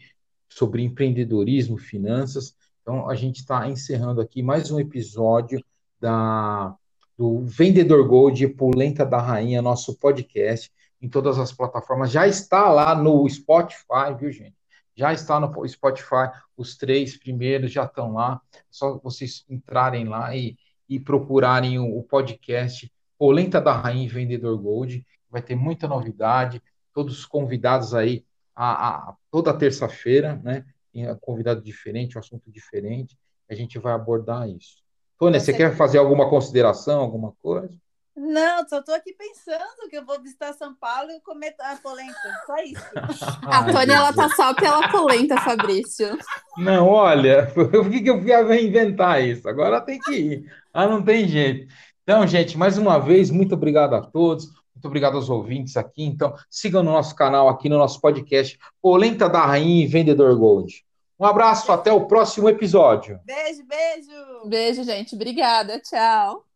sobre 0.48 0.82
empreendedorismo, 0.82 1.76
finanças. 1.76 2.54
Então, 2.82 3.08
a 3.08 3.14
gente 3.14 3.36
está 3.36 3.68
encerrando 3.68 4.20
aqui 4.20 4.42
mais 4.42 4.70
um 4.70 4.80
episódio 4.80 5.64
da, 6.00 6.74
do 7.16 7.40
Vendedor 7.44 8.06
Gold 8.06 8.46
Polenta 8.48 9.06
da 9.06 9.20
Rainha, 9.20 9.62
nosso 9.62 9.96
podcast 9.96 10.70
em 11.04 11.08
todas 11.08 11.38
as 11.38 11.52
plataformas. 11.52 12.10
Já 12.10 12.26
está 12.26 12.70
lá 12.70 12.94
no 12.94 13.28
Spotify, 13.28 14.14
viu, 14.18 14.32
gente? 14.32 14.56
Já 14.96 15.12
está 15.12 15.38
no 15.38 15.68
Spotify, 15.68 16.30
os 16.56 16.78
três 16.78 17.14
primeiros 17.14 17.70
já 17.70 17.84
estão 17.84 18.14
lá. 18.14 18.40
Só 18.70 18.98
vocês 18.98 19.44
entrarem 19.46 20.06
lá 20.06 20.34
e, 20.34 20.56
e 20.88 20.98
procurarem 20.98 21.78
o, 21.78 21.98
o 21.98 22.02
podcast 22.02 22.90
Polenta 23.18 23.60
da 23.60 23.72
Rainha 23.72 24.08
Vendedor 24.08 24.56
Gold. 24.56 25.06
Vai 25.28 25.42
ter 25.42 25.54
muita 25.54 25.86
novidade, 25.86 26.62
todos 26.94 27.18
os 27.18 27.26
convidados 27.26 27.94
aí 27.94 28.24
a, 28.56 29.10
a 29.10 29.14
toda 29.30 29.52
terça-feira, 29.52 30.40
né? 30.42 30.64
Um 30.94 31.14
convidado 31.16 31.60
diferente, 31.60 32.16
um 32.16 32.20
assunto 32.20 32.50
diferente. 32.50 33.18
A 33.50 33.54
gente 33.54 33.78
vai 33.78 33.92
abordar 33.92 34.48
isso. 34.48 34.82
Tônia, 35.18 35.38
você 35.38 35.52
quer 35.52 35.76
fazer 35.76 35.98
alguma 35.98 36.30
consideração, 36.30 37.00
alguma 37.00 37.32
coisa? 37.42 37.76
Não, 38.16 38.68
só 38.68 38.78
estou 38.78 38.94
aqui 38.94 39.12
pensando 39.12 39.88
que 39.90 39.96
eu 39.96 40.04
vou 40.04 40.20
visitar 40.22 40.52
São 40.52 40.72
Paulo 40.74 41.10
e 41.10 41.20
comer 41.20 41.54
a 41.58 41.76
polenta, 41.76 42.14
só 42.46 42.56
isso. 42.58 42.84
a 43.42 43.64
Tônia, 43.64 43.94
ela 43.94 44.12
tá 44.12 44.28
só 44.30 44.54
pela 44.54 44.88
polenta, 44.88 45.40
Fabrício. 45.40 46.16
Não, 46.56 46.86
olha, 46.88 47.50
por 47.54 47.90
que, 47.90 48.02
que 48.02 48.10
eu 48.10 48.20
fui 48.20 48.60
inventar 48.60 49.22
isso? 49.22 49.48
Agora 49.48 49.80
tem 49.80 49.98
que 49.98 50.12
ir. 50.12 50.52
Ah, 50.72 50.86
não 50.86 51.02
tem 51.02 51.26
jeito. 51.26 51.72
Então, 52.04 52.24
gente, 52.26 52.56
mais 52.56 52.78
uma 52.78 52.98
vez, 52.98 53.30
muito 53.30 53.54
obrigado 53.54 53.94
a 53.94 54.00
todos. 54.00 54.46
Muito 54.74 54.86
obrigado 54.86 55.16
aos 55.16 55.28
ouvintes 55.28 55.76
aqui. 55.76 56.04
Então, 56.04 56.34
sigam 56.48 56.82
no 56.82 56.92
nosso 56.92 57.16
canal, 57.16 57.48
aqui 57.48 57.68
no 57.68 57.78
nosso 57.78 58.00
podcast, 58.00 58.58
Polenta 58.80 59.28
da 59.28 59.44
Rainha 59.44 59.84
e 59.84 59.88
Vendedor 59.88 60.36
Gold. 60.38 60.84
Um 61.18 61.24
abraço, 61.24 61.72
até 61.72 61.92
o 61.92 62.06
próximo 62.06 62.48
episódio. 62.48 63.18
Beijo, 63.24 63.64
beijo. 63.64 64.48
Beijo, 64.48 64.84
gente. 64.84 65.14
Obrigada. 65.14 65.80
Tchau. 65.80 66.53